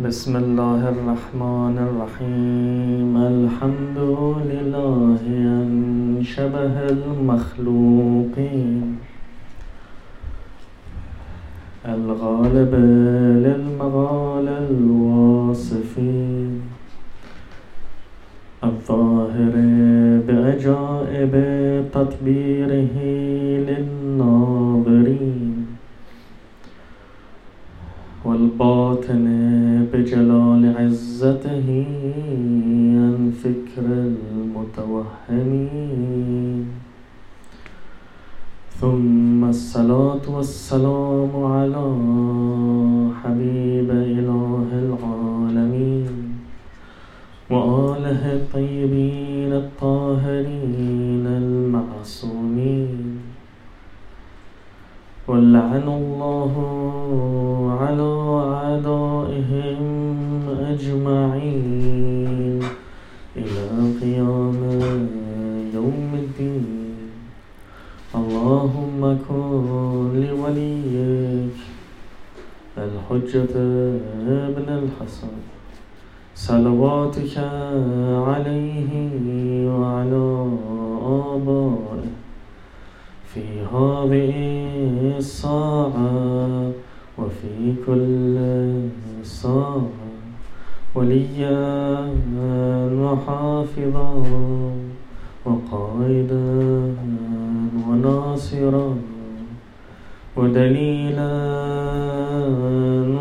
بسم 0.00 0.36
الله 0.36 0.88
الرحمن 0.88 1.78
الرحيم. 1.78 3.16
الحمد 3.16 3.98
لله 4.52 5.20
أن 5.28 6.22
شبه 6.24 6.88
المخلوقين. 6.88 8.96
الغالب 11.88 12.74
للمغال 13.44 14.48
الواصفين. 14.70 16.60
الظاهر 18.64 19.54
بعجائب 20.28 21.34
تطبيره 21.92 22.96
للناظرين 23.68 24.51
والباطن 28.52 29.26
بجلال 29.92 30.62
عزته 30.76 31.68
عن 33.02 33.32
فكر 33.42 33.86
المتوهمين. 35.28 35.70
ثم 38.80 39.44
الصلاة 39.44 40.24
والسلام 40.28 41.32
على 41.44 41.86
حبيب 43.22 43.90
إله 43.90 44.68
العالمين 44.84 46.14
وآله 47.50 48.22
الطيبين 48.32 49.52
الطاهرين 49.52 51.26
المعصومين. 51.26 52.92
ولعن 55.28 55.88
الله 55.88 56.52
على 57.80 58.31
أجمعين 60.82 62.60
إلى 63.36 63.66
قيام 64.00 64.60
يوم 65.74 66.10
الدين. 66.14 66.66
اللهم 68.14 69.18
كن 69.28 70.26
لوليك 70.26 71.58
الحجة 72.78 73.54
ابن 74.48 74.68
الحسن 74.80 75.34
صلواتك 76.34 77.36
عليه 78.28 78.90
وعلى 79.70 80.26
آبائه. 81.06 82.10
في 83.34 83.44
هذه 83.74 84.32
الساعة 85.18 86.72
وفي 87.18 87.74
كل 87.86 88.36
ساعة 89.24 90.01
وليا 90.94 92.08
وحافظا 93.02 94.10
وقائدا 95.46 96.94
وناصرا 97.88 98.96
ودليلا 100.36 101.32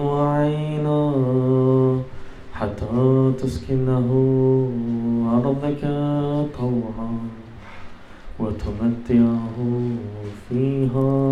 وعينا 0.05 1.01
حتى 2.53 3.31
تسكنه 3.39 4.09
أرضك 5.33 5.81
طوعا 6.59 7.11
وتمتعه 8.39 9.57
فيها 10.49 11.30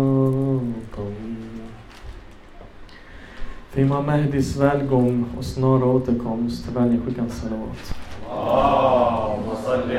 För 3.70 3.80
Imam 3.80 4.06
Mahdis 4.06 4.56
välgång 4.56 5.24
och 5.38 5.44
snara 5.44 5.84
återkomst 5.84 6.68
väljer 6.68 6.88
väljarskickans 6.88 7.40
salawat. 7.40 7.94
Allahumma 8.30 9.56
salli. 9.56 9.96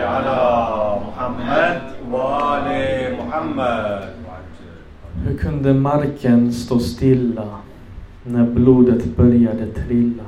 Hur 5.26 5.38
kunde 5.38 5.74
marken 5.74 6.54
stå 6.54 6.80
stilla 6.80 7.48
när 8.24 8.44
blodet 8.44 9.06
började 9.06 9.68
trilla? 9.68 10.24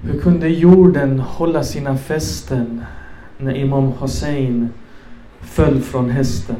Hur 0.00 0.20
kunde 0.20 0.48
jorden 0.48 1.20
hålla 1.20 1.62
sina 1.62 1.96
fästen 1.96 2.84
när 3.38 3.54
Imam 3.54 3.92
Hussein 4.00 4.68
föll 5.40 5.80
från 5.80 6.10
hästen? 6.10 6.56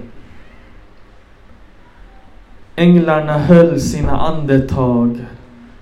Änglarna 2.77 3.39
höll 3.39 3.81
sina 3.81 4.19
andetag 4.21 5.27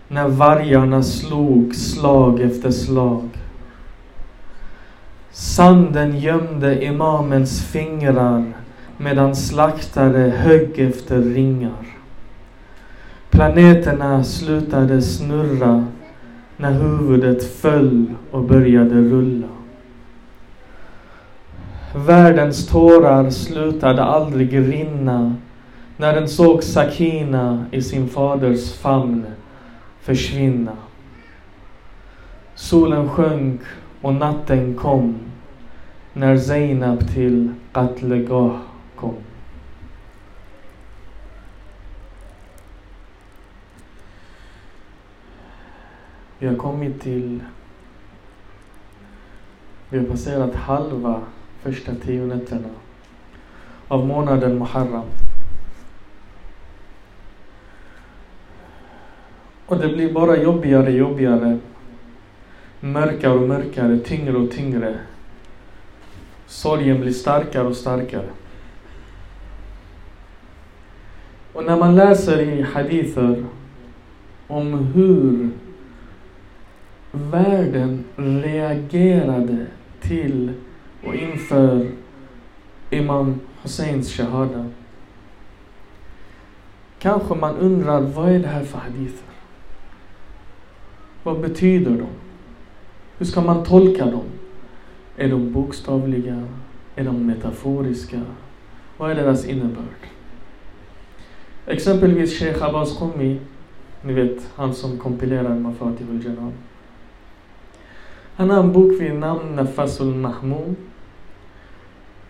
när 0.09 0.29
vargarna 0.29 1.03
slog 1.03 1.75
slag 1.75 2.41
efter 2.41 2.71
slag. 2.71 3.29
Sanden 5.31 6.19
gömde 6.19 6.85
imamens 6.85 7.65
fingrar 7.65 8.53
medan 8.97 9.37
slaktare 9.37 10.33
högg 10.37 10.79
efter 10.79 11.21
ringar. 11.21 11.87
Planeterna 13.31 14.25
slutade 14.25 15.03
snurra 15.03 15.87
när 16.57 16.73
huvudet 16.73 17.45
föll 17.45 18.07
och 18.31 18.45
började 18.45 18.95
rulla. 18.95 19.49
Världens 21.95 22.67
tårar 22.67 23.31
slutade 23.31 24.03
aldrig 24.03 24.59
rinna 24.59 25.35
när 25.97 26.15
den 26.15 26.29
såg 26.29 26.63
Sakina 26.63 27.67
i 27.71 27.83
sin 27.83 28.09
faders 28.09 28.75
famn 28.75 29.27
försvinna. 30.01 30.77
Solen 32.55 33.09
sjönk 33.09 33.61
och 34.01 34.15
natten 34.15 34.75
kom 34.75 35.19
när 36.13 36.39
Zainab 36.39 37.13
till 37.15 37.55
Qatlegah 37.73 38.59
kom. 38.97 39.15
Vi 46.39 46.47
har 46.49 46.57
kommit 46.57 47.01
till... 47.01 47.41
Vi 49.89 49.99
har 49.99 50.05
passerat 50.05 50.55
halva 50.55 51.21
första 51.63 51.95
tio 51.95 52.27
nätterna 52.27 52.69
av 53.89 54.07
månaden 54.07 54.59
Muharram. 54.59 55.05
Och 59.67 59.79
det 59.79 59.89
blir 59.89 60.13
bara 60.13 60.37
jobbigare 60.37 60.87
och 60.87 60.91
jobbigare. 60.91 61.59
Mörkare 62.81 63.33
och 63.33 63.49
mörkare, 63.49 63.99
tyngre 63.99 64.37
och 64.37 64.51
tyngre. 64.51 64.99
Sorgen 66.47 67.01
blir 67.01 67.13
starkare 67.13 67.67
och 67.67 67.77
starkare. 67.77 68.29
Och 71.53 71.65
när 71.65 71.77
man 71.77 71.97
läser 71.97 72.41
i 72.41 72.63
hadither 72.63 73.45
om 74.47 74.75
hur 74.75 75.51
världen 77.13 78.05
reagerade 78.17 79.67
till 80.01 80.53
och 81.07 81.15
inför 81.15 81.89
Imam 82.91 83.41
Husseins 83.63 84.17
shahada. 84.17 84.67
Kanske 86.99 87.35
man 87.35 87.57
undrar, 87.57 88.01
vad 88.01 88.29
är 88.29 88.39
det 88.39 88.49
här 88.49 88.65
för 88.65 88.79
hadither? 88.79 89.32
Vad 91.23 91.41
betyder 91.41 91.91
de? 91.91 92.07
Hur 93.19 93.27
ska 93.27 93.41
man 93.41 93.65
tolka 93.65 94.05
dem? 94.05 94.25
Är 95.17 95.29
de 95.29 95.53
bokstavliga? 95.53 96.49
Är 96.97 97.05
de 97.05 97.27
metaforiska? 97.27 98.21
Vad 98.97 99.11
är 99.11 99.15
deras 99.15 99.45
innebörd? 99.45 100.07
Exempelvis 101.67 102.39
Sheikh 102.39 102.65
Abbas 102.65 102.99
Qumi, 102.99 103.39
ni 104.03 104.13
vet 104.13 104.51
han 104.57 104.75
som 104.75 104.99
kompilerar 104.99 105.59
Mafatih 105.59 106.07
al-Janab. 106.11 106.53
Han 108.37 108.51
har 108.51 108.61
en 108.61 108.73
bok 108.73 109.01
vid 109.01 109.15
namn 109.15 109.57
Nafasul 109.57 110.15
Mahmum. 110.15 110.77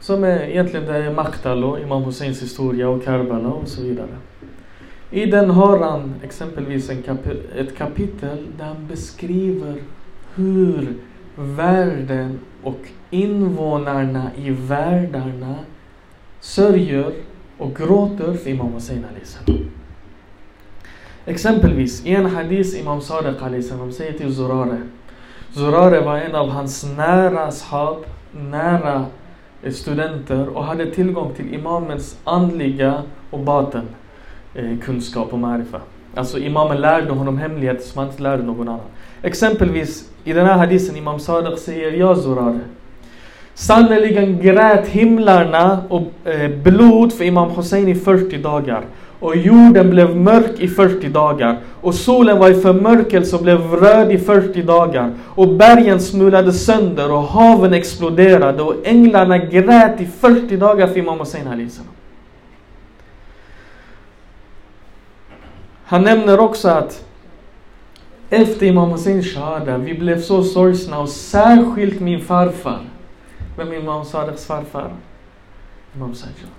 Som 0.01 0.25
är 0.25 0.41
egentligen 0.43 0.87
det 0.87 0.97
är 0.97 1.15
Makdalo, 1.15 1.79
Imam 1.79 2.03
Husseins 2.03 2.43
historia 2.43 2.89
och 2.89 3.05
Karbala 3.05 3.49
och 3.49 3.69
så 3.69 3.83
vidare. 3.83 4.17
I 5.15 5.27
den 5.27 5.51
har 5.51 5.79
han 5.79 6.15
exempelvis 6.23 6.91
en 6.91 7.19
ett 7.59 7.77
kapitel 7.77 8.39
där 8.59 8.65
han 8.65 8.87
beskriver 8.89 9.75
hur 10.35 10.95
världen 11.37 12.39
och 12.63 12.79
invånarna 13.11 14.31
i 14.37 14.51
världarna 14.51 15.55
sörjer 16.41 17.13
och 17.59 17.77
gråter 17.77 18.35
för 18.35 18.51
Imam 18.51 18.73
Hussein 18.73 19.05
Ali 19.11 19.59
Exempelvis 21.27 22.07
i 22.07 22.15
en 22.15 22.27
hadis 22.27 22.81
Imam 22.81 23.01
Sadiq 23.01 23.43
Ali 23.43 23.63
säger 23.63 24.19
till 24.19 24.35
Zurare. 24.35 24.83
Zurare 25.51 26.01
var 26.01 26.19
en 26.19 26.35
av 26.35 26.49
hans 26.49 26.85
nära 26.97 27.45
ashab, 27.45 28.05
nära 28.51 29.07
studenter 29.71 30.49
och 30.49 30.65
hade 30.65 30.91
tillgång 30.91 31.35
till 31.35 31.55
imamens 31.55 32.19
andliga 32.25 33.03
och 33.31 33.41
baten 33.41 33.89
eh, 34.55 34.79
kunskap 34.85 35.33
och 35.33 35.39
marifa. 35.39 35.81
Alltså 36.15 36.39
imamen 36.39 36.81
lärde 36.81 37.13
honom 37.13 37.39
hemligheter 37.39 37.83
som 37.83 37.99
han 37.99 38.09
inte 38.11 38.23
lärde 38.23 38.43
någon 38.43 38.69
annan. 38.69 38.87
Exempelvis 39.23 40.09
i 40.25 40.33
den 40.33 40.47
här 40.47 40.57
hadisen 40.57 40.97
Imam 40.97 41.21
Sadiq 41.21 41.59
säger 41.59 41.93
Jag 41.93 42.19
Zurare. 42.19 42.61
Sannerligen 43.55 44.43
grät 44.43 44.89
himlarna 44.89 45.83
och 45.89 46.29
eh, 46.29 46.51
blod 46.51 47.13
för 47.13 47.25
Imam 47.25 47.51
Hussein 47.51 47.89
i 47.89 47.95
40 47.95 48.39
dagar. 48.39 48.85
Och 49.21 49.37
jorden 49.37 49.91
blev 49.91 50.17
mörk 50.17 50.61
i 50.61 50.69
40 50.69 51.09
dagar. 51.09 51.59
Och 51.81 51.95
solen 51.95 52.39
var 52.39 52.51
i 52.51 52.55
förmörkelse 52.55 53.37
och 53.37 53.43
blev 53.43 53.73
röd 53.73 54.13
i 54.13 54.19
40 54.19 54.63
dagar. 54.63 55.11
Och 55.25 55.49
bergen 55.49 56.01
smulade 56.01 56.53
sönder 56.53 57.13
och 57.13 57.23
haven 57.23 57.73
exploderade. 57.73 58.63
Och 58.63 58.75
änglarna 58.85 59.39
grät 59.39 60.01
i 60.01 60.07
40 60.07 60.57
dagar 60.57 60.87
för 60.87 60.99
Imam 60.99 61.19
Hussein 61.19 61.49
Alisana. 61.49 61.89
Han 65.93 66.03
nämner 66.03 66.41
också 66.41 66.69
att 66.69 67.05
efter 68.31 68.67
Imam 68.67 68.91
Husseins 68.91 69.27
shahada, 69.27 69.79
vi 69.79 69.95
blev 69.95 70.21
så 70.21 70.43
sorgsna 70.45 70.99
och 70.99 71.09
särskilt 71.09 72.01
min 72.01 72.21
farfar. 72.21 72.81
Vem 73.57 73.73
är 73.73 73.77
Imam 73.77 74.05
Sadiqs 74.05 74.47
farfar? 74.47 74.91
Imam 75.97 76.15
Sajjad. 76.15 76.51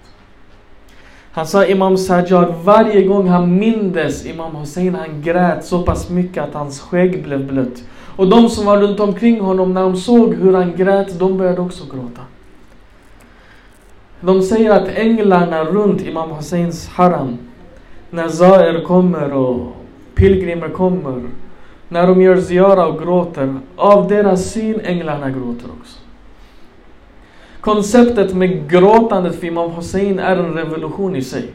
Han 1.31 1.47
sa 1.47 1.65
Imam 1.65 1.97
Sajjad, 1.97 2.55
varje 2.63 3.03
gång 3.03 3.27
han 3.27 3.57
mindes 3.57 4.25
Imam 4.25 4.55
Hussein, 4.55 4.95
han 4.95 5.21
grät 5.21 5.65
så 5.65 5.83
pass 5.83 6.09
mycket 6.09 6.43
att 6.43 6.53
hans 6.53 6.79
skägg 6.79 7.23
blev 7.23 7.47
blött. 7.47 7.83
Och 8.15 8.29
de 8.29 8.49
som 8.49 8.65
var 8.65 8.77
runt 8.77 8.99
omkring 8.99 9.41
honom, 9.41 9.73
när 9.73 9.81
de 9.81 9.95
såg 9.95 10.33
hur 10.33 10.53
han 10.53 10.75
grät, 10.75 11.19
de 11.19 11.37
började 11.37 11.61
också 11.61 11.83
gråta. 11.85 12.21
De 14.21 14.41
säger 14.41 14.71
att 14.71 14.87
änglarna 14.87 15.63
runt 15.63 16.01
Imam 16.01 16.31
Husseins 16.31 16.87
haram, 16.87 17.37
när 18.13 18.29
Zaer 18.29 18.83
kommer 18.83 19.33
och 19.33 19.75
pilgrimer 20.15 20.69
kommer, 20.69 21.21
när 21.89 22.07
de 22.07 22.21
gör 22.21 22.41
Ziara 22.41 22.85
och 22.85 22.99
gråter, 23.03 23.55
av 23.75 24.07
deras 24.07 24.51
syn 24.51 24.79
änglarna 24.83 25.29
gråter 25.29 25.67
också. 25.79 25.99
Konceptet 27.61 28.33
med 28.33 28.69
gråtandet 28.69 29.39
för 29.39 29.47
Imam 29.47 29.71
Hussein 29.71 30.19
är 30.19 30.37
en 30.37 30.53
revolution 30.53 31.15
i 31.15 31.21
sig. 31.21 31.45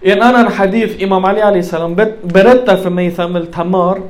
I 0.00 0.10
en 0.10 0.22
annan 0.22 0.52
hadith, 0.52 1.02
Imam 1.02 1.24
Ali 1.24 1.62
salam 1.62 1.94
berättar 2.22 2.76
för 2.76 2.90
mig 2.90 3.10
Thamel 3.10 3.46
Tamar, 3.46 4.00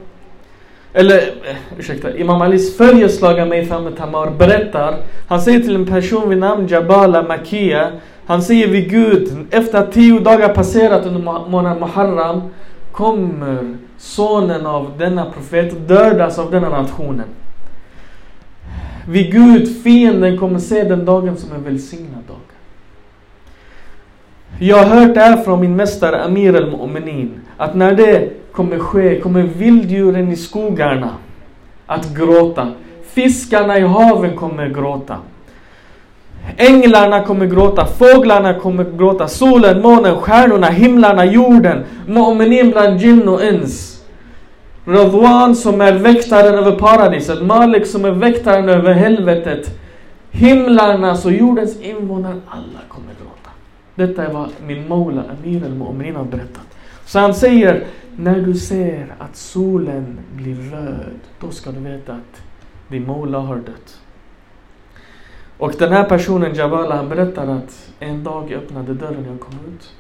eller 0.93 1.19
eh, 1.19 1.79
ursäkta, 1.79 2.17
Imam 2.17 2.43
Alis 2.43 2.77
följeslagare 2.77 3.47
Meitham 3.47 3.93
Tamar 3.93 4.31
berättar, 4.31 4.97
han 5.29 5.41
säger 5.41 5.61
till 5.61 5.75
en 5.75 5.87
person 5.87 6.29
vid 6.29 6.39
namn 6.39 6.67
Jabala 6.67 7.23
Makia, 7.23 7.93
han 8.27 8.43
säger 8.43 8.69
vid 8.69 8.91
Gud, 8.91 9.47
efter 9.51 9.79
att 9.79 9.93
tio 9.93 10.21
dagar 10.21 10.49
passerat 10.49 11.07
under 11.07 11.49
månaden 11.49 11.81
Muharram, 11.81 12.43
kommer 12.93 13.77
sonen 13.99 14.67
av 14.67 14.93
denna 14.99 15.25
profet 15.25 15.89
dödas 15.89 16.39
av 16.39 16.51
denna 16.51 16.69
nationen. 16.69 17.27
Vid 19.09 19.33
Gud, 19.33 19.83
fienden 19.83 20.39
kommer 20.39 20.59
se 20.59 20.85
den 20.85 21.05
dagen 21.05 21.37
som 21.37 21.53
en 21.53 21.65
välsignad 21.65 22.23
dag. 22.29 22.37
Jag 24.59 24.77
har 24.77 24.85
hört 24.85 25.15
det 25.15 25.21
här 25.21 25.37
från 25.37 25.61
min 25.61 25.77
mästare 25.77 26.25
Amir 26.25 26.57
al-Mu'minin. 26.57 27.31
Att 27.57 27.75
när 27.75 27.95
det 27.95 28.31
kommer 28.53 28.79
ske, 28.79 29.21
kommer 29.21 29.43
vilddjuren 29.43 30.33
i 30.33 30.37
skogarna 30.37 31.11
att 31.87 32.15
gråta. 32.17 32.73
Fiskarna 33.05 33.79
i 33.79 33.83
haven 33.83 34.37
kommer 34.37 34.69
gråta. 34.69 35.19
Änglarna 36.57 37.23
kommer 37.23 37.47
gråta, 37.47 37.87
fåglarna 37.87 38.55
kommer 38.55 38.85
gråta, 38.85 39.29
solen, 39.29 39.83
månen, 39.83 40.17
stjärnorna, 40.17 40.67
himlarna, 40.67 41.25
jorden, 41.25 41.85
mu'minin 42.07 42.71
bland 42.71 43.01
jinn 43.01 43.29
och 43.29 43.45
ins. 43.45 44.05
Radwan 44.87 45.57
som 45.57 45.81
är 45.81 45.93
väktaren 45.93 46.55
över 46.55 46.73
paradiset, 46.73 47.43
Malik 47.43 47.87
som 47.87 48.05
är 48.05 48.11
väktaren 48.11 48.69
över 48.69 48.93
helvetet. 48.93 49.79
Himlarnas 50.31 51.25
och 51.25 51.33
jordens 51.33 51.81
invånare, 51.81 52.41
alla 52.47 52.81
kommer 52.89 53.09
gråta. 53.23 53.51
Detta 53.95 54.25
är 54.25 54.33
vad 54.33 54.49
min 54.67 54.89
Mola 54.89 55.23
Amir 55.23 55.65
al-Mu'minin 55.65 56.17
har 56.17 56.25
berättat. 56.25 56.77
Så 57.05 57.19
han 57.19 57.35
säger, 57.35 57.85
när 58.17 58.41
du 58.41 58.55
ser 58.55 59.15
att 59.19 59.37
solen 59.37 60.19
blir 60.37 60.55
röd, 60.55 61.21
då 61.41 61.51
ska 61.51 61.71
du 61.71 61.81
veta 61.81 62.13
att 62.13 62.43
din 62.89 63.07
Mola 63.07 63.39
har 63.39 63.57
dött. 63.57 64.01
Och 65.59 65.75
den 65.79 65.93
här 65.93 66.05
personen, 66.05 66.55
Jabala, 66.55 66.97
han 66.97 67.09
berättar 67.09 67.47
att 67.47 67.93
en 68.01 68.25
dag 68.25 68.53
öppnade 68.53 68.95
dörren 68.95 69.27
och 69.27 69.33
jag 69.33 69.41
kom 69.41 69.55
ut. 69.75 69.93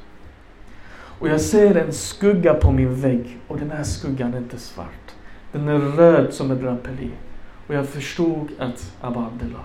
Och 1.18 1.28
jag 1.28 1.40
ser 1.40 1.74
en 1.74 1.92
skugga 1.92 2.54
på 2.54 2.72
min 2.72 2.94
vägg 2.94 3.38
och 3.48 3.58
den 3.58 3.70
här 3.70 3.82
skuggan 3.82 4.34
är 4.34 4.38
inte 4.38 4.58
svart. 4.58 5.14
Den 5.52 5.68
är 5.68 5.78
röd 5.78 6.34
som 6.34 6.50
ett 6.50 6.60
draperi. 6.60 7.10
Och 7.68 7.74
jag 7.74 7.88
förstod 7.88 8.48
att 8.58 8.92
Abba 9.00 9.26
Abdel 9.26 9.52
har. 9.52 9.64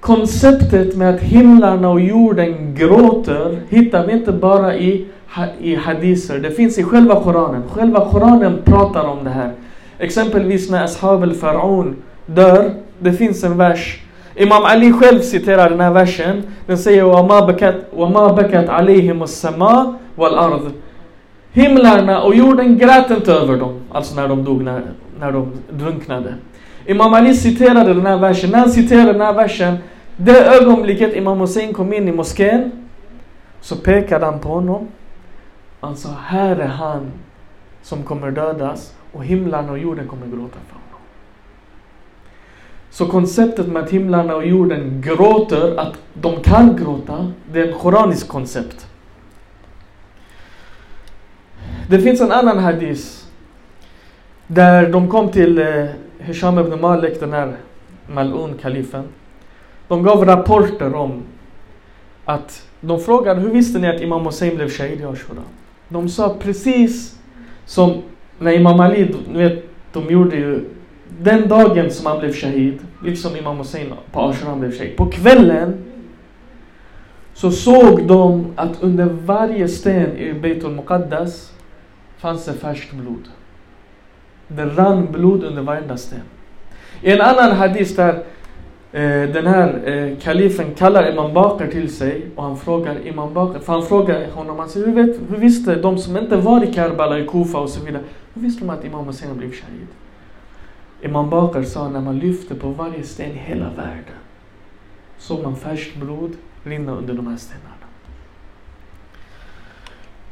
Konceptet 0.00 0.96
med 0.96 1.14
att 1.14 1.20
himlarna 1.20 1.88
och 1.88 2.00
jorden 2.00 2.74
gråter 2.74 3.62
hittar 3.68 4.06
vi 4.06 4.12
inte 4.12 4.32
bara 4.32 4.76
i, 4.76 5.06
i 5.58 5.74
hadiser. 5.74 6.38
Det 6.38 6.50
finns 6.50 6.78
i 6.78 6.82
själva 6.84 7.22
Koranen. 7.22 7.62
Själva 7.68 8.10
Koranen 8.10 8.58
pratar 8.64 9.04
om 9.04 9.24
det 9.24 9.30
här. 9.30 9.52
Exempelvis 9.98 10.70
när 10.70 10.84
Ashab 10.84 11.22
al-Faraon 11.22 11.96
dör. 12.25 12.73
Det 12.99 13.13
finns 13.13 13.43
en 13.43 13.57
vers 13.57 14.01
Imam 14.35 14.65
Ali 14.65 14.93
själv 14.93 15.21
citerar 15.21 15.69
den 15.69 15.79
här 15.79 15.91
versen. 15.91 16.43
Den 16.65 16.77
säger 16.77 17.03
وَمَا 17.03 18.35
بَكَتْ 18.35 18.69
عَلَيْهِمُ 18.69 19.23
السَّمَا 19.23 19.93
وَالْأَرْض 20.15 20.71
Himlarna 21.53 22.21
och 22.21 22.35
jorden 22.35 22.77
grät 22.77 23.11
inte 23.11 23.33
över 23.33 23.57
dem. 23.57 23.79
Alltså 23.91 24.15
när 24.15 24.27
de 24.27 24.43
dog, 24.43 24.61
när, 24.61 24.81
när 25.19 25.31
de 25.31 25.51
drunknade. 25.69 26.35
Imam 26.85 27.13
Ali 27.13 27.33
citerade 27.33 27.93
den 27.93 28.05
här 28.05 28.17
versen. 28.17 28.49
När 28.49 28.59
han 28.59 28.69
citerade 28.69 29.11
den 29.11 29.21
här 29.21 29.33
versen, 29.33 29.77
det 30.17 30.45
ögonblicket 30.45 31.15
Imam 31.15 31.39
Hussein 31.39 31.73
kom 31.73 31.93
in 31.93 32.07
i 32.07 32.11
moskén, 32.11 32.71
så 33.61 33.75
pekade 33.75 34.25
han 34.25 34.39
på 34.39 34.49
honom. 34.49 34.87
Han 35.79 35.95
sa, 35.95 36.09
här 36.25 36.55
är 36.55 36.67
han 36.67 37.11
som 37.81 38.03
kommer 38.03 38.31
dödas 38.31 38.93
och 39.13 39.25
himlarna 39.25 39.71
och 39.71 39.79
jorden 39.79 40.07
kommer 40.07 40.27
gråta 40.27 40.57
för 40.67 40.73
honom. 40.73 40.74
Så 42.96 43.06
konceptet 43.06 43.66
med 43.68 43.82
att 43.82 43.90
himlarna 43.90 44.36
och 44.36 44.46
jorden 44.46 45.02
gråter, 45.04 45.76
att 45.76 45.98
de 46.14 46.42
kan 46.42 46.76
gråta, 46.76 47.32
det 47.52 47.60
är 47.60 47.68
ett 47.68 47.78
koraniskt 47.78 48.28
koncept. 48.28 48.86
Det 51.90 52.00
finns 52.00 52.20
en 52.20 52.32
annan 52.32 52.58
hadis 52.58 53.28
där 54.46 54.90
de 54.90 55.10
kom 55.10 55.30
till 55.30 55.58
eh, 55.58 55.86
Hisham 56.18 56.58
ibn 56.58 56.80
Malik, 56.80 57.20
den 57.20 57.32
här 57.32 57.56
Mal'un, 58.08 58.58
kalifen. 58.58 59.04
De 59.88 60.02
gav 60.02 60.24
rapporter 60.24 60.94
om 60.94 61.22
att 62.24 62.68
de 62.80 63.00
frågade 63.00 63.40
hur 63.40 63.50
visste 63.50 63.78
ni 63.78 63.88
att 63.88 64.00
Imam 64.00 64.26
Hussein 64.26 64.56
blev 64.56 64.70
shahid 64.70 65.00
i 65.00 65.04
Ashura? 65.04 65.42
De 65.88 66.08
sa 66.08 66.36
precis 66.40 67.18
som 67.64 68.02
när 68.38 68.52
Imam 68.52 68.80
Ali, 68.80 69.14
ni 69.32 69.38
vet, 69.38 69.64
de 69.92 70.10
gjorde 70.10 70.36
ju 70.36 70.64
den 71.22 71.48
dagen 71.48 71.90
som 71.90 72.06
han 72.06 72.18
blev 72.18 72.32
shahid, 72.32 72.78
liksom 73.02 73.36
Imam 73.36 73.56
Hussein 73.56 73.92
på 74.12 74.20
Ashura 74.20 74.56
blev 74.56 74.72
shahid, 74.72 74.96
på 74.96 75.06
kvällen 75.06 75.84
så 77.34 77.50
såg 77.50 78.06
de 78.06 78.46
att 78.56 78.82
under 78.82 79.04
varje 79.04 79.68
sten 79.68 80.16
i 80.16 80.32
Beitul 80.32 80.70
Muqaddas 80.70 81.52
fanns 82.18 82.44
det 82.44 82.52
färskt 82.52 82.92
blod. 82.92 83.28
Det 84.48 84.64
rann 84.64 85.12
blod 85.12 85.44
under 85.44 85.62
varenda 85.62 85.96
sten. 85.96 86.20
I 87.02 87.12
en 87.12 87.20
annan 87.20 87.56
hadis 87.56 87.96
där 87.96 88.14
eh, 88.92 89.22
den 89.32 89.46
här 89.46 89.88
eh, 89.88 90.18
kalifen 90.18 90.74
kallar 90.74 91.12
Imam 91.12 91.34
Bakr 91.34 91.66
till 91.66 91.94
sig 91.94 92.26
och 92.36 92.42
han 92.42 92.56
frågar 92.56 93.06
Imam 93.06 93.34
Bakr, 93.34 93.58
för 93.58 93.72
han 93.72 93.82
frågar 93.82 94.30
honom, 94.30 94.58
han 94.58 94.68
säger, 94.68 94.86
hur, 94.86 94.94
vet, 94.94 95.20
hur 95.30 95.36
visste 95.36 95.74
de 95.74 95.98
som 95.98 96.16
inte 96.16 96.36
var 96.36 96.64
i 96.64 96.72
Karbala, 96.72 97.18
i 97.18 97.26
Kufa 97.26 97.58
och 97.58 97.68
så 97.68 97.84
vidare, 97.84 98.02
hur 98.34 98.42
visste 98.42 98.64
de 98.64 98.70
att 98.70 98.84
Imam 98.84 99.06
Hussein 99.06 99.36
blev 99.36 99.52
shahid? 99.52 99.86
Imam 101.02 101.30
Bakr 101.30 101.62
sa 101.62 101.88
när 101.88 102.00
man 102.00 102.18
lyfte 102.18 102.54
på 102.54 102.68
varje 102.68 103.02
sten 103.02 103.30
i 103.30 103.38
hela 103.38 103.70
världen 103.70 104.16
såg 105.18 105.42
man 105.42 105.56
färskt 105.56 105.96
blod 105.96 106.36
rinna 106.64 106.92
under 106.92 107.14
de 107.14 107.26
här 107.26 107.36
stenarna. 107.36 107.70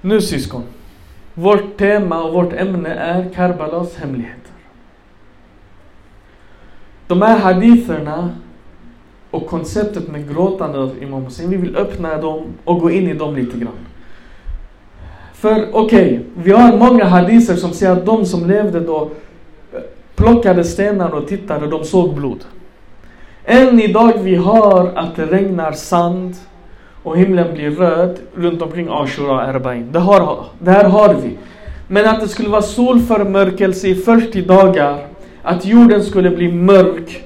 Nu 0.00 0.20
syskon, 0.20 0.62
vårt 1.34 1.76
tema 1.76 2.22
och 2.22 2.34
vårt 2.34 2.52
ämne 2.52 2.88
är 2.88 3.30
Karbalas 3.34 3.96
hemligheter. 3.96 4.52
De 7.06 7.22
här 7.22 7.38
haditherna 7.38 8.30
och 9.30 9.46
konceptet 9.46 10.08
med 10.08 10.28
gråtande 10.28 10.78
av 10.78 11.02
Imam 11.02 11.24
Hussein, 11.24 11.50
vi 11.50 11.56
vill 11.56 11.76
öppna 11.76 12.16
dem 12.16 12.44
och 12.64 12.80
gå 12.80 12.90
in 12.90 13.08
i 13.08 13.14
dem 13.14 13.36
lite 13.36 13.58
grann. 13.58 13.86
För 15.34 15.68
okej, 15.72 16.06
okay, 16.06 16.20
vi 16.36 16.52
har 16.52 16.78
många 16.78 17.04
hadiser 17.04 17.56
som 17.56 17.72
säger 17.72 17.92
att 17.92 18.06
de 18.06 18.26
som 18.26 18.48
levde 18.48 18.80
då 18.80 19.10
plockade 20.16 20.64
stenar 20.64 21.14
och 21.14 21.28
tittade, 21.28 21.66
de 21.66 21.84
såg 21.84 22.14
blod. 22.14 22.44
Än 23.44 23.80
idag 23.80 24.12
vi 24.22 24.36
hör 24.36 24.98
att 24.98 25.16
det 25.16 25.26
regnar 25.26 25.72
sand 25.72 26.36
och 27.02 27.18
himlen 27.18 27.54
blir 27.54 27.70
röd 27.70 28.18
runt 28.34 28.62
omkring 28.62 28.88
Ashura 28.90 29.52
Arba'in. 29.52 29.92
Det, 29.92 29.98
har, 29.98 30.44
det 30.58 30.70
här 30.70 30.84
har 30.84 31.14
vi. 31.14 31.38
Men 31.88 32.08
att 32.08 32.20
det 32.20 32.28
skulle 32.28 32.48
vara 32.48 32.62
solförmörkelse 32.62 33.88
i 33.88 33.94
40 33.94 34.42
dagar, 34.42 35.06
att 35.42 35.66
jorden 35.66 36.02
skulle 36.02 36.30
bli 36.30 36.52
mörk, 36.52 37.22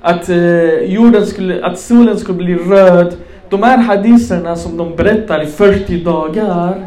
att, 0.00 0.28
eh, 0.28 0.72
jorden 0.72 1.26
skulle, 1.26 1.64
att 1.64 1.78
solen 1.78 2.18
skulle 2.18 2.38
bli 2.38 2.54
röd. 2.54 3.16
De 3.48 3.62
här 3.62 3.78
hadiserna 3.78 4.56
som 4.56 4.76
de 4.76 4.96
berättar 4.96 5.42
i 5.42 5.46
40 5.46 6.04
dagar, 6.04 6.86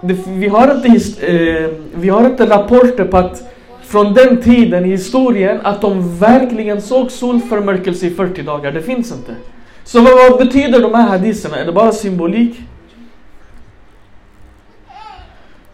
det, 0.00 0.16
vi, 0.28 0.48
har 0.48 0.74
inte, 0.74 1.26
eh, 1.26 1.70
vi 1.94 2.08
har 2.08 2.24
inte 2.24 2.46
rapporter 2.46 3.04
på 3.04 3.16
att 3.16 3.42
från 3.90 4.14
den 4.14 4.42
tiden 4.42 4.84
i 4.84 4.88
historien 4.88 5.60
att 5.62 5.80
de 5.80 6.18
verkligen 6.18 6.82
såg 6.82 7.10
solförmörkelse 7.10 8.06
i 8.06 8.10
40 8.10 8.42
dagar. 8.42 8.72
Det 8.72 8.82
finns 8.82 9.12
inte. 9.12 9.34
Så 9.84 10.00
vad, 10.00 10.30
vad 10.30 10.38
betyder 10.38 10.82
de 10.82 10.94
här 10.94 11.08
hadiserna? 11.08 11.56
Är 11.56 11.66
det 11.66 11.72
bara 11.72 11.92
symbolik? 11.92 12.60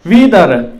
Vidare. 0.01 0.71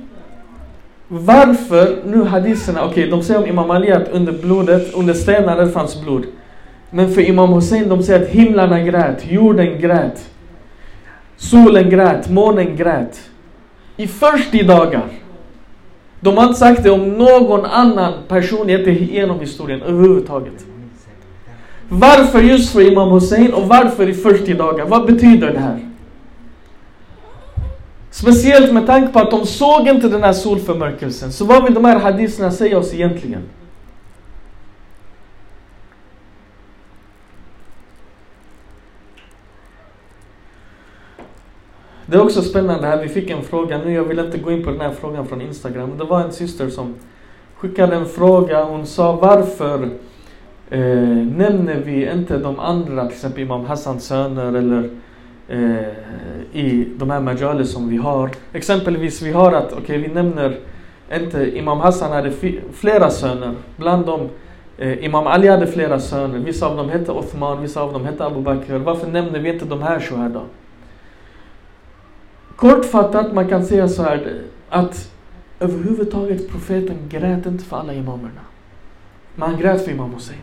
Varför 1.08 1.98
nu 2.06 2.24
hadiserna, 2.24 2.86
okej 2.86 2.92
okay, 2.92 3.10
de 3.10 3.24
säger 3.24 3.40
om 3.40 3.48
Imam 3.48 3.72
Ali 3.72 3.92
att 3.92 4.08
under 4.08 4.32
blodet, 4.32 4.94
under 4.94 5.14
stenarna 5.14 5.68
fanns 5.68 6.02
blod. 6.02 6.26
Men 6.90 7.14
för 7.14 7.22
Imam 7.22 7.54
Hussein 7.54 7.90
de 7.90 8.04
säger 8.04 8.22
att 8.22 8.30
himlarna 8.30 8.80
grät, 8.80 9.32
jorden 9.32 9.82
grät. 9.82 10.30
Solen 11.36 11.90
grät, 11.90 12.30
månen 12.30 12.76
grät. 12.76 13.30
I 13.98 14.08
40 14.08 14.64
dagar. 14.64 15.04
De 16.20 16.38
har 16.38 16.44
inte 16.44 16.60
sagt 16.60 16.84
det 16.84 16.90
om 16.90 17.10
någon 17.10 17.66
annan 17.66 18.14
personlighet 18.28 19.12
genom 19.12 19.40
historien 19.40 19.82
överhuvudtaget. 19.82 20.66
Varför 21.90 22.42
just 22.42 22.74
för 22.74 22.92
Imam 22.92 23.10
Hussein 23.10 23.54
och 23.54 23.68
varför 23.68 24.10
i 24.10 24.14
40 24.14 24.54
dagar? 24.54 24.86
Vad 24.86 25.06
betyder 25.06 25.54
det 25.54 25.60
här? 25.60 25.80
Speciellt 28.12 28.74
med 28.74 28.86
tanke 28.86 29.14
på 29.14 29.20
att 29.20 29.32
de 29.32 29.46
såg 29.46 29.88
inte 29.88 30.10
den 30.10 30.24
här 30.24 30.34
solförmörkelsen. 30.34 31.32
Så 31.32 31.46
vad 31.46 31.64
vill 31.64 31.74
de 31.74 31.86
här 31.86 32.00
hadiserna 32.00 32.52
säga 32.52 32.78
oss 32.78 32.94
egentligen? 32.94 33.42
Det 42.10 42.18
är 42.18 42.24
också 42.24 42.42
spännande 42.42 42.88
här, 42.88 43.02
vi 43.02 43.10
fick 43.10 43.30
en 43.30 43.44
fråga 43.44 43.78
nu, 43.78 43.94
jag 43.94 44.04
vill 44.04 44.20
inte 44.20 44.38
gå 44.38 44.52
in 44.52 44.64
på 44.64 44.72
den 44.72 44.82
här 44.82 44.92
frågan 44.92 45.28
från 45.28 45.42
Instagram. 45.42 45.98
Det 45.98 46.04
var 46.04 46.22
en 46.22 46.32
syster 46.32 46.70
som 46.70 46.96
skickade 47.56 47.96
en 47.96 48.06
fråga, 48.06 48.64
hon 48.64 48.86
sa 48.86 49.12
varför 49.12 49.90
eh, 50.70 50.80
nämner 51.38 51.82
vi 51.86 52.12
inte 52.12 52.38
de 52.38 52.60
andra, 52.60 53.06
till 53.06 53.14
exempel 53.14 53.44
Imam 53.44 53.66
Hassans 53.66 54.06
söner 54.06 54.54
eller 54.54 54.90
eh, 55.48 55.88
i 56.54 56.88
de 56.98 57.10
här 57.10 57.20
majaler 57.20 57.64
som 57.64 57.90
vi 57.90 57.98
har. 57.98 58.30
Exempelvis 58.54 59.22
vi 59.22 59.32
har 59.32 59.52
att, 59.52 59.74
okej 59.74 59.84
okay, 59.84 59.98
vi 59.98 60.08
nämner 60.08 60.58
inte, 61.16 61.58
Imam 61.58 61.80
Hassan 61.80 62.12
hade 62.12 62.32
flera 62.74 63.10
söner. 63.10 63.54
Bland 63.78 64.06
dem, 64.06 64.30
eh, 64.78 65.06
Imam 65.06 65.28
Ali 65.28 65.48
hade 65.48 65.68
flera 65.68 66.00
söner. 66.00 66.40
Vissa 66.40 66.68
av 66.68 66.78
dem 66.78 66.90
hette 66.90 67.12
Othman, 67.12 67.62
vissa 67.62 67.82
av 67.82 67.94
dem 67.94 68.06
hette 68.06 68.26
Abu 68.26 68.42
Bakr. 68.42 68.74
Varför 68.74 69.08
nämner 69.08 69.40
vi 69.40 69.50
inte 69.50 69.66
de 69.66 69.82
här 69.82 70.00
shuhada? 70.00 70.42
Kortfattat, 72.58 73.34
man 73.34 73.48
kan 73.48 73.66
säga 73.66 73.88
så 73.88 74.04
här 74.04 74.42
att 74.70 75.12
överhuvudtaget 75.60 76.50
profeten 76.50 76.98
grät 77.10 77.46
inte 77.46 77.64
för 77.64 77.78
alla 77.78 77.94
imamerna. 77.94 78.42
Men 79.36 79.50
han 79.50 79.60
grät 79.60 79.86
för 79.86 79.92
Imam 79.92 80.14
Hussein. 80.14 80.40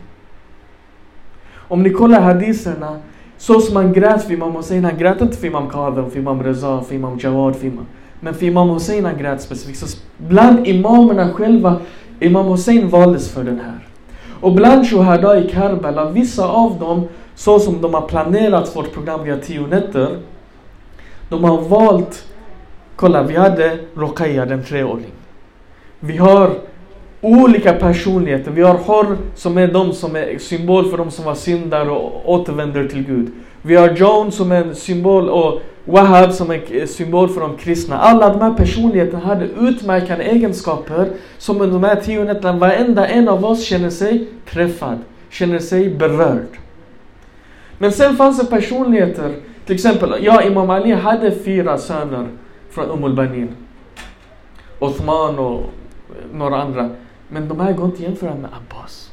Om 1.55 1.83
ni 1.83 1.89
kollar 1.89 2.21
hadiserna, 2.21 2.99
så 3.37 3.59
som 3.59 3.75
han 3.75 3.93
grät 3.93 4.23
för 4.23 4.33
Imam 4.33 4.55
Hussein, 4.55 4.85
han 4.85 4.97
grät 4.97 5.21
inte 5.21 5.37
för 5.37 5.47
Imam 5.47 5.69
Kadhim, 5.69 6.11
för 6.11 6.19
Imam 6.19 6.43
Reza, 6.43 6.81
för 6.81 6.95
Imam 6.95 7.17
Jawad, 7.19 7.55
för 7.55 7.67
Imam. 7.67 7.85
Men 8.19 8.33
för 8.33 8.45
Imam 8.45 8.69
Hussein 8.69 9.05
han 9.05 9.17
grät 9.17 9.41
specifikt. 9.41 9.79
Så 9.79 9.97
bland 10.17 10.67
imamerna 10.67 11.33
själva, 11.33 11.79
Imam 12.19 12.45
Hussein 12.45 12.89
valdes 12.89 13.29
för 13.29 13.43
den 13.43 13.59
här. 13.59 13.87
Och 14.41 14.53
bland 14.53 14.89
shuhada 14.89 15.39
i 15.39 15.49
Karbala, 15.49 16.09
vissa 16.09 16.47
av 16.47 16.79
dem, 16.79 17.07
så 17.35 17.59
som 17.59 17.81
de 17.81 17.93
har 17.93 18.07
planerat 18.07 18.75
vårt 18.75 18.93
program 18.93 19.23
via 19.23 19.37
tio 19.37 19.67
nätter, 19.67 20.19
de 21.29 21.43
har 21.43 21.61
valt, 21.61 22.25
kolla 22.95 23.23
vi 23.23 23.35
hade 23.35 23.77
Rokaya 23.95 24.45
den 24.45 24.63
treåring. 24.63 25.11
Vi 25.99 26.17
har 26.17 26.51
olika 27.21 27.73
personligheter. 27.73 28.51
Vi 28.51 28.61
har 28.61 28.73
Hor 28.73 29.17
som 29.35 29.57
är 29.57 29.67
de 29.67 29.93
som 29.93 30.15
är 30.15 30.37
symbol 30.37 30.89
för 30.89 30.97
de 30.97 31.11
som 31.11 31.25
var 31.25 31.35
syndare 31.35 31.89
och 31.89 32.33
återvänder 32.33 32.87
till 32.87 33.03
Gud. 33.03 33.31
Vi 33.61 33.75
har 33.75 33.89
John 33.89 34.31
som 34.31 34.51
är 34.51 34.63
en 34.63 34.75
symbol 34.75 35.29
och 35.29 35.61
Wahab 35.85 36.33
som 36.33 36.51
är 36.51 36.85
symbol 36.85 37.29
för 37.29 37.41
de 37.41 37.57
kristna. 37.57 37.97
Alla 37.97 38.29
de 38.29 38.41
här 38.41 38.53
personligheterna 38.53 39.25
hade 39.25 39.45
utmärkande 39.45 40.25
egenskaper 40.25 41.09
som 41.37 41.61
under 41.61 41.73
de 41.79 41.83
här 41.83 41.95
tio 41.95 42.23
nätterna 42.23 42.59
varenda 42.59 43.07
en 43.07 43.29
av 43.29 43.45
oss 43.45 43.65
känner 43.65 43.89
sig 43.89 44.27
träffad, 44.49 44.99
känner 45.29 45.59
sig 45.59 45.89
berörd. 45.89 46.59
Men 47.77 47.91
sen 47.91 48.15
fanns 48.15 48.39
det 48.39 48.45
personligheter, 48.45 49.35
till 49.65 49.75
exempel, 49.75 50.15
ja 50.21 50.43
Imam 50.43 50.69
Ali 50.69 50.91
hade 50.91 51.31
fyra 51.31 51.77
söner 51.77 52.27
från 52.69 52.89
Umul 52.89 53.13
Banin. 53.13 53.49
Othman 54.79 55.39
och 55.39 55.63
några 56.33 56.61
andra. 56.61 56.89
Men 57.29 57.47
de 57.47 57.59
här 57.59 57.73
går 57.73 57.85
inte 57.85 57.97
att 57.97 58.03
jämföra 58.03 58.35
med 58.35 58.49
Abbas. 58.53 59.11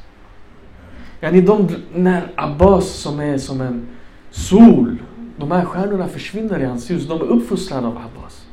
Yani 1.21 1.41
de, 1.41 1.67
när 1.93 2.31
Abbas 2.35 2.87
som 2.89 3.19
är 3.19 3.37
som 3.37 3.61
en 3.61 3.87
sol, 4.31 4.97
de 5.37 5.51
här 5.51 5.65
stjärnorna 5.65 6.07
försvinner 6.07 6.59
i 6.59 6.65
hans 6.65 6.89
ljus. 6.89 7.07
De 7.07 7.21
är 7.21 7.25
uppfostrade 7.25 7.87
av 7.87 7.97
Abbas. 7.97 8.45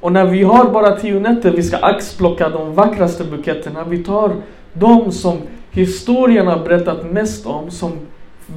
Och 0.00 0.12
när 0.12 0.24
vi 0.26 0.42
har 0.42 0.70
bara 0.70 0.96
tio 0.96 1.20
nätter, 1.20 1.50
vi 1.50 1.62
ska 1.62 1.76
axplocka 1.76 2.48
de 2.48 2.74
vackraste 2.74 3.24
buketterna. 3.24 3.84
Vi 3.84 4.04
tar 4.04 4.32
de 4.72 5.12
som 5.12 5.38
historien 5.70 6.46
har 6.46 6.58
berättat 6.64 7.10
mest 7.10 7.46
om, 7.46 7.70
som 7.70 7.92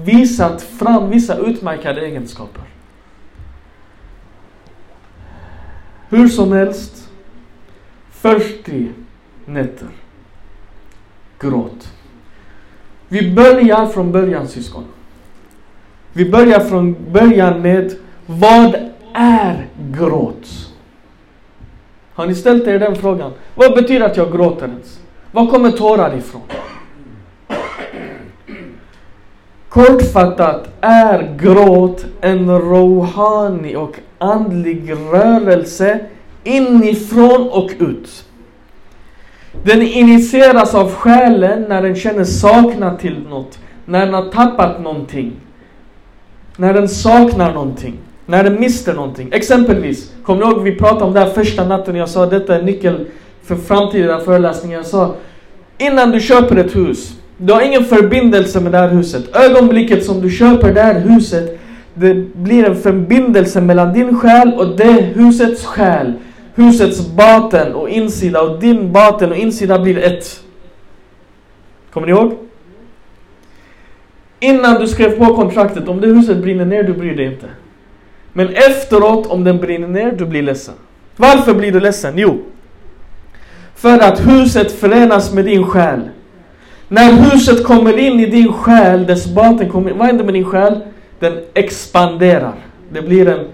visat 0.05 0.61
fram 0.61 1.09
vissa 1.09 1.37
utmärkande 1.37 2.01
egenskaper. 2.01 2.63
Hur 6.09 6.27
som 6.27 6.51
helst, 6.51 7.09
40 8.11 8.87
nätter 9.45 9.87
gråt. 11.39 11.93
Vi 13.07 13.31
börjar 13.31 13.85
från 13.85 14.11
början 14.11 14.47
syskon. 14.47 14.85
Vi 16.13 16.29
börjar 16.31 16.59
från 16.59 16.95
början 17.11 17.61
med 17.61 17.95
vad 18.25 18.75
är 19.13 19.67
gråt? 19.91 20.71
Har 22.13 22.25
ni 22.25 22.35
ställt 22.35 22.67
er 22.67 22.79
den 22.79 22.95
frågan? 22.95 23.31
Vad 23.55 23.73
betyder 23.73 24.05
att 24.05 24.17
jag 24.17 24.31
gråter 24.31 24.67
ens? 24.67 24.99
Var 25.31 25.47
kommer 25.47 25.71
tårar 25.71 26.17
ifrån? 26.17 26.41
Kortfattat 29.71 30.69
är 30.81 31.35
gråt 31.39 32.05
en 32.21 32.59
rohani 32.59 33.75
och 33.75 33.95
andlig 34.17 34.91
rörelse 34.91 35.99
inifrån 36.43 37.49
och 37.49 37.71
ut. 37.79 38.25
Den 39.63 39.81
initieras 39.81 40.75
av 40.75 40.91
själen 40.91 41.65
när 41.69 41.81
den 41.81 41.95
känner 41.95 42.23
saknad 42.23 42.99
till 42.99 43.19
något. 43.29 43.59
När 43.85 44.05
den 44.05 44.13
har 44.13 44.31
tappat 44.31 44.81
någonting. 44.81 45.31
När 46.57 46.73
den 46.73 46.89
saknar 46.89 47.53
någonting. 47.53 47.97
När 48.25 48.43
den 48.43 48.59
mister 48.59 48.93
någonting. 48.93 49.29
Exempelvis, 49.31 50.13
kommer 50.23 50.45
ni 50.45 50.51
ihåg 50.51 50.63
vi 50.63 50.75
pratade 50.75 51.05
om 51.05 51.13
det 51.13 51.19
här 51.19 51.29
första 51.29 51.67
natten 51.67 51.95
jag 51.95 52.09
sa 52.09 52.25
detta 52.25 52.55
är 52.55 52.61
nyckel 52.61 53.05
för 53.43 53.55
framtida 53.55 54.19
föreläsningar. 54.19 54.77
Jag 54.77 54.85
sa 54.85 55.15
innan 55.77 56.11
du 56.11 56.19
köper 56.19 56.55
ett 56.55 56.75
hus, 56.75 57.13
du 57.41 57.53
har 57.53 57.61
ingen 57.61 57.85
förbindelse 57.85 58.59
med 58.59 58.71
det 58.71 58.77
här 58.77 58.89
huset. 58.89 59.35
Ögonblicket 59.35 60.05
som 60.05 60.21
du 60.21 60.29
köper 60.29 60.73
det 60.73 60.81
här 60.81 60.99
huset, 60.99 61.59
det 61.93 62.13
blir 62.35 62.65
en 62.65 62.75
förbindelse 62.75 63.61
mellan 63.61 63.93
din 63.93 64.19
själ 64.19 64.53
och 64.53 64.77
det 64.77 65.01
husets 65.01 65.65
själ 65.65 66.13
husets 66.55 67.07
baten 67.07 67.75
och 67.75 67.89
insida 67.89 68.41
och 68.41 68.59
din 68.59 68.91
baten 68.91 69.31
och 69.31 69.37
insida 69.37 69.79
blir 69.79 69.97
ett. 69.97 70.43
Kommer 71.93 72.07
ni 72.07 72.13
ihåg? 72.13 72.37
Innan 74.39 74.81
du 74.81 74.87
skrev 74.87 75.17
på 75.17 75.35
kontraktet, 75.35 75.87
om 75.87 76.01
det 76.01 76.07
huset 76.07 76.37
brinner 76.37 76.65
ner, 76.65 76.83
du 76.83 76.93
bryr 76.93 77.15
dig 77.15 77.25
inte. 77.25 77.47
Men 78.33 78.49
efteråt, 78.49 79.27
om 79.27 79.43
den 79.43 79.57
brinner 79.57 79.87
ner, 79.87 80.11
du 80.11 80.25
blir 80.25 80.41
ledsen. 80.41 80.73
Varför 81.17 81.53
blir 81.53 81.71
du 81.71 81.79
ledsen? 81.79 82.13
Jo, 82.17 82.41
för 83.75 83.99
att 83.99 84.27
huset 84.27 84.71
förenas 84.71 85.33
med 85.33 85.45
din 85.45 85.63
själ. 85.65 86.09
När 86.91 87.11
huset 87.11 87.63
kommer 87.63 87.97
in 87.97 88.19
i 88.19 88.25
din 88.25 88.53
själ, 88.53 89.05
dess 89.05 89.27
baten 89.27 89.69
kommer 89.69 89.91
in, 89.91 89.97
vad 89.97 90.07
händer 90.07 90.23
med 90.23 90.33
din 90.33 90.45
själ? 90.45 90.79
Den 91.19 91.39
expanderar. 91.53 92.53
Det 92.89 93.01
blir 93.01 93.27
en, 93.27 93.47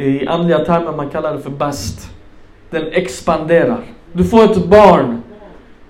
i 0.00 0.26
andliga 0.26 0.58
termer 0.58 0.92
man 0.92 1.08
kallar 1.08 1.32
det 1.34 1.40
för 1.40 1.50
bast 1.50 2.10
den 2.74 2.92
expanderar. 2.92 3.80
Du 4.12 4.24
får 4.24 4.44
ett 4.44 4.66
barn. 4.66 5.22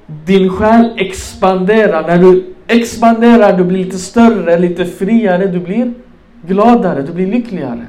Din 0.07 0.51
själ 0.51 0.93
expanderar. 0.97 2.07
När 2.07 2.19
du 2.19 2.55
expanderar, 2.67 3.57
du 3.57 3.65
blir 3.65 3.85
lite 3.85 3.99
större, 3.99 4.59
lite 4.59 4.85
friare, 4.85 5.47
du 5.47 5.61
blir 5.61 5.95
gladare, 6.43 7.03
du 7.03 7.13
blir 7.13 7.27
lyckligare. 7.27 7.87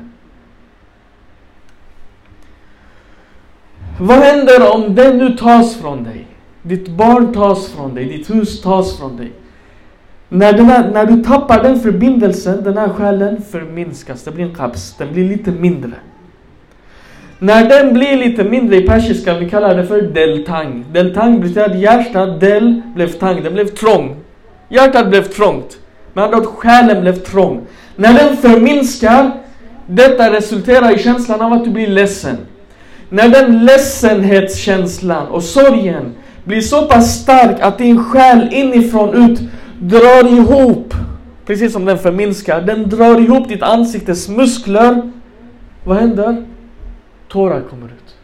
Vad 4.00 4.18
händer 4.18 4.74
om 4.74 4.96
den 4.96 5.18
nu 5.18 5.38
tas 5.38 5.76
från 5.76 6.04
dig? 6.04 6.28
Ditt 6.68 6.90
barn 6.90 7.34
tas 7.34 7.68
från 7.68 7.96
dig, 7.96 8.06
ditt 8.06 8.30
hus 8.30 8.62
tas 8.62 8.98
från 8.98 9.18
dig. 9.18 9.32
När, 10.30 10.54
här, 10.54 10.92
när 10.92 11.06
du 11.06 11.24
tappar 11.24 11.64
den 11.64 11.80
förbindelsen, 11.80 12.64
den 12.64 12.78
här 12.78 12.90
själen 12.90 13.42
förminskas. 13.42 14.24
Det 14.24 14.32
blir 14.32 14.46
en 14.46 14.56
kaps, 14.56 14.96
den 14.98 15.14
blir 15.14 15.30
lite 15.30 15.52
mindre. 15.52 15.92
När 17.40 17.70
den 17.70 17.94
blir 17.94 18.18
lite 18.18 18.44
mindre 18.44 18.76
i 18.76 18.88
persiska, 18.88 19.38
vi 19.38 19.50
kallar 19.50 19.76
det 19.76 19.86
för 19.86 20.02
deltang. 20.02 20.86
Deltang 20.92 21.42
betyder 21.42 21.70
att 21.70 21.80
hjärtat, 21.80 22.40
del, 22.40 22.82
blev 22.96 23.08
tang, 23.08 23.44
den 23.44 23.54
blev 23.54 23.66
trång. 23.68 24.16
Hjärtat 24.70 25.10
blev 25.10 25.24
trångt. 25.24 25.78
Med 26.14 26.24
andra 26.24 26.38
ord, 26.38 26.46
själen 26.46 27.02
blev 27.02 27.14
trång. 27.14 27.62
När 27.96 28.14
den 28.14 28.38
förminskar, 28.38 29.32
detta 29.88 30.34
resulterar 30.34 30.96
i 30.96 31.00
känslan 31.00 31.42
av 31.42 31.54
att 31.54 31.64
du 31.64 31.70
blir 31.70 31.88
ledsen. 31.88 32.38
När 33.10 33.30
den 33.30 33.66
ledsenhetskänslan 33.66 35.28
och 35.28 35.44
sorgen 35.44 36.14
blir 36.46 36.62
så 36.62 36.88
pass 36.88 37.22
stark 37.22 37.62
att 37.62 37.78
din 37.78 38.04
själ 38.04 38.54
inifrån 38.54 39.14
ut 39.14 39.40
drar 39.80 40.28
ihop, 40.28 40.94
precis 41.46 41.74
som 41.74 41.86
den 41.86 41.98
förminskar, 41.98 42.62
den 42.62 42.90
drar 42.90 43.20
ihop 43.20 43.48
ditt 43.48 43.64
ansiktes 43.64 44.30
muskler. 44.30 45.12
Vad 45.84 45.98
händer? 45.98 46.46
Tårar 47.28 47.62
kommer 47.62 47.86
ut. 47.88 48.16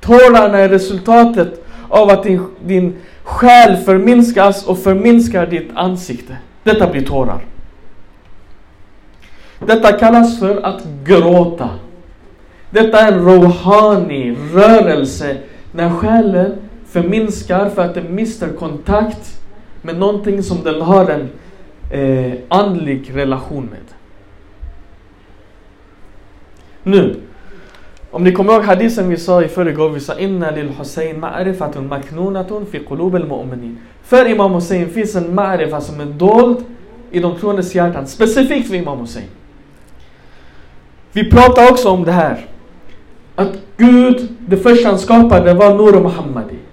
Tårarna 0.00 0.58
är 0.58 0.68
resultatet 0.68 1.64
av 1.88 2.08
att 2.10 2.22
din, 2.22 2.46
din 2.66 2.96
själ 3.22 3.76
förminskas 3.76 4.66
och 4.66 4.78
förminskar 4.78 5.46
ditt 5.46 5.70
ansikte. 5.74 6.36
Detta 6.62 6.90
blir 6.90 7.02
tårar. 7.02 7.44
Detta 9.66 9.92
kallas 9.92 10.38
för 10.38 10.62
att 10.62 10.82
gråta. 11.04 11.70
Detta 12.70 13.00
är 13.00 13.12
en 13.12 13.24
rohani 13.24 14.36
rörelse 14.52 15.36
när 15.72 15.90
själen 15.90 16.52
förminskar 16.94 17.68
för 17.68 17.82
att 17.82 17.94
den 17.94 18.14
mister 18.14 18.48
kontakt 18.48 19.40
med 19.82 19.98
någonting 19.98 20.42
som 20.42 20.64
den 20.64 20.80
har 20.80 21.10
en 21.10 21.28
eh, 21.90 22.32
andlig 22.48 23.10
relation 23.14 23.68
med. 23.70 23.80
Nu, 26.82 27.20
om 28.10 28.24
ni 28.24 28.32
kommer 28.32 28.52
ihåg 28.52 28.62
hadisen 28.62 29.08
vi 29.08 29.16
sa 29.16 29.42
i 29.42 29.48
förrgår, 29.48 29.88
vi 29.88 30.00
sa 30.00 30.18
inna 30.18 30.50
lil 30.50 30.68
Hussein 30.78 31.24
ma'rifatun 31.24 31.88
maknunatun 31.88 32.66
fi 32.66 32.78
qulub 32.78 33.14
al 33.14 33.26
mu'minin. 33.26 33.76
För 34.02 34.30
Imam 34.30 34.52
Hussein 34.52 34.90
finns 34.90 35.16
en 35.16 35.38
ma'rifa 35.38 35.80
som 35.80 36.00
är 36.00 36.06
dold 36.06 36.64
i 37.10 37.20
de 37.20 37.38
troendes 37.38 37.74
hjärtan, 37.74 38.06
specifikt 38.06 38.68
för 38.68 38.74
Imam 38.74 38.98
Hussein. 38.98 39.28
Vi 41.12 41.30
pratar 41.30 41.70
också 41.70 41.88
om 41.88 42.04
det 42.04 42.12
här. 42.12 42.46
Att 43.34 43.52
Gud, 43.76 44.28
det 44.38 44.56
första 44.56 44.88
han 44.88 44.98
skapade 44.98 45.54
var 45.54 45.74
Nur 45.74 46.00
Muhammadi. 46.00 46.63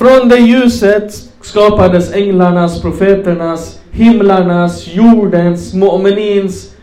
Från 0.00 0.28
det 0.28 0.38
ljuset 0.38 1.12
skapades 1.40 2.12
änglarnas, 2.12 2.82
profeternas, 2.82 3.80
himlarnas, 3.90 4.88
jordens, 4.94 5.74
mu'minins, 5.74 6.74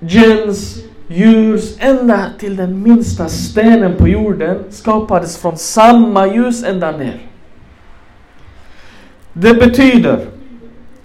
djins, 0.00 0.78
ljus 1.08 1.76
ända 1.78 2.26
till 2.38 2.56
den 2.56 2.82
minsta 2.82 3.28
stenen 3.28 3.96
på 3.96 4.08
jorden 4.08 4.58
skapades 4.70 5.38
från 5.38 5.56
samma 5.56 6.26
ljus 6.26 6.64
ända 6.64 6.90
ner. 6.90 7.20
Det 9.32 9.54
betyder 9.54 10.26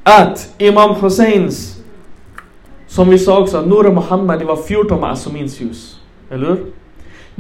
att 0.04 0.54
Imam 0.58 0.96
Husseins, 0.96 1.82
som 2.88 3.10
vi 3.10 3.20
sa 3.20 3.40
också, 3.40 3.62
Nur 3.62 3.92
Muhammad, 3.92 4.40
det 4.40 4.46
var 4.46 4.56
14 4.56 5.04
Asumins 5.04 5.62
ljus. 5.62 6.00
Eller 6.30 6.48
hur? 6.48 6.66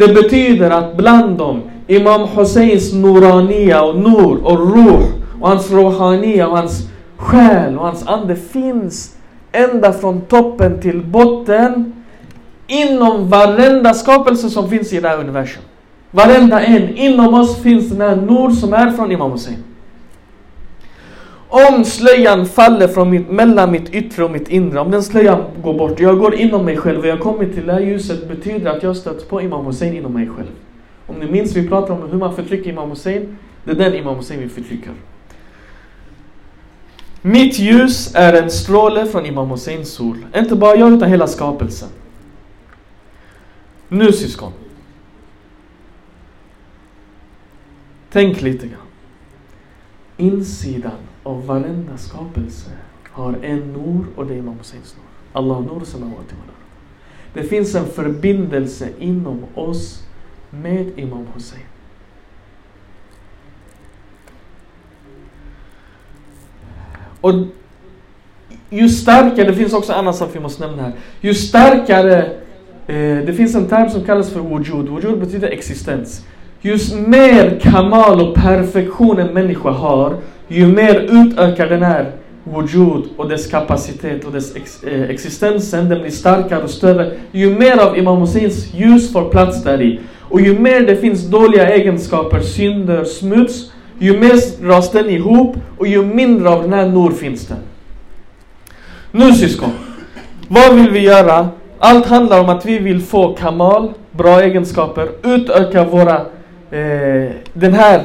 Det 0.02 0.14
betyder 0.14 0.70
att 0.70 0.98
bland 0.98 1.38
dem, 1.38 1.62
Imam 1.88 2.28
Husseins 2.28 2.94
Nuraniya 2.94 3.84
och 3.84 3.96
Nur 3.96 4.46
och 4.46 4.76
Ruh 4.76 5.06
och 5.42 5.50
hans 5.50 5.72
Rohania 5.72 6.48
och 6.48 6.58
hans 6.58 6.90
själ 7.18 7.78
och 7.78 7.86
hans 7.86 8.08
ande 8.08 8.36
finns 8.36 9.16
ända 9.52 9.94
från 9.94 10.22
toppen 10.22 10.82
till 10.82 11.02
botten 11.02 11.94
inom 12.68 13.30
varenda 13.30 13.94
skapelse 13.94 14.50
som 14.50 14.70
finns 14.70 14.94
i 14.94 15.00
det 15.00 15.10
här 15.10 15.20
universum. 15.20 15.64
Varenda 16.12 16.62
en 16.62 16.98
inom 16.98 17.34
oss 17.34 17.62
finns 17.62 17.90
den 17.90 18.02
här 18.02 18.16
Nur 18.16 18.50
som 18.50 18.74
är 18.74 18.92
från 18.92 19.12
Imam 19.12 19.32
Hussein. 19.32 19.64
Om 21.54 21.86
slöjan 21.86 22.46
faller 22.46 22.88
från 22.88 23.10
mitt, 23.10 23.30
mellan 23.30 23.72
mitt 23.72 23.90
yttre 23.90 24.24
och 24.24 24.32
mitt 24.32 24.50
inre, 24.50 24.80
om 24.80 24.92
den 24.92 25.04
slöjan 25.04 25.44
går 25.64 25.74
bort, 25.74 26.00
jag 26.00 26.20
går 26.20 26.36
inom 26.36 26.66
mig 26.66 26.78
själv 26.78 27.00
och 27.00 27.08
jag 27.08 27.20
kommer 27.20 27.46
till 27.46 27.66
det 27.66 27.74
här 27.74 27.80
ljuset 27.80 28.28
betyder 28.28 28.72
att 28.72 28.84
jag 28.84 28.96
stött 28.96 29.30
på 29.30 29.42
Imam 29.42 29.66
Hussein 29.66 29.94
inom 29.94 30.14
mig 30.14 30.30
själv. 30.30 30.52
Om 31.08 31.16
ni 31.16 31.32
minns, 31.32 31.56
vi 31.56 31.68
pratar 31.68 31.94
om 31.94 32.10
hur 32.10 32.18
man 32.18 32.36
förtrycker 32.36 32.70
Imam 32.70 32.90
Hussein. 32.90 33.38
Det 33.64 33.72
är 33.72 33.76
den 33.76 33.94
Imam 33.94 34.16
Hussein 34.16 34.40
vi 34.40 34.50
förtrycker. 34.50 34.92
Mitt 37.22 37.60
ljus 37.60 38.16
är 38.16 38.44
en 38.44 38.52
stråle 38.52 39.06
från 39.06 39.26
Imam 39.26 39.50
Husseins 39.50 39.94
sol. 39.94 40.26
Inte 40.36 40.56
bara 40.56 40.76
jag 40.76 40.94
utan 40.94 41.10
hela 41.10 41.28
skapelsen. 41.28 41.90
Nu 43.88 44.12
syskon. 44.12 44.52
Tänk 48.12 48.42
lite 48.42 48.68
grann. 48.68 48.88
Insidan 50.18 50.92
av 51.24 51.46
varenda 51.46 51.98
skapelse 51.98 52.72
har 53.12 53.36
en 53.42 53.74
Nur 53.74 54.06
och 54.16 54.26
det 54.26 54.34
är 54.34 54.38
Imam 54.38 54.58
Husseins 54.58 54.96
Nur. 54.96 55.42
Allah 55.42 55.62
Nur 55.62 55.86
samawati 55.86 56.36
wal 56.36 56.50
ard. 56.50 56.62
Det 57.34 57.44
finns 57.44 57.76
en 57.76 57.86
förbindelse 57.86 58.90
inom 59.00 59.46
oss 59.56 60.04
med 60.50 61.00
Imam 61.00 61.28
Hussein. 61.34 61.64
Och 67.22 67.34
ju 68.70 68.90
starkare, 68.90 69.48
det 69.48 69.54
finns 69.54 69.74
också 69.74 69.94
en 69.94 70.00
annan 70.00 70.14
sak 70.14 70.30
vi 70.34 70.40
måste 70.40 70.68
nämna 70.68 70.84
här. 70.84 70.94
Ju 71.22 71.34
starkare, 71.34 72.26
eh, 72.88 73.26
det 73.26 73.34
finns 73.38 73.56
en 73.56 73.68
term 73.68 73.90
som 73.90 74.04
kallas 74.04 74.30
för 74.30 74.40
wujud. 74.40 74.90
Wujud 74.90 75.20
betyder 75.20 75.48
existens. 75.48 76.26
Ju 76.62 76.78
mer 77.08 77.60
kamal 77.60 78.22
och 78.22 78.36
perfektion 78.36 79.20
en 79.20 79.34
människa 79.34 79.70
har, 79.70 80.16
ju 80.52 80.68
mer 80.68 80.96
utökar 80.96 81.70
den 81.70 81.84
här 81.84 82.12
wujud 82.44 83.04
och 83.18 83.30
dess 83.30 83.48
kapacitet 83.48 84.26
och 84.26 84.32
dess 84.32 84.56
ex, 84.56 84.84
eh, 84.84 85.10
existensen, 85.10 85.90
den 85.90 86.02
blir 86.02 86.12
starkare 86.12 86.64
och 86.64 86.70
större. 86.70 87.12
Ju 87.32 87.58
mer 87.60 87.78
av 87.78 87.98
Imam 87.98 88.18
Husseins 88.18 88.74
ljus 88.74 89.14
får 89.14 89.30
plats 89.30 89.64
där 89.64 89.82
i. 89.82 90.00
Och 90.20 90.42
ju 90.42 90.60
mer 90.60 90.82
det 90.82 90.96
finns 90.96 91.28
dåliga 91.28 91.70
egenskaper, 91.70 92.40
synder, 92.40 93.04
smuts, 93.04 93.72
ju 94.00 94.20
mer 94.20 94.64
dras 94.64 94.92
den 94.92 95.10
ihop 95.10 95.56
och 95.78 95.88
ju 95.88 96.06
mindre 96.06 96.50
av 96.50 96.62
den 96.62 96.74
här 96.74 96.88
Nur 96.88 97.12
finns 97.12 97.48
det. 97.48 97.56
Nu 99.12 99.34
syskon, 99.34 99.72
vad 100.48 100.76
vill 100.76 100.90
vi 100.90 101.00
göra? 101.00 101.50
Allt 101.80 102.06
handlar 102.06 102.42
om 102.42 102.50
att 102.50 102.66
vi 102.66 102.80
vill 102.80 103.02
få 103.02 103.34
kamal, 103.34 103.94
bra 104.12 104.42
egenskaper, 104.42 105.10
utöka 105.24 105.84
våra, 105.84 106.16
eh, 106.72 107.32
den 107.54 107.74
här 107.74 108.02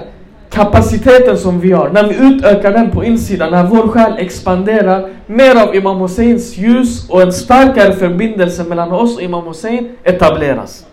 kapaciteten 0.57 1.39
som 1.39 1.61
vi 1.61 1.73
har. 1.73 1.91
När 1.91 2.09
vi 2.09 2.17
utökar 2.17 2.73
den 2.73 2.91
på 2.91 3.05
insidan, 3.05 3.51
när 3.51 3.65
vår 3.65 3.89
själ 3.89 4.15
expanderar, 4.19 5.09
mer 5.27 5.63
av 5.63 5.75
Imam 5.75 6.01
Husseins 6.01 6.57
ljus 6.57 7.11
och 7.11 7.23
en 7.23 7.33
starkare 7.33 7.93
förbindelse 7.93 8.65
mellan 8.65 8.93
oss 8.93 9.17
och 9.17 9.23
Imam 9.23 9.47
Hussein 9.47 9.89
etableras. 10.05 10.87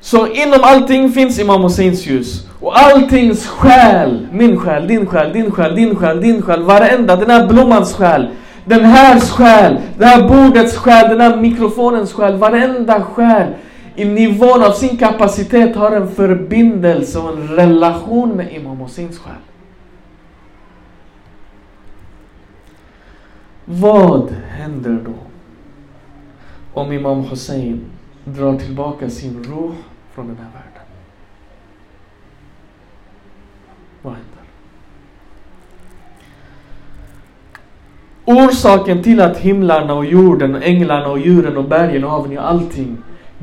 Så 0.00 0.26
inom 0.26 0.60
allting 0.62 1.12
finns 1.12 1.38
Imam 1.38 1.62
Husseins 1.62 2.06
ljus. 2.06 2.46
Och 2.60 2.78
alltings 2.78 3.46
själ, 3.46 4.28
min 4.32 4.58
själ, 4.60 4.86
din 4.88 5.06
själ, 5.06 5.32
din 5.32 5.50
själ, 5.50 5.74
din 5.74 5.96
själ, 5.96 6.20
din 6.20 6.42
själ, 6.42 6.62
varenda, 6.62 7.16
den 7.16 7.30
här 7.30 7.46
blommans 7.46 7.94
själ, 7.94 8.28
den 8.64 8.84
här 8.84 9.20
själ, 9.20 9.76
det 9.98 10.04
här 10.04 10.28
bordets 10.28 10.76
själ, 10.76 11.08
den 11.08 11.20
här 11.20 11.36
mikrofonens 11.36 12.12
själ, 12.12 12.36
varenda 12.36 13.02
själ 13.02 13.46
i 13.94 14.04
nivån 14.04 14.62
av 14.62 14.72
sin 14.72 14.96
kapacitet 14.96 15.76
har 15.76 15.90
en 15.90 16.08
förbindelse 16.08 17.18
och 17.18 17.28
en 17.28 17.48
relation 17.48 18.36
med 18.36 18.52
Imam 18.52 18.76
Husseins 18.76 19.18
själ. 19.18 19.34
Vad 23.64 24.30
händer 24.48 24.98
då 25.04 25.14
om 26.72 26.92
Imam 26.92 27.20
Hussein 27.20 27.84
drar 28.24 28.58
tillbaka 28.58 29.10
sin 29.10 29.44
roh 29.44 29.72
från 30.14 30.26
den 30.26 30.36
här 30.36 30.44
världen? 30.52 30.86
Vad 34.02 34.12
händer? 34.12 34.32
Orsaken 38.24 39.02
till 39.02 39.20
att 39.20 39.38
himlarna 39.38 39.94
och 39.94 40.06
jorden 40.06 40.54
och 40.54 40.62
änglarna 40.62 41.08
och 41.08 41.18
djuren 41.18 41.56
och 41.56 41.64
bergen 41.64 42.04
och 42.04 42.10
haven 42.10 42.38
och 42.38 42.48
allting 42.48 42.96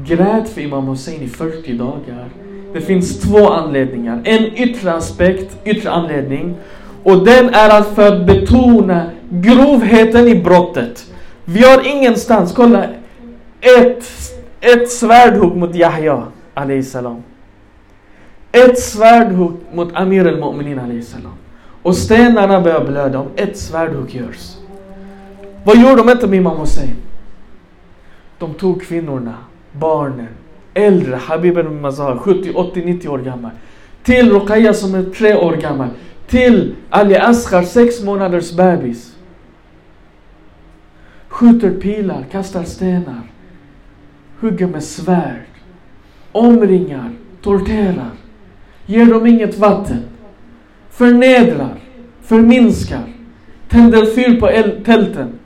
grät 0.06 0.50
för 0.50 0.62
Imam 0.62 0.88
Hussein 0.88 1.22
i 1.22 1.28
40 1.28 1.74
dagar 1.74 2.30
Det 2.74 2.82
finns 2.82 3.20
två 3.20 3.50
anledningar. 3.50 4.22
En 4.26 4.46
yttre 4.46 4.94
aspekt, 4.94 5.58
yttre 5.66 5.92
anledning. 5.92 6.56
Och 7.04 7.26
den 7.26 7.50
är 7.50 7.80
att 7.80 7.88
för 7.96 8.08
att 8.08 8.26
betona 8.26 9.10
grovheten 9.30 10.28
i 10.28 10.36
brottet. 10.36 11.12
Vi 11.46 11.64
har 11.64 11.88
ingenstans, 11.88 12.54
kolla. 12.54 12.86
Ett, 13.62 14.06
ett 14.62 14.92
svärdhugg 14.92 15.56
mot 15.56 15.76
Yahya, 15.76 16.24
salam. 16.84 17.24
Ett 18.52 18.80
svärdhugg 18.80 19.54
mot 19.74 19.94
Amir 19.94 20.28
al-Mu'minin, 20.28 21.02
salam. 21.02 21.34
Och 21.82 21.96
stenarna 21.96 22.62
börjar 22.62 22.86
blöda 22.86 23.20
om 23.20 23.28
ett 23.36 23.58
svärdhugg 23.58 24.16
görs. 24.16 24.56
Vad 25.64 25.78
gjorde 25.78 25.96
de 25.96 26.10
inte 26.10 26.28
med 26.28 26.38
Imam 26.38 26.58
Hussein? 26.58 26.96
De 28.38 28.54
tog 28.54 28.82
kvinnorna, 28.82 29.34
barnen, 29.80 30.28
äldre, 30.74 31.16
Habib 31.16 31.58
mazar, 31.82 32.18
70, 32.18 32.54
80, 32.56 32.86
90 32.86 33.10
år 33.10 33.18
gammal. 33.20 33.52
Till 34.04 34.32
Ruqayya 34.32 34.74
som 34.74 34.96
är 34.96 35.04
tre 35.04 35.36
år 35.36 35.54
gammal. 35.54 35.90
Till 36.28 36.76
Ali 36.90 37.16
Asghar, 37.16 37.64
sex 37.64 38.04
månaders 38.04 38.52
bebis. 38.52 39.16
Skjuter 41.28 41.72
pilar, 41.72 42.26
kastar 42.32 42.64
stenar. 42.64 43.22
Hugger 44.40 44.68
med 44.68 44.84
svärd. 44.84 45.46
Omringar, 46.32 47.12
torterar. 47.42 48.12
Ger 48.86 49.06
dem 49.06 49.28
inget 49.28 49.58
vatten. 49.58 50.04
Förnedrar, 50.90 51.76
förminskar. 52.22 53.04
Tänder 53.70 54.06
fyr 54.06 54.40
på 54.40 54.48
tälten. 54.84 55.39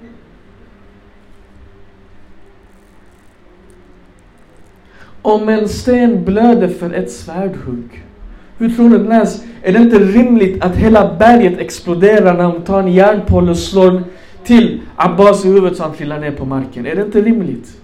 Om 5.25 5.49
en 5.49 5.69
sten 5.69 6.23
blöder 6.25 6.67
för 6.67 6.93
ett 6.93 7.11
svärdhugg, 7.11 8.03
hur 8.57 8.69
tror 8.69 8.89
du 8.89 8.97
läs? 8.97 9.43
Är 9.61 9.73
det 9.73 9.79
inte 9.79 9.99
rimligt 9.99 10.63
att 10.63 10.75
hela 10.75 11.15
berget 11.19 11.59
exploderar 11.59 12.33
när 12.33 12.43
de 12.43 12.61
tar 12.61 12.79
en 12.79 12.93
järnpåle 12.93 13.51
och 13.51 13.57
slår 13.57 14.03
till 14.43 14.81
Abbas 14.95 15.45
i 15.45 15.47
huvudet 15.47 15.77
så 15.77 15.83
han 15.83 15.93
trillar 15.93 16.19
ner 16.19 16.31
på 16.31 16.45
marken? 16.45 16.85
Är 16.85 16.95
det 16.95 17.01
inte 17.01 17.21
rimligt? 17.21 17.77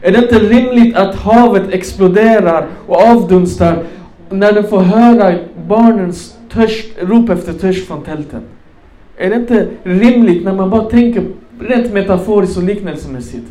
Är 0.00 0.12
det 0.12 0.18
inte 0.18 0.38
rimligt 0.38 0.96
att 0.96 1.14
havet 1.14 1.62
exploderar 1.70 2.66
och 2.86 2.96
avdunstar 3.02 3.82
när 4.30 4.52
de 4.52 4.62
får 4.62 4.80
höra 4.80 5.38
barnens 5.68 6.36
törst, 6.52 6.86
rop 7.00 7.30
efter 7.30 7.52
törst 7.52 7.86
från 7.86 8.02
tälten? 8.02 8.40
Är 9.16 9.30
det 9.30 9.36
inte 9.36 9.66
rimligt 9.82 10.44
när 10.44 10.54
man 10.54 10.70
bara 10.70 10.84
tänker 10.84 11.24
rent 11.60 11.92
metaforiskt 11.92 12.56
och 12.56 12.62
liknelsemässigt? 12.62 13.46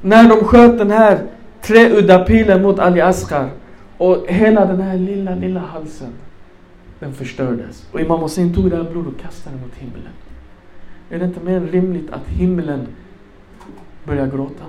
När 0.00 0.28
de 0.28 0.44
sköt 0.44 0.78
den 0.78 0.90
här 0.90 1.18
tre 1.62 1.90
udda 1.90 2.24
pilar 2.24 2.60
mot 2.60 2.78
Ali 2.78 3.00
Asghar 3.00 3.50
och 3.98 4.24
hela 4.28 4.66
den 4.66 4.80
här 4.80 4.98
lilla, 4.98 5.34
lilla 5.34 5.60
halsen 5.60 6.12
den 6.98 7.12
förstördes. 7.12 7.88
Och 7.92 8.00
Imam 8.00 8.20
Hussein 8.20 8.54
tog 8.54 8.70
det 8.70 8.76
här 8.76 8.90
blodet 8.90 9.14
och 9.14 9.20
kastade 9.20 9.56
det 9.56 9.62
mot 9.62 9.74
himlen. 9.74 10.12
Är 11.10 11.18
det 11.18 11.24
inte 11.24 11.40
mer 11.40 11.60
rimligt 11.60 12.12
att 12.12 12.28
himlen 12.28 12.86
börjar 14.04 14.26
gråta? 14.26 14.64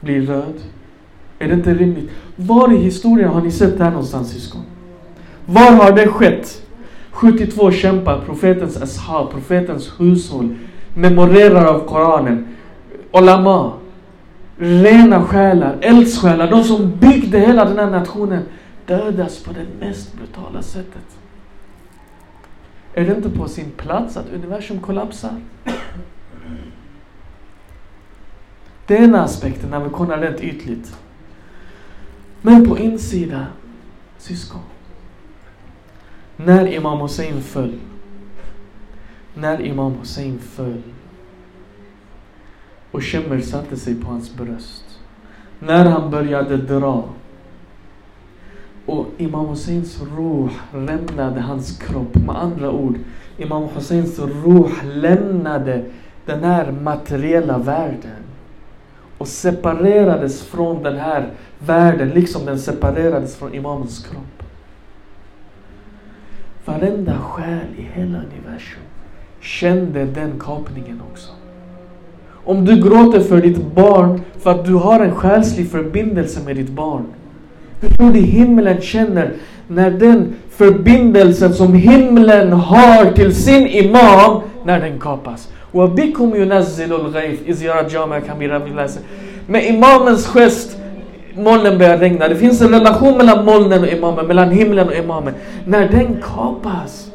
Blir 0.00 0.20
röd? 0.20 0.54
Är 1.38 1.48
det 1.48 1.54
inte 1.54 1.74
rimligt? 1.74 2.10
Var 2.36 2.72
i 2.72 2.76
historien 2.76 3.28
har 3.28 3.40
ni 3.40 3.50
sett 3.50 3.78
det 3.78 3.84
här 3.84 3.90
någonstans 3.90 4.30
syskon? 4.30 4.62
Var 5.46 5.72
har 5.72 5.92
det 5.92 6.06
skett? 6.06 6.62
72 7.10 7.70
kämpar, 7.70 8.20
profetens 8.26 8.82
ashab, 8.82 9.30
profetens 9.30 10.00
hushåll, 10.00 10.54
memorerar 10.94 11.64
av 11.64 11.86
Koranen, 11.86 12.48
Olama, 13.10 13.72
rena 14.62 15.24
själar, 15.24 15.78
eldsjälar, 15.80 16.50
de 16.50 16.64
som 16.64 16.90
byggde 16.90 17.38
hela 17.38 17.64
den 17.64 17.78
här 17.78 17.90
nationen 17.90 18.42
dödas 18.86 19.42
på 19.42 19.52
det 19.52 19.86
mest 19.86 20.14
brutala 20.16 20.62
sättet. 20.62 21.18
Är 22.94 23.04
det 23.04 23.16
inte 23.16 23.30
på 23.30 23.48
sin 23.48 23.70
plats 23.70 24.16
att 24.16 24.28
universum 24.28 24.80
kollapsar? 24.80 25.40
Den 28.86 29.14
aspekten 29.14 29.70
när 29.70 29.80
vi 29.80 29.90
kollar 29.90 30.18
rent 30.18 30.40
ytligt. 30.40 30.96
Men 32.42 32.68
på 32.68 32.78
insida, 32.78 33.46
syskon. 34.18 34.60
När 36.36 36.66
Imam 36.66 37.00
Hussein 37.00 37.42
föll. 37.42 37.74
När 39.34 39.60
Imam 39.60 39.94
Hussein 39.94 40.38
föll 40.38 40.82
och 42.92 43.04
skimmer 43.04 43.40
satte 43.40 43.76
sig 43.76 43.94
på 43.94 44.06
hans 44.10 44.34
bröst. 44.34 44.84
När 45.58 45.84
han 45.84 46.10
började 46.10 46.56
dra 46.56 47.04
och 48.86 49.06
Imam 49.18 49.48
Husseins 49.48 50.02
roh 50.16 50.50
lämnade 50.74 51.40
hans 51.40 51.78
kropp. 51.78 52.14
Med 52.14 52.36
andra 52.36 52.70
ord, 52.70 52.98
Imam 53.38 53.68
Husseins 53.74 54.18
roh 54.18 54.84
lämnade 54.84 55.84
den 56.26 56.44
här 56.44 56.72
materiella 56.72 57.58
världen 57.58 58.22
och 59.18 59.28
separerades 59.28 60.42
från 60.42 60.82
den 60.82 60.96
här 60.96 61.30
världen, 61.58 62.08
liksom 62.08 62.46
den 62.46 62.58
separerades 62.58 63.36
från 63.36 63.54
Imamens 63.54 64.06
kropp. 64.06 64.42
Varenda 66.64 67.18
själ 67.18 67.66
i 67.76 67.82
hela 67.82 68.18
universum 68.18 68.82
kände 69.40 70.04
den 70.04 70.40
kapningen 70.40 71.02
också. 71.12 71.32
Om 72.45 72.65
du 72.65 72.75
gråter 72.75 73.19
för 73.19 73.41
ditt 73.41 73.75
barn 73.75 74.21
för 74.39 74.51
att 74.51 74.65
du 74.65 74.73
har 74.73 74.99
en 74.99 75.15
själslig 75.15 75.71
förbindelse 75.71 76.39
med 76.45 76.55
ditt 76.55 76.69
barn. 76.69 77.05
Hur 77.81 77.89
tror 77.89 78.11
du 78.11 78.19
himlen 78.19 78.81
känner 78.81 79.33
när 79.67 79.91
den 79.91 80.33
förbindelsen 80.49 81.53
som 81.53 81.73
himlen 81.73 82.51
har 82.53 83.11
till 83.11 83.35
sin 83.35 83.67
imam, 83.67 84.41
när 84.65 84.79
den 84.79 84.99
kapas? 84.99 85.49
وَبِكُمْ 85.71 86.35
يُنَزِّلُ 86.35 86.91
الْغَيْفِ 86.93 87.39
إِذْ 87.45 87.63
يَرَى 87.63 87.83
جَامَ 87.89 88.19
كَمِرَ 88.19 88.89
Med 89.47 89.65
imamens 89.65 90.27
gest 90.27 90.77
molnen 91.35 91.77
börjar 91.77 91.97
regna. 91.97 92.27
Det 92.27 92.35
finns 92.35 92.61
en 92.61 92.69
relation 92.69 93.17
mellan 93.17 93.45
molnen 93.45 93.81
och 93.81 93.87
imamen, 93.87 94.27
mellan 94.27 94.51
himlen 94.51 94.87
och 94.87 94.95
imamen. 94.95 95.33
När 95.65 95.89
den 95.89 96.21
kapas, 96.21 97.11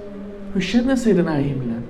hur 0.52 0.60
känner 0.60 0.96
sig 0.96 1.12
den 1.12 1.28
här 1.28 1.40
himlen? 1.40 1.82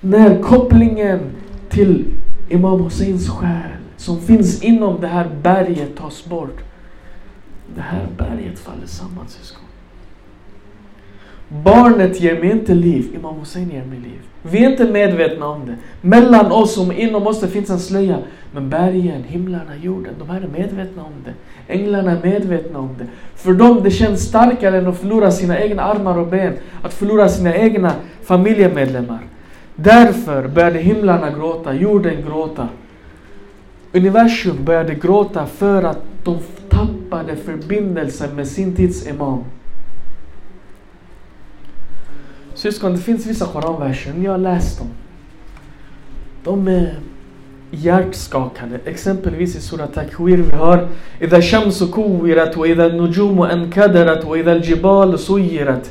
När 0.00 0.42
kopplingen 0.42 1.20
till 1.69 2.05
Imam 2.49 2.81
Husseins 2.81 3.29
själ 3.29 3.71
som 3.97 4.21
finns 4.21 4.63
inom 4.63 5.01
det 5.01 5.07
här 5.07 5.29
berget 5.41 5.95
tas 5.95 6.25
bort. 6.25 6.63
Det 7.75 7.81
här 7.81 8.07
berget 8.17 8.59
faller 8.59 8.87
samman 8.87 9.27
syskon. 9.27 9.65
Barnet 11.49 12.21
ger 12.21 12.39
mig 12.39 12.51
inte 12.51 12.73
liv, 12.73 13.15
Imam 13.15 13.35
Hussein 13.35 13.69
ger 13.69 13.85
mig 13.85 13.99
liv. 13.99 14.21
Vi 14.41 14.65
är 14.65 14.69
inte 14.69 14.85
medvetna 14.85 15.47
om 15.47 15.65
det. 15.65 15.75
Mellan 16.01 16.51
oss 16.51 16.77
och 16.77 16.93
inom 16.93 17.27
oss 17.27 17.41
det 17.41 17.47
finns 17.47 17.69
en 17.69 17.79
slöja. 17.79 18.17
Men 18.51 18.69
bergen, 18.69 19.23
himlarna, 19.23 19.75
jorden, 19.81 20.13
de 20.19 20.29
här 20.29 20.41
är 20.41 20.47
medvetna 20.47 21.03
om 21.03 21.13
det. 21.25 21.33
Änglarna 21.73 22.11
är 22.11 22.23
medvetna 22.23 22.79
om 22.79 22.89
det. 22.99 23.07
För 23.35 23.53
dem 23.53 23.83
det 23.83 23.91
känns 23.91 24.21
starkare 24.21 24.77
än 24.77 24.87
att 24.87 24.97
förlora 24.97 25.31
sina 25.31 25.59
egna 25.59 25.83
armar 25.83 26.17
och 26.17 26.27
ben. 26.27 26.53
Att 26.81 26.93
förlora 26.93 27.29
sina 27.29 27.55
egna 27.55 27.91
familjemedlemmar. 28.23 29.19
Därför 29.76 30.48
började 30.48 30.78
himlarna 30.78 31.30
gråta, 31.30 31.74
jorden 31.74 32.22
gråta. 32.26 32.68
Universum 33.92 34.64
började 34.64 34.94
gråta 34.94 35.46
för 35.46 35.82
att 35.82 36.02
de 36.24 36.38
tappade 36.68 37.36
förbindelsen 37.36 38.36
med 38.36 38.46
sin 38.48 38.76
tids 38.76 39.06
imam. 39.06 39.44
Syskon, 42.54 42.92
det 42.92 42.98
finns 42.98 43.26
vissa 43.26 43.46
koranverser, 43.46 44.12
ni 44.12 44.26
har 44.26 44.38
läst 44.38 44.78
dem. 44.78 44.88
De 46.44 46.68
är 46.68 46.98
hjärtskakande. 47.70 48.78
Exempelvis 48.84 49.56
i 49.56 49.60
Surah 49.60 49.86
Takwir 49.86 50.36
vi 50.36 50.56
har 50.56 50.88
إذا 51.22 51.36
الشمس 51.36 51.82
كورت 51.82 52.58
وإذا 52.58 52.86
النجوم 52.86 53.42
أنكدرت 53.42 54.24
وإذا 54.24 54.52
الجبال 54.52 55.18
سيرت 55.18 55.90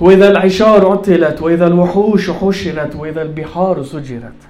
وإذا 0.00 0.30
العشار 0.30 0.92
عطلت 0.92 1.42
وإذا 1.42 1.66
الوحوش 1.66 2.30
حشرت 2.30 2.96
وإذا 2.96 3.22
البحار 3.22 3.82
سجرت 3.82 4.48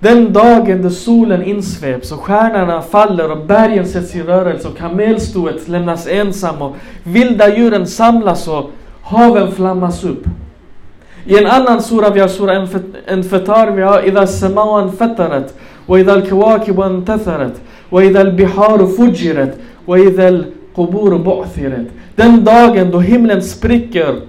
Den 0.00 0.32
dagen 0.32 0.82
då 0.82 0.90
solen 0.90 1.42
insveps 1.42 2.12
och 2.12 2.20
stjärnorna 2.20 2.82
faller 2.82 3.30
och 3.30 3.46
bergen 3.46 3.86
sätts 3.86 4.14
i 4.14 4.22
rörelse 4.22 4.68
och 4.68 4.76
kamelstoet 4.76 5.68
lämnas 5.68 6.06
ensam 6.06 6.62
och 6.62 6.76
vilda 7.04 7.56
djuren 7.56 7.86
samlas 7.86 8.48
och 8.48 8.70
haven 9.02 9.52
flammas 9.52 10.04
upp. 10.04 10.24
I 11.26 11.38
en 11.38 11.46
annan 11.46 11.82
sura, 11.82 12.10
vi 12.10 12.20
har 12.20 12.28
sura 12.28 12.66
Enfatar, 13.06 13.70
vi 13.70 13.82
har 13.82 14.02
إذا 14.02 14.22
السماء 14.22 14.82
انفطرت 14.82 15.54
وإذا 15.86 16.14
الكواكب 16.14 16.80
انتثرت 16.80 17.54
وإذا 17.90 18.20
البحار 18.20 18.86
فجرت 18.86 19.54
وإذا 19.86 20.28
القبور 20.28 21.16
بعثرت. 21.16 21.86
Den 22.16 22.44
dagen 22.44 22.90
då 22.90 23.00
himlen 23.00 23.42
spricker 23.42 24.20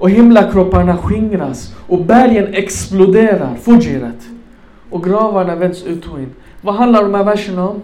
och 0.00 0.10
himlakropparna 0.10 0.96
skingras 0.96 1.74
och 1.86 2.04
bergen 2.04 2.54
exploderar, 2.54 3.54
fujirat. 3.62 4.28
Och 4.90 5.04
gravarna 5.04 5.56
vänds 5.56 5.84
ut 5.84 6.06
och 6.06 6.18
in. 6.18 6.30
Vad 6.60 6.74
handlar 6.74 7.02
de 7.02 7.14
här 7.14 7.24
verserna 7.24 7.68
om? 7.68 7.82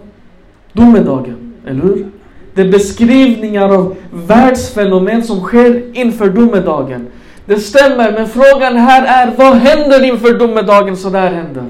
Domedagen, 0.73 1.53
eller 1.67 1.81
hur? 1.81 2.07
Det 2.53 2.61
är 2.61 2.71
beskrivningar 2.71 3.69
av 3.69 3.95
världsfenomen 4.11 5.23
som 5.23 5.39
sker 5.39 5.97
inför 5.97 6.29
domedagen. 6.29 7.07
Det 7.45 7.59
stämmer, 7.59 8.11
men 8.11 8.27
frågan 8.27 8.75
här 8.75 9.25
är 9.25 9.35
vad 9.35 9.53
händer 9.55 10.03
inför 10.03 10.39
domedagen 10.39 10.97
så 10.97 11.09
där 11.09 11.31
händer? 11.31 11.65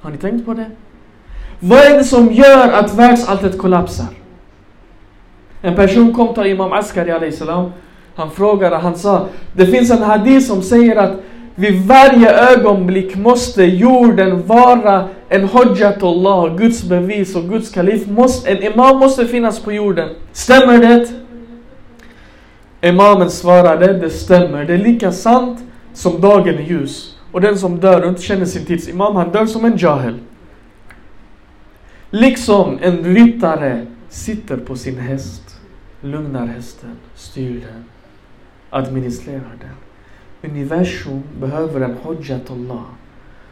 Har 0.00 0.10
ni 0.10 0.16
tänkt 0.16 0.46
på 0.46 0.54
det? 0.54 0.70
Vad 1.60 1.78
är 1.78 1.98
det 1.98 2.04
som 2.04 2.32
gör 2.32 2.72
att 2.72 2.94
världsalltet 2.94 3.58
kollapsar? 3.58 4.06
En 5.62 5.76
person 5.76 6.14
kom 6.14 6.34
till 6.34 6.46
Imam 6.46 6.72
Askari 6.72 7.32
salam. 7.32 7.70
Han 8.20 8.30
frågade, 8.30 8.76
han 8.76 8.96
sa, 8.96 9.26
det 9.52 9.66
finns 9.66 9.90
en 9.90 10.02
hadith 10.02 10.46
som 10.46 10.62
säger 10.62 10.96
att 10.96 11.12
vid 11.54 11.86
varje 11.86 12.30
ögonblick 12.30 13.16
måste 13.16 13.64
jorden 13.64 14.46
vara 14.46 15.08
en 15.28 15.48
hujjatullah, 15.48 16.56
Guds 16.56 16.82
bevis 16.82 17.36
och 17.36 17.48
Guds 17.48 17.70
kalif. 17.70 18.06
Måste, 18.06 18.50
en 18.50 18.62
imam 18.62 18.98
måste 18.98 19.26
finnas 19.26 19.60
på 19.60 19.72
jorden. 19.72 20.08
Stämmer 20.32 20.78
det? 20.78 21.08
Imamen 22.88 23.30
svarade, 23.30 23.92
det 23.92 24.10
stämmer. 24.10 24.64
Det 24.64 24.74
är 24.74 24.78
lika 24.78 25.12
sant 25.12 25.60
som 25.94 26.20
dagen 26.20 26.54
är 26.54 26.62
ljus. 26.62 27.16
Och 27.32 27.40
den 27.40 27.58
som 27.58 27.80
dör 27.80 28.02
och 28.02 28.08
inte 28.08 28.22
känner 28.22 28.44
sin 28.44 28.64
tids 28.64 28.88
imam, 28.88 29.16
han 29.16 29.30
dör 29.32 29.46
som 29.46 29.64
en 29.64 29.76
jahel. 29.76 30.18
Liksom 32.10 32.78
en 32.82 33.04
ryttare 33.04 33.86
sitter 34.08 34.56
på 34.56 34.76
sin 34.76 34.98
häst, 34.98 35.60
lugnar 36.00 36.46
hästen, 36.46 36.96
styr 37.14 37.60
den, 37.60 37.84
administrerar 38.70 39.56
den. 39.60 40.50
Universum 40.50 41.22
behöver 41.40 41.80
en 41.80 41.96
Hujjatullah 42.02 42.84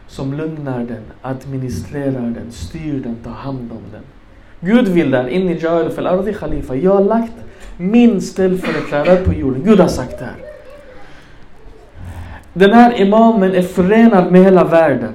som 0.06 0.34
lugnar 0.34 0.78
den, 0.78 1.02
administrerar 1.22 2.30
den, 2.30 2.52
styr 2.52 3.00
den, 3.04 3.16
tar 3.24 3.30
hand 3.30 3.72
om 3.72 3.82
den. 3.92 4.02
Gud 4.60 4.88
vill 4.88 5.10
där, 5.10 5.28
in 5.28 5.48
i 5.48 5.58
Jael 5.58 6.06
ardi 6.06 6.32
khalifa. 6.32 6.76
Jag 6.76 6.94
har 6.94 7.04
lagt 7.04 7.32
min 7.76 8.20
ställföreträdare 8.20 9.16
på 9.16 9.32
jorden. 9.32 9.62
Gud 9.64 9.80
har 9.80 9.88
sagt 9.88 10.18
det 10.18 10.24
här. 10.24 10.36
Den 12.52 12.72
här 12.72 13.00
imamen 13.00 13.54
är 13.54 13.62
förenad 13.62 14.32
med 14.32 14.44
hela 14.44 14.64
världen. 14.64 15.12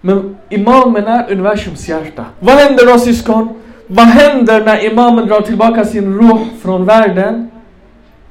Men 0.00 0.36
imamen 0.48 1.04
är 1.04 1.32
universums 1.32 1.88
hjärta. 1.88 2.24
Vad 2.40 2.54
händer 2.54 2.86
då 2.86 2.98
syskon? 2.98 3.48
Vad 3.86 4.06
händer 4.06 4.64
när 4.64 4.92
imamen 4.92 5.26
drar 5.26 5.40
tillbaka 5.40 5.84
sin 5.84 6.18
ruh 6.18 6.40
från 6.62 6.84
världen? 6.84 7.50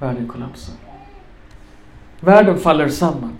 Världen 0.01 0.27
kollapsar. 0.27 0.75
Världen 2.19 2.57
faller 2.57 2.87
samman. 2.87 3.37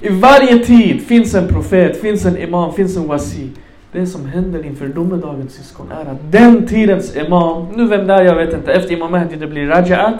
I 0.00 0.08
varje 0.08 0.58
tid 0.58 1.02
finns 1.02 1.34
en 1.34 1.48
profet, 1.48 2.00
finns 2.00 2.24
en 2.24 2.36
imam, 2.38 2.72
finns 2.72 2.96
en 2.96 3.08
wasi. 3.08 3.50
Det 3.92 4.06
som 4.06 4.26
händer 4.26 4.66
inför 4.66 4.88
domedagens 4.88 5.52
syskon 5.52 5.90
är 5.90 6.10
att 6.10 6.32
den 6.32 6.66
tidens 6.66 7.16
imam, 7.16 7.66
nu 7.74 7.86
vem 7.86 8.06
det 8.06 8.14
är 8.14 8.22
jag 8.22 8.34
vet 8.34 8.54
inte, 8.54 8.72
efter 8.72 8.92
imam 8.92 9.10
Mahdi 9.10 9.36
det 9.36 9.46
blir 9.46 9.66
Raja'at, 9.66 10.18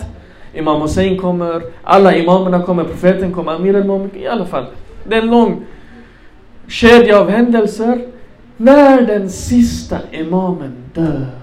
Imam 0.55 0.81
Hussein 0.81 1.19
kommer, 1.19 1.63
alla 1.83 2.17
imamerna 2.17 2.63
kommer, 2.63 2.85
profeten 2.85 3.33
kommer, 3.33 3.53
Amir 3.53 3.77
al 3.77 4.09
i 4.15 4.27
alla 4.27 4.47
fall. 4.47 4.67
Det 5.05 5.15
är 5.17 5.23
en 5.23 5.31
lång 5.31 5.65
kedja 6.69 7.21
av 7.21 7.31
händelser. 7.31 8.07
När 8.57 9.03
den 9.03 9.31
sista 9.31 9.99
imamen 10.11 10.73
dör 10.95 11.40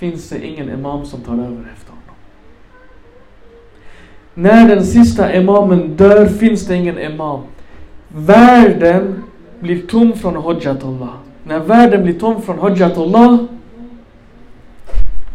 finns 0.00 0.28
det 0.28 0.46
ingen 0.46 0.70
imam 0.70 1.06
som 1.06 1.20
tar 1.20 1.32
över 1.32 1.70
efter 1.72 1.90
honom. 1.90 2.16
När 4.34 4.68
den 4.68 4.84
sista 4.84 5.34
imamen 5.34 5.96
dör 5.96 6.26
finns 6.26 6.66
det 6.66 6.76
ingen 6.76 6.98
imam. 6.98 7.40
Världen 8.08 9.22
blir 9.60 9.86
tom 9.86 10.12
från 10.12 10.36
Hujjatullah. 10.36 11.14
När 11.44 11.58
världen 11.58 12.02
blir 12.02 12.18
tom 12.18 12.42
från 12.42 12.58
Hujjatullah 12.58 13.38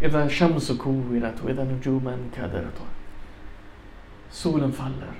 إذا 0.01 0.25
الشمس 0.25 0.71
كورت 0.71 1.43
وإذا 1.43 1.63
نجوما 1.63 2.17
كدرت 2.35 2.77
Solen 4.31 4.71
faller, 4.71 5.13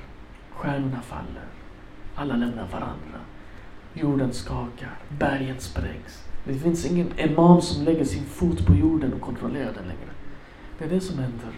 stjärnorna 0.52 1.02
faller, 1.02 1.48
alla 2.16 2.36
lämnar 2.36 2.68
varandra. 2.72 3.20
Jorden 3.94 4.34
skakar, 4.34 4.96
bergen 5.10 5.60
sprängs. 5.60 6.25
Det 6.47 6.55
finns 6.55 6.87
ingen 6.87 7.19
imam 7.19 7.61
som 7.61 7.85
lägger 7.85 8.05
sin 8.05 8.25
fot 8.25 8.67
på 8.67 8.75
jorden 8.75 9.13
och 9.13 9.21
kontrollerar 9.21 9.73
den 9.73 9.85
längre. 9.85 10.11
Det 10.79 10.85
är 10.85 10.89
det 10.89 11.01
som 11.01 11.19
händer 11.19 11.49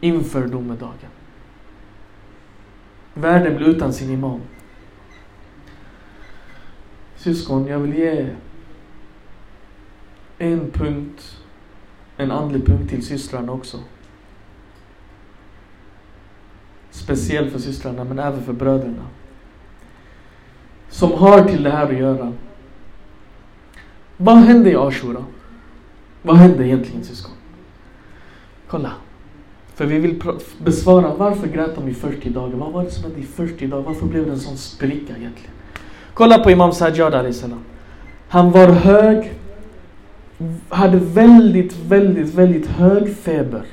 inför 0.00 0.46
domedagen. 0.46 1.10
Världen 3.14 3.56
blir 3.56 3.66
utan 3.66 3.92
sin 3.92 4.10
imam. 4.10 4.40
Syskon, 7.16 7.66
jag 7.66 7.78
vill 7.78 7.94
ge 7.94 8.28
en 10.38 10.70
punkt, 10.70 11.36
en 12.16 12.30
andlig 12.30 12.66
punkt 12.66 12.90
till 12.90 13.06
systrarna 13.06 13.52
också. 13.52 13.78
Speciellt 16.90 17.52
för 17.52 17.58
systrarna 17.58 18.04
men 18.04 18.18
även 18.18 18.42
för 18.42 18.52
bröderna. 18.52 19.06
Som 20.88 21.12
har 21.12 21.44
till 21.44 21.62
det 21.62 21.70
här 21.70 21.86
att 21.86 21.98
göra. 21.98 22.32
Vad 24.22 24.36
hände 24.36 24.70
i 24.70 24.76
Ashura? 24.76 25.24
Vad 26.22 26.36
hände 26.36 26.66
egentligen 26.66 27.04
syskon? 27.04 27.32
Kolla. 28.68 28.92
För 29.74 29.86
vi 29.86 29.98
vill 29.98 30.22
besvara 30.58 31.14
varför 31.14 31.46
grät 31.46 31.74
de 31.74 31.88
i 31.88 31.94
40 31.94 32.30
dagar? 32.30 32.56
Vad 32.56 32.72
var 32.72 32.84
det 32.84 32.90
som 32.90 33.04
hände 33.04 33.20
i 33.20 33.22
40 33.22 33.66
dagar? 33.66 33.82
Varför 33.82 34.06
blev 34.06 34.26
det 34.26 34.32
en 34.32 34.38
sån 34.38 34.56
spricka 34.56 35.16
egentligen? 35.16 35.50
Kolla 36.14 36.38
på 36.38 36.50
Imam 36.50 36.72
Sajjad 36.72 37.34
salam. 37.34 37.60
Han 38.28 38.50
var 38.50 38.68
hög, 38.68 39.32
hade 40.68 40.96
väldigt, 40.98 41.76
väldigt, 41.76 42.34
väldigt 42.34 42.66
hög 42.66 43.16
feber. 43.16 43.64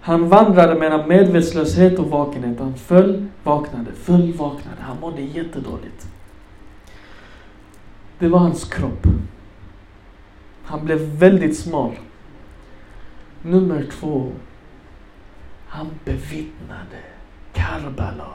Han 0.00 0.28
vandrade 0.28 0.74
mellan 0.74 1.08
medvetslöshet 1.08 1.98
och 1.98 2.10
vakenhet. 2.10 2.58
Han 2.60 2.74
föll, 2.74 3.26
vaknade, 3.42 3.92
föll, 3.92 4.32
vaknade. 4.32 4.76
Han 4.80 4.96
mådde 5.00 5.22
jättedåligt. 5.22 6.08
Det 8.18 8.28
var 8.28 8.38
hans 8.38 8.64
kropp. 8.64 9.06
Han 10.70 10.84
blev 10.84 10.98
väldigt 10.98 11.58
smal. 11.58 11.94
Nummer 13.42 13.86
två. 13.92 14.32
Han 15.66 15.86
bevittnade 16.04 17.00
Karbala 17.52 18.26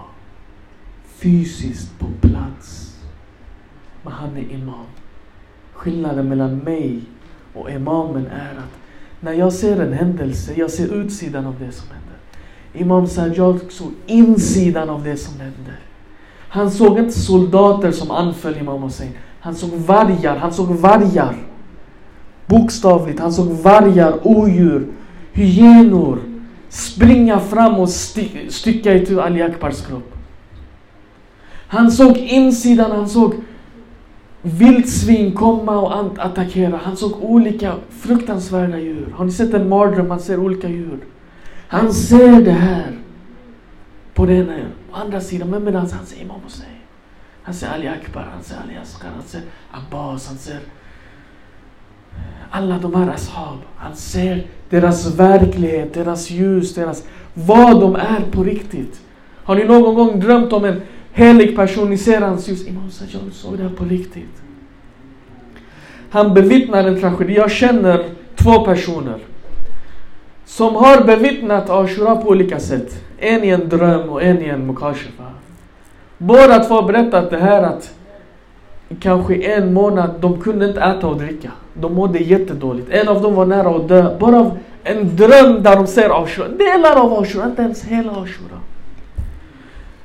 fysiskt 1.06 2.00
på 2.00 2.28
plats. 2.28 2.95
Men 4.04 4.13
han 4.13 4.38
är 4.38 4.52
imam. 4.52 4.86
Skillnaden 5.74 6.30
mellan 6.30 6.58
mig 6.58 7.02
och 7.54 7.71
imamen 7.71 8.28
är 8.28 8.52
att 8.52 8.80
när 9.19 9.34
jag 9.34 9.54
ser 9.54 9.82
en 9.82 9.93
händelse, 9.93 10.54
jag 10.56 10.71
ser 10.71 10.93
utsidan 10.93 11.45
av 11.45 11.56
det 11.60 11.71
som 11.71 11.88
händer. 11.89 12.17
Imam 12.74 13.08
Sajjad 13.08 13.60
såg 13.69 13.91
insidan 14.06 14.89
av 14.89 15.04
det 15.04 15.17
som 15.17 15.39
hände. 15.39 15.74
Han 16.50 16.71
såg 16.71 17.00
inte 17.00 17.19
soldater 17.19 17.91
som 17.91 18.12
anföll 18.12 18.58
Imam 18.58 18.84
Hussein. 18.84 19.12
Han 19.39 19.56
såg 19.56 19.69
vargar, 19.69 20.36
han 20.36 20.54
såg 20.54 20.67
vargar. 20.67 21.36
Bokstavligt, 22.48 23.20
han 23.20 23.34
såg 23.34 23.48
vargar, 23.48 24.28
odjur, 24.28 24.88
hyenor 25.34 26.20
springa 26.76 27.40
fram 27.40 27.76
och 27.76 27.90
sti 27.90 28.50
stycka 28.50 28.94
itu 28.94 29.22
Ali 29.22 29.42
Akbars 29.42 29.86
kropp. 29.86 30.14
Han 31.68 31.92
såg 31.92 32.18
insidan, 32.18 32.92
han 32.92 33.10
såg 33.10 33.36
vildsvin 34.42 35.32
komma 35.32 35.78
och 35.78 36.26
attackera. 36.26 36.80
Han 36.84 36.98
såg 36.98 37.24
olika 37.24 37.76
fruktansvärda 37.90 38.80
djur. 38.80 39.14
Har 39.16 39.26
ni 39.26 39.32
sett 39.32 39.54
en 39.54 39.70
mardröm? 39.70 40.08
Man 40.08 40.20
ser 40.20 40.40
olika 40.40 40.70
djur. 40.70 41.00
Han 41.68 41.94
ser 41.94 42.42
det 42.42 42.52
här. 42.52 42.98
På 44.14 44.26
den 44.26 44.52
andra 44.92 45.22
sidan, 45.22 45.50
men 45.50 45.64
medan 45.64 45.90
han 45.92 46.06
ser 46.06 46.22
Imam 46.22 46.42
Hussein. 46.44 46.70
Han 47.44 47.54
ser 47.54 47.68
Ali 47.68 47.88
Akbar, 47.88 48.30
han 48.34 48.44
ser 48.44 48.56
Ali 48.56 48.78
Asghar, 48.78 49.12
han 49.16 49.24
ser 49.24 49.42
Abbas, 49.72 50.28
han 50.28 50.38
ser 50.38 50.60
alla 52.56 52.78
de 52.78 52.96
här 52.96 53.08
ashab. 53.10 53.58
Han 53.78 53.96
ser 53.96 54.44
deras 54.70 55.20
verklighet, 55.20 55.94
deras 55.94 56.30
ljus, 56.30 56.76
deras 56.76 57.04
vad 57.34 57.82
de 57.82 57.96
är 57.96 58.22
på 58.32 58.44
riktigt. 58.44 59.02
Har 59.44 59.56
ni 59.56 59.63
någon 59.63 59.96
gång 59.96 60.20
drömt 60.20 60.54
om 60.54 60.65
en 60.65 60.82
helig 61.12 61.56
person, 61.56 61.89
ni 61.89 61.98
ser 61.98 62.22
hans 62.22 62.48
ljus. 62.48 62.68
Imam 62.68 62.91
Sajjad 62.91 63.34
såg 63.34 63.58
det 63.58 63.63
här 63.63 63.70
på 63.70 63.84
riktigt. 63.84 64.41
Han 66.10 66.34
bevittnar 66.34 66.84
en 66.84 67.00
tragedi. 67.00 67.36
Jag 67.36 67.52
känner 67.52 68.06
två 68.36 68.65
personer 68.65 69.18
som 70.46 70.76
har 70.76 71.04
bevittnat 71.04 71.70
Ashura 71.70 72.15
på 72.15 72.30
olika 72.30 72.60
sätt. 72.60 73.04
En 73.18 73.44
i 73.44 73.50
en 73.50 73.70
dröm 73.70 74.10
och 74.10 74.24
en 74.24 74.41
i 74.41 74.46
en 74.46 74.68
mukashifa. 74.68 75.24
Båda 76.18 76.60
två 76.60 76.74
har 76.76 76.84
berättat 76.84 77.30
det 77.30 77.38
här 77.38 77.63
att 77.63 77.94
kanske 79.00 79.36
en 79.36 79.74
månad, 79.74 80.10
de 80.19 80.41
kunde 80.41 80.65
inte 80.65 80.82
äta 80.82 81.08
och 81.08 81.17
dricka. 81.17 81.52
De 81.74 81.93
mådde 81.93 82.19
jättedåligt. 82.19 82.89
En 82.91 83.08
av 83.08 83.21
dem 83.21 83.36
var 83.36 83.45
nära 83.45 83.69
att 83.69 83.88
dö. 83.88 84.17
Bara 84.19 84.39
av 84.39 84.58
en 84.84 85.15
dröm 85.15 85.63
där 85.63 85.76
de 85.76 85.88
ser 85.88 86.24
Ashura. 86.24 86.48
Delar 86.48 86.95
av 86.95 87.13
Ashura, 87.13 87.45
inte 87.45 87.62
ens 87.62 87.84
hela 87.84 88.12
Ashura. 88.12 88.60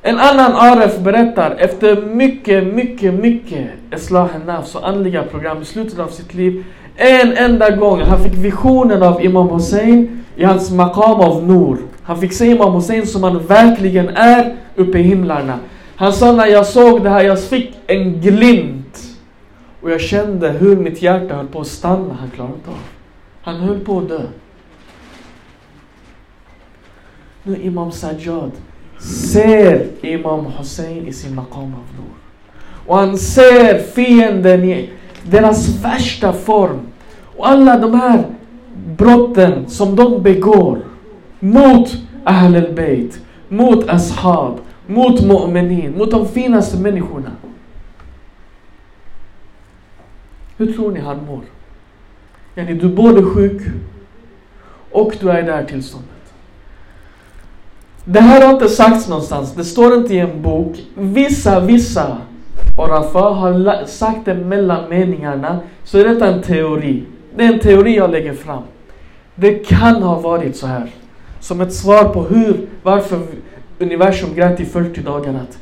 En 0.03 0.19
annan 0.19 0.53
Aref 0.53 0.99
berättar 0.99 1.57
efter 1.59 2.03
mycket, 2.03 2.75
mycket, 2.75 3.15
mycket 3.15 3.69
Islah 3.97 4.29
nafs 4.47 4.75
och 4.75 4.89
andliga 4.89 5.23
program 5.23 5.63
i 5.63 5.65
slutet 5.65 5.99
av 5.99 6.09
sitt 6.09 6.35
liv. 6.35 6.65
En 6.97 7.33
enda 7.37 7.71
gång. 7.71 8.01
Han 8.01 8.23
fick 8.23 8.35
visionen 8.35 9.03
av 9.03 9.25
Imam 9.25 9.49
Hussein 9.49 10.25
i 10.37 10.45
hans 10.45 10.71
makam 10.71 11.21
av 11.21 11.45
Nur. 11.45 11.79
Han 12.03 12.21
fick 12.21 12.33
se 12.33 12.47
Imam 12.47 12.73
Hussein 12.73 13.07
som 13.07 13.23
han 13.23 13.47
verkligen 13.47 14.09
är 14.09 14.55
uppe 14.77 14.99
i 14.99 15.03
himlarna. 15.03 15.59
Han 16.01 16.13
sa 16.13 16.33
när 16.33 16.47
jag 16.47 16.67
såg 16.67 17.03
det 17.03 17.11
här, 17.11 17.25
jag 17.25 17.43
fick 17.43 17.73
en 17.87 18.21
glimt. 18.21 19.17
Och 19.81 19.91
jag 19.91 20.01
kände 20.01 20.51
hur 20.51 20.77
mitt 20.77 21.03
hjärta 21.03 21.35
höll 21.35 21.47
på 21.47 21.61
att 21.61 21.67
stanna. 21.67 22.15
Han 22.15 22.31
klarade 22.31 22.55
inte 22.55 22.71
av. 22.71 22.77
Han 23.43 23.57
höll 23.57 23.81
på 23.81 23.99
att 23.99 24.09
dö. 24.09 24.21
Nu 27.43 27.57
Imam 27.57 27.93
Sajjad 27.93 28.51
ser 28.99 29.87
Imam 30.01 30.47
Hussein 30.47 31.07
i 31.07 31.13
sin 31.13 31.35
makam 31.35 31.63
av 31.63 31.87
Nur. 31.97 32.15
Och 32.87 32.97
han 32.97 33.19
ser 33.19 33.79
fienden 33.79 34.65
i 34.65 34.91
deras 35.23 35.69
värsta 35.69 36.33
form. 36.33 36.81
Och 37.37 37.49
alla 37.49 37.79
de 37.79 38.01
här 38.01 38.25
brotten 38.87 39.69
som 39.69 39.97
de 39.97 40.23
begår 40.23 40.79
mot 41.41 41.97
Ahl 42.25 42.57
al-Bayt, 42.57 43.21
mot 43.49 43.89
Ashab, 43.89 44.61
mot 44.91 45.21
Mu'minin, 45.21 45.99
mot 45.99 46.11
de 46.11 46.29
finaste 46.29 46.79
människorna. 46.79 47.31
Hur 50.57 50.73
tror 50.73 50.91
ni 50.93 51.01
han 51.01 51.25
mår? 51.27 51.41
Yani 52.55 52.75
du 52.75 52.87
är 52.87 52.95
både 52.95 53.23
sjuk 53.23 53.63
och 54.91 55.13
du 55.21 55.31
är 55.31 55.39
i 55.39 55.43
det 55.43 55.53
här 55.53 55.65
tillståndet. 55.65 56.09
Det 58.05 58.21
här 58.21 58.47
har 58.47 58.53
inte 58.53 58.69
sagts 58.69 59.09
någonstans, 59.09 59.55
det 59.55 59.65
står 59.65 59.95
inte 59.95 60.15
i 60.15 60.19
en 60.19 60.43
bok. 60.43 60.77
Vissa, 60.95 61.61
vissa 61.61 62.17
Orafa 62.79 63.19
har 63.19 63.87
sagt 63.87 64.25
det 64.25 64.35
mellan 64.35 64.89
meningarna, 64.89 65.61
så 65.85 65.99
är 65.99 66.05
detta 66.05 66.27
en 66.27 66.43
teori. 66.43 67.05
Det 67.37 67.45
är 67.45 67.53
en 67.53 67.59
teori 67.59 67.97
jag 67.97 68.11
lägger 68.11 68.35
fram. 68.35 68.63
Det 69.35 69.55
kan 69.55 70.03
ha 70.03 70.21
varit 70.21 70.57
så 70.57 70.67
här. 70.67 70.91
Som 71.41 71.61
ett 71.61 71.75
svar 71.75 72.05
på 72.05 72.23
hur, 72.23 72.67
varför 72.83 73.21
universum 73.81 74.35
grät 74.35 74.61
i 74.61 74.65
40 74.65 75.03
dagar 75.03 75.35
att 75.35 75.59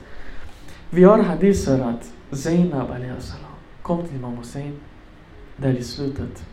vi 0.91 1.05
har 1.05 1.19
hadiser 1.19 1.81
att 1.81 2.39
Zainab 2.39 2.87
salam 3.19 3.53
kom 3.83 4.07
till 4.07 4.17
Imam 4.17 4.37
Hussein 4.37 4.81
där 5.57 5.73
i 5.73 5.83
slutet. 5.83 6.45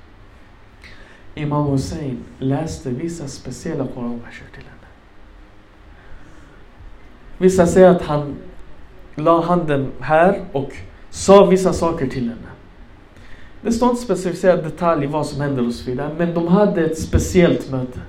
Imam 1.35 1.67
Hussein 1.67 2.23
läste 2.39 2.89
vissa 2.89 3.27
speciella 3.27 3.87
Koranverser 3.87 4.45
till 4.53 4.63
henne. 4.63 4.87
Vissa 7.37 7.67
säger 7.67 7.89
att 7.89 8.01
han 8.01 8.35
la 9.15 9.41
handen 9.41 9.91
här 9.99 10.41
och 10.51 10.71
sa 11.09 11.45
vissa 11.45 11.73
saker 11.73 12.07
till 12.07 12.29
henne. 12.29 12.49
Det 13.61 13.71
står 13.71 13.89
inte 13.89 14.01
specificerad 14.01 14.63
detalj 14.63 15.07
vad 15.07 15.25
som 15.25 15.41
hände 15.41 15.61
och 15.61 15.73
så 15.73 15.91
vidare, 15.91 16.15
men 16.17 16.33
de 16.33 16.47
hade 16.47 16.85
ett 16.85 16.99
speciellt 16.99 17.71
möte. 17.71 17.99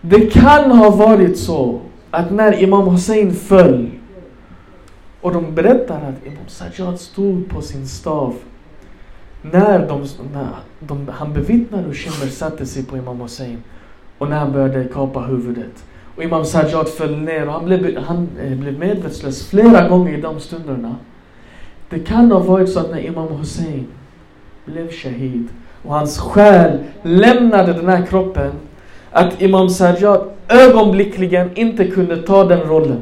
Det 0.00 0.32
kan 0.32 0.70
ha 0.70 0.90
varit 0.90 1.38
så 1.38 1.80
att 2.10 2.30
när 2.30 2.62
Imam 2.62 2.88
Hussein 2.88 3.34
föll 3.34 3.90
och 5.20 5.32
de 5.32 5.54
berättar 5.54 5.96
att 5.96 6.26
Imam 6.26 6.48
Sajjad 6.48 7.00
stod 7.00 7.48
på 7.48 7.62
sin 7.62 7.88
stav 7.88 8.34
när, 9.42 9.88
de, 9.88 10.06
när 10.34 10.48
de, 10.80 11.08
han 11.08 11.32
bevittnade 11.32 11.82
hur 11.82 11.94
Shimmer 11.94 12.30
satte 12.30 12.66
sig 12.66 12.84
på 12.84 12.96
Imam 12.96 13.20
Hussein 13.20 13.62
och 14.18 14.30
när 14.30 14.38
han 14.38 14.52
började 14.52 14.84
kapa 14.84 15.20
huvudet. 15.20 15.84
Och 16.16 16.22
Imam 16.24 16.44
Sajjad 16.44 16.88
föll 16.88 17.16
ner 17.16 17.46
och 17.46 17.52
han 17.52 17.64
blev, 17.64 17.98
han 17.98 18.28
eh, 18.42 18.58
blev 18.58 18.78
medvetslös 18.78 19.48
flera 19.48 19.88
gånger 19.88 20.18
i 20.18 20.20
de 20.20 20.40
stunderna. 20.40 20.96
Det 21.90 21.98
kan 21.98 22.32
ha 22.32 22.38
varit 22.38 22.72
så 22.72 22.80
att 22.80 22.90
när 22.90 22.98
Imam 22.98 23.28
Hussein 23.28 23.86
blev 24.64 24.90
shahid 24.90 25.48
och 25.82 25.94
hans 25.94 26.18
själ 26.18 26.78
lämnade 27.02 27.72
den 27.72 27.88
här 27.88 28.06
kroppen 28.06 28.52
att 29.10 29.42
Imam 29.42 29.68
Sajjad 29.68 30.30
ögonblickligen 30.48 31.50
inte 31.54 31.86
kunde 31.86 32.16
ta 32.16 32.44
den 32.44 32.60
rollen. 32.60 33.00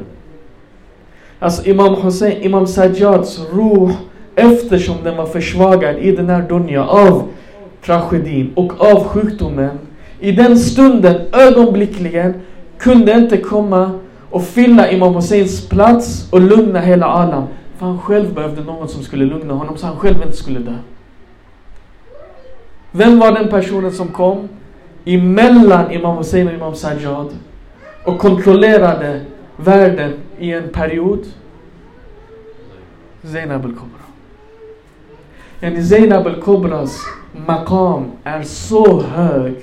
Alltså 1.39 1.65
Imam 1.65 1.95
Hussein, 1.95 2.41
Imam 2.41 2.67
Sajjads 2.67 3.39
roh 3.53 3.91
eftersom 4.35 4.95
den 5.03 5.17
var 5.17 5.25
försvagad 5.25 5.97
i 5.97 6.11
den 6.11 6.29
här 6.29 6.41
dunja 6.41 6.85
av 6.85 7.27
tragedin 7.85 8.51
och 8.55 8.81
av 8.81 9.03
sjukdomen. 9.03 9.79
I 10.19 10.31
den 10.31 10.57
stunden 10.57 11.21
ögonblickligen 11.33 12.33
kunde 12.77 13.11
inte 13.11 13.37
komma 13.37 13.91
och 14.29 14.43
fylla 14.43 14.91
Imam 14.91 15.15
Husseins 15.15 15.69
plats 15.69 16.27
och 16.31 16.41
lugna 16.41 16.79
hela 16.79 17.05
Alam. 17.05 17.43
För 17.77 17.85
han 17.85 17.99
själv 17.99 18.33
behövde 18.33 18.63
någon 18.63 18.87
som 18.87 19.03
skulle 19.03 19.25
lugna 19.25 19.53
honom 19.53 19.77
så 19.77 19.85
han 19.87 19.95
själv 19.95 20.17
inte 20.25 20.37
skulle 20.37 20.59
dö. 20.59 20.73
Vem 22.91 23.19
var 23.19 23.31
den 23.31 23.47
personen 23.49 23.91
som 23.91 24.07
kom 24.07 24.49
emellan 25.15 25.91
Imam 25.91 26.17
Hussein 26.17 26.47
och 26.47 26.53
Imam 26.53 26.75
Sajjad 26.75 27.29
och 28.03 28.19
kontrollerade 28.19 29.21
världen 29.57 30.13
i 30.39 30.53
en 30.53 30.69
period? 30.69 31.25
Zainab 33.23 33.65
al-Kubra. 33.65 34.05
Yani 35.59 35.83
Zainab 35.83 36.27
al-Kubras 36.27 37.01
makam 37.47 38.05
är 38.23 38.43
så 38.43 39.01
hög 39.01 39.55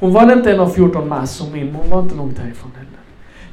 hon 0.00 0.12
var 0.12 0.32
inte 0.32 0.52
en 0.52 0.60
av 0.60 0.68
14 0.68 1.08
masumin, 1.08 1.66
men 1.66 1.74
hon 1.74 1.90
var 1.90 2.02
inte 2.02 2.14
långt 2.14 2.38
härifrån 2.38 2.70
heller. 2.76 2.90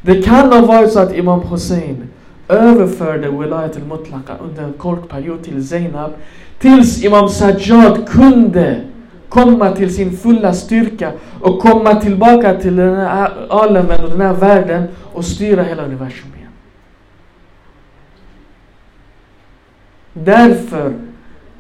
Det 0.02 0.24
kan 0.24 0.52
ha 0.52 0.62
varit 0.62 0.92
så 0.92 1.00
att 1.00 1.16
Imam 1.16 1.42
Hussein 1.42 2.10
överförde 2.48 3.30
Wilayat 3.30 3.76
al-Mutlaqa 3.76 4.34
under 4.44 4.64
en 4.64 4.74
kort 4.74 5.10
period 5.10 5.44
till 5.44 5.68
Zainab 5.68 6.12
tills 6.60 7.04
Imam 7.04 7.30
Sajjad 7.30 8.10
kunde 8.10 8.82
komma 9.30 9.72
till 9.72 9.96
sin 9.96 10.18
fulla 10.18 10.54
styrka 10.54 11.12
och 11.42 11.60
komma 11.60 11.96
tillbaka 11.96 12.54
till 12.54 12.76
den 12.76 12.96
här 12.96 13.32
alamen 13.50 14.04
och 14.04 14.10
den 14.10 14.22
här 14.22 14.34
världen 14.34 14.88
och 15.14 15.26
styra 15.26 15.64
hela 15.64 15.86
universum 15.86 16.30
igen. 16.38 16.52
Därför 20.14 20.94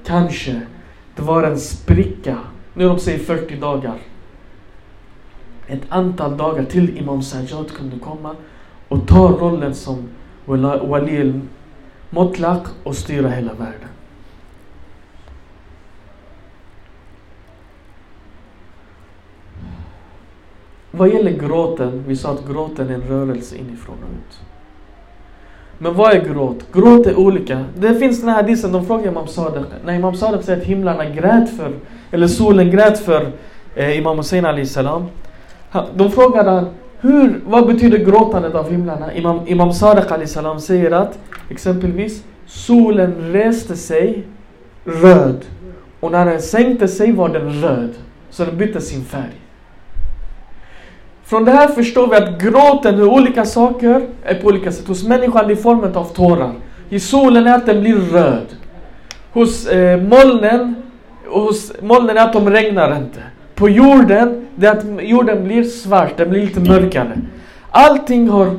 kanske 0.06 0.62
det 1.16 1.22
var 1.22 1.44
en 1.44 1.60
spricka, 1.60 2.38
nu 2.74 2.88
de 2.88 3.00
säger 3.00 3.20
40 3.20 3.56
dagar, 3.56 3.96
ett 5.68 5.82
antal 5.90 6.38
dagar 6.38 6.64
till 6.64 6.98
Imam 6.98 7.22
Sajjad 7.22 7.72
kunde 7.72 8.00
komma 8.00 8.36
och 8.88 9.08
ta 9.08 9.28
rollen 9.28 9.76
som 9.76 10.10
Wali 10.46 11.42
Motlaq 12.10 12.64
och 12.84 12.96
styra 12.96 13.30
hela 13.30 13.54
världen. 13.54 13.90
Vad 20.98 21.10
gäller 21.10 21.32
gråten, 21.32 22.04
vi 22.08 22.16
sa 22.16 22.32
att 22.32 22.48
gråten 22.48 22.90
är 22.90 22.94
en 22.94 23.02
rörelse 23.02 23.56
inifrån 23.56 23.96
och 23.96 24.10
ut. 24.12 24.40
Men 25.78 25.94
vad 25.94 26.14
är 26.14 26.20
gråt? 26.34 26.74
Gråt 26.74 27.08
är 27.08 27.20
olika. 27.20 27.66
Det 27.76 27.96
finns 27.96 28.20
den 28.20 28.30
här 28.30 28.36
hadisen, 28.36 28.72
de 28.72 28.86
frågar 28.86 29.08
Imam 29.08 29.28
Sadiq. 29.28 29.66
När 29.86 29.94
Imam 29.94 30.16
Sadiq 30.16 30.44
säger 30.46 30.62
att 30.62 30.66
himlarna 30.66 31.06
grät 31.06 31.50
för, 31.58 31.72
eller 32.12 32.28
solen 32.28 32.72
grät 32.72 33.00
för 33.00 33.32
eh, 33.76 33.98
Imam 33.98 34.18
Hussein 34.18 34.46
Ali 34.46 34.66
salam. 34.66 35.06
De 35.96 36.12
frågade 36.12 36.66
hur, 37.00 37.42
vad 37.46 37.68
betyder 37.68 37.98
gråtandet 37.98 38.56
av 38.56 38.70
himlarna? 38.72 39.14
Imam, 39.14 39.40
Imam 39.48 39.74
Sadiq 39.74 40.12
Ali 40.12 40.28
salam 40.28 40.60
säger 40.60 40.92
att 40.92 41.20
exempelvis 41.50 42.24
solen 42.46 43.32
reste 43.32 43.76
sig 43.76 44.24
röd 44.86 45.46
och 46.00 46.12
när 46.12 46.26
den 46.26 46.42
sänkte 46.42 46.88
sig 46.88 47.12
var 47.12 47.30
den 47.30 47.62
röd. 47.62 47.94
Så 48.30 48.46
den 48.46 48.58
bytte 48.58 48.82
sin 48.82 49.04
färg. 49.04 49.47
Från 51.28 51.46
det 51.46 51.52
här 51.52 51.68
förstår 51.68 52.08
vi 52.08 52.16
att 52.16 52.42
gråten 52.42 52.96
är 52.96 53.04
olika 53.04 53.46
saker 53.46 54.08
är 54.24 54.36
på 54.36 54.48
olika 54.48 54.72
sätt. 54.72 54.88
Hos 54.88 55.08
människan 55.08 55.52
i 55.52 55.56
formen 55.56 55.96
av 55.96 56.06
tårar. 56.06 56.52
I 56.90 57.00
solen 57.00 57.48
är 57.48 57.56
att 57.56 57.66
den 57.66 57.82
blir 57.82 57.96
röd. 57.96 58.46
Hos 59.34 59.68
eh, 59.68 60.02
molnen, 60.02 60.76
hos 61.26 61.74
molnen 61.82 62.18
är 62.18 62.22
att 62.22 62.34
de 62.34 62.50
regnar 62.50 62.98
inte 62.98 63.20
på 63.56 63.70
jorden, 63.70 64.48
det 64.56 64.68
är 64.68 64.72
att 64.72 65.04
jorden 65.04 65.44
blir 65.44 65.64
svart, 65.64 66.18
den 66.18 66.30
blir 66.30 66.42
lite 66.42 66.60
mörkare. 66.60 67.18
Allting 67.70 68.30
har 68.30 68.52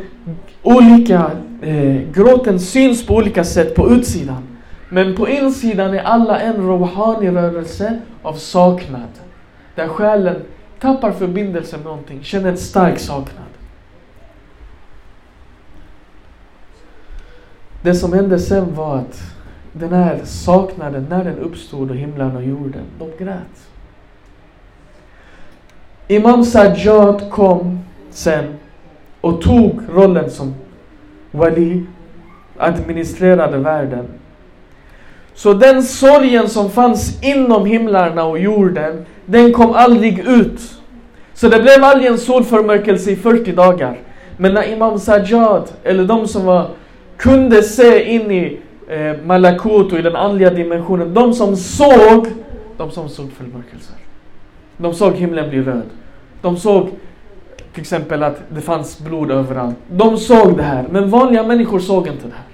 olika, 0.62 1.30
eh, 1.62 1.96
gråten 2.12 2.60
syns 2.60 3.06
på 3.06 3.14
olika 3.14 3.44
sätt 3.44 3.74
på 3.74 3.90
utsidan. 3.90 4.42
Men 4.88 5.16
på 5.16 5.28
insidan 5.28 5.94
är 5.94 6.02
alla 6.02 6.40
en 6.40 6.56
rohani-rörelse 6.56 7.98
av 8.22 8.32
saknad. 8.32 9.08
Där 9.74 9.88
själen 9.88 10.36
tappar 10.80 11.12
förbindelsen 11.12 11.80
med 11.80 11.86
någonting, 11.86 12.22
känner 12.22 12.48
en 12.48 12.56
stark 12.56 12.98
saknad. 12.98 13.44
Det 17.82 17.94
som 17.94 18.12
hände 18.12 18.38
sen 18.38 18.74
var 18.74 18.96
att 18.96 19.22
den 19.72 19.92
här 19.92 20.20
saknaden, 20.24 21.06
när 21.10 21.24
den 21.24 21.38
uppstod 21.38 21.90
och 21.90 21.96
himlen 21.96 22.36
och 22.36 22.44
jorden, 22.44 22.84
de 22.98 23.24
grät. 23.24 23.68
Imam 26.08 26.44
Sajjad 26.44 27.30
kom 27.30 27.80
sen 28.10 28.54
och 29.20 29.42
tog 29.42 29.80
rollen 29.88 30.30
som 30.30 30.54
Wali, 31.30 31.86
administrerade 32.56 33.58
världen. 33.58 34.17
Så 35.38 35.52
den 35.52 35.82
sorgen 35.82 36.48
som 36.48 36.70
fanns 36.70 37.22
inom 37.22 37.66
himlarna 37.66 38.24
och 38.24 38.38
jorden, 38.38 39.06
den 39.26 39.52
kom 39.52 39.72
aldrig 39.72 40.18
ut. 40.18 40.60
Så 41.34 41.48
det 41.48 41.62
blev 41.62 41.84
aldrig 41.84 42.10
en 42.10 42.18
solförmörkelse 42.18 43.10
i 43.10 43.16
40 43.16 43.52
dagar. 43.52 43.98
Men 44.36 44.54
när 44.54 44.72
Imam 44.72 44.98
Sajjad, 44.98 45.68
eller 45.84 46.04
de 46.04 46.28
som 46.28 46.44
var, 46.44 46.70
kunde 47.16 47.62
se 47.62 48.14
in 48.14 48.30
i 48.30 48.60
eh, 48.88 49.16
Malakut 49.24 49.92
och 49.92 49.98
i 49.98 50.02
den 50.02 50.16
andliga 50.16 50.50
dimensionen, 50.50 51.14
de 51.14 51.34
som 51.34 51.56
såg, 51.56 52.26
de 52.76 52.90
som 52.90 53.08
såg 53.08 53.32
förmörkelser. 53.32 53.96
De 54.76 54.94
såg 54.94 55.14
himlen 55.14 55.50
bli 55.50 55.62
röd. 55.62 55.86
De 56.42 56.56
såg 56.56 56.88
till 57.72 57.80
exempel 57.80 58.22
att 58.22 58.40
det 58.48 58.60
fanns 58.60 59.00
blod 59.00 59.30
överallt. 59.30 59.76
De 59.88 60.16
såg 60.16 60.56
det 60.56 60.62
här, 60.62 60.84
men 60.90 61.10
vanliga 61.10 61.42
människor 61.42 61.78
såg 61.78 62.06
inte 62.06 62.26
det 62.26 62.34
här. 62.34 62.44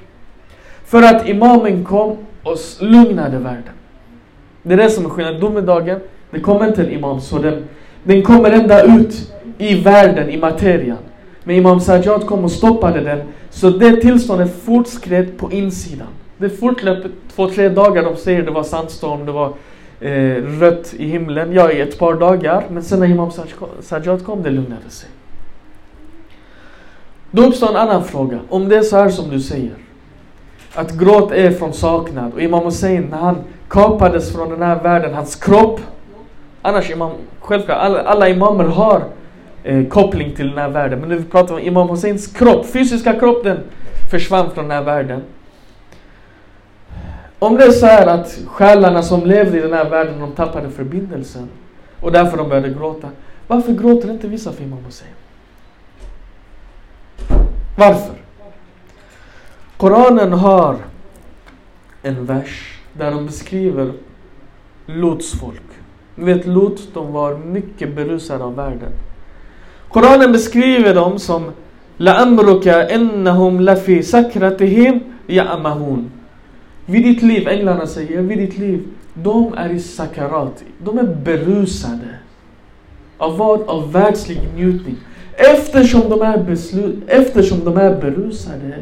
För 0.85 1.03
att 1.03 1.29
imamen 1.29 1.85
kom 1.85 2.17
och 2.45 2.59
lugnade 2.81 3.39
världen. 3.39 3.73
Det 4.63 4.73
är 4.73 4.77
det 4.77 4.91
som 4.91 5.07
är 5.07 5.11
skillnaden. 5.11 5.41
Domedagen, 5.41 6.01
det 6.31 6.41
kommer 6.41 6.67
inte 6.69 6.83
en 6.83 6.91
imam 6.91 7.21
så 7.21 7.39
den, 7.39 7.65
den 8.05 8.23
kommer 8.23 8.51
ända 8.51 8.83
ut 8.83 9.33
i 9.59 9.83
världen, 9.83 10.31
i 10.31 10.37
materian. 10.37 10.99
Men 11.45 11.57
Imam 11.57 11.81
Sajjad 11.81 12.27
kom 12.27 12.45
och 12.45 12.53
stoppade 12.53 13.01
den. 13.01 13.21
Så 13.51 13.71
det 13.71 13.97
tillståndet 13.97 14.63
fortskred 14.65 15.39
på 15.39 15.53
insidan. 15.53 16.07
Det 16.39 16.51
fortlöpte 16.51 17.09
två, 17.35 17.51
tre 17.51 17.69
dagar. 17.69 18.03
De 18.03 18.17
säger 18.17 18.43
det 18.43 18.51
var 18.51 18.63
sandstorm, 18.63 19.27
det 19.27 19.33
var 19.33 19.53
eh, 20.01 20.43
rött 20.61 20.95
i 20.97 21.07
himlen. 21.07 21.53
Ja, 21.53 21.73
i 21.73 21.81
ett 21.81 21.99
par 21.99 22.15
dagar. 22.15 22.65
Men 22.71 22.83
sen 22.83 23.01
när 23.01 23.07
Imam 23.07 23.31
Sajjad 23.81 24.25
kom, 24.25 24.43
det 24.43 24.51
lugnade 24.51 24.91
sig. 24.91 25.09
Då 27.31 27.43
uppstår 27.43 27.71
en 27.71 27.77
annan 27.77 28.05
fråga. 28.05 28.41
Om 28.49 28.69
det 28.69 28.77
är 28.77 28.83
så 28.83 28.97
här 28.97 29.09
som 29.09 29.31
du 29.31 29.41
säger. 29.41 29.84
Att 30.75 30.93
gråt 30.93 31.33
är 31.33 31.51
från 31.51 31.73
saknad. 31.73 32.33
Och 32.33 32.43
Imam 32.43 32.65
Hussein, 32.65 33.09
när 33.11 33.19
han 33.19 33.37
kapades 33.69 34.33
från 34.33 34.51
den 34.51 34.63
här 34.63 34.83
världen, 34.83 35.15
hans 35.15 35.37
kropp. 35.37 35.81
Annars, 36.63 36.91
imam, 36.91 37.11
självklart, 37.41 37.79
alla, 37.79 38.03
alla 38.03 38.29
imamer 38.29 38.65
har 38.65 39.03
eh, 39.65 39.87
koppling 39.87 40.35
till 40.35 40.49
den 40.49 40.59
här 40.59 40.69
världen. 40.69 41.01
Men 41.01 41.09
nu 41.09 41.23
pratar 41.23 41.55
vi 41.55 41.61
om 41.61 41.67
Imam 41.67 41.89
Husseins 41.89 42.27
kropp, 42.27 42.67
fysiska 42.67 43.13
kropp, 43.13 43.45
den 43.45 43.59
försvann 44.11 44.51
från 44.51 44.69
den 44.69 44.77
här 44.77 44.85
världen. 44.85 45.23
Om 47.39 47.57
det 47.57 47.65
är 47.65 47.71
så 47.71 47.87
här 47.87 48.07
att 48.07 48.39
själarna 48.47 49.03
som 49.03 49.27
levde 49.27 49.59
i 49.59 49.61
den 49.61 49.73
här 49.73 49.91
världen, 49.91 50.21
de 50.21 50.33
tappade 50.33 50.71
förbindelsen. 50.71 51.49
Och 52.01 52.13
därför 52.13 52.37
de 52.37 52.49
började 52.49 52.69
gråta. 52.69 53.09
Varför 53.47 53.73
gråter 53.73 54.11
inte 54.11 54.29
vissa 54.29 54.53
för 54.53 54.63
Imam 54.63 54.85
Hussein? 54.85 55.11
Varför? 57.77 58.24
Koranen 59.77 60.33
har 60.33 60.77
en 62.03 62.27
vers 62.27 62.81
där 62.93 63.11
de 63.11 63.27
beskriver 63.27 63.93
Lots 64.87 65.41
folk. 65.41 65.63
Ni 66.15 66.25
vet 66.25 66.47
Lot, 66.47 66.89
de 66.95 67.13
var 67.13 67.37
mycket 67.37 67.97
berusade 67.97 68.45
av 68.45 68.55
världen. 68.57 68.93
Koranen 69.89 70.33
beskriver 70.33 70.95
dem 70.95 71.19
som 71.19 71.51
La'amruka 71.97 72.89
ennahum 72.89 73.61
lafi 73.61 74.03
sakratihim 74.03 75.01
ya'mahun. 75.27 76.11
Vid 76.87 77.03
ditt 77.03 77.23
liv, 77.23 77.49
änglarna 77.49 77.87
säger, 77.87 78.23
vid 78.23 78.39
ditt 78.39 78.59
liv, 78.59 78.87
de 79.15 79.55
är 79.57 79.69
i 79.69 79.81
sakarat. 79.81 80.65
De 80.79 80.99
är 80.99 81.15
berusade. 81.25 82.19
Av 83.19 83.37
vad? 83.39 83.63
Av 83.63 83.93
världslig 83.93 84.41
njutning. 84.57 84.97
Eftersom 85.33 86.09
de 86.09 86.23
är, 86.23 86.39
beslut, 86.39 86.97
eftersom 87.07 87.65
de 87.65 87.77
är 87.77 88.01
berusade 88.01 88.75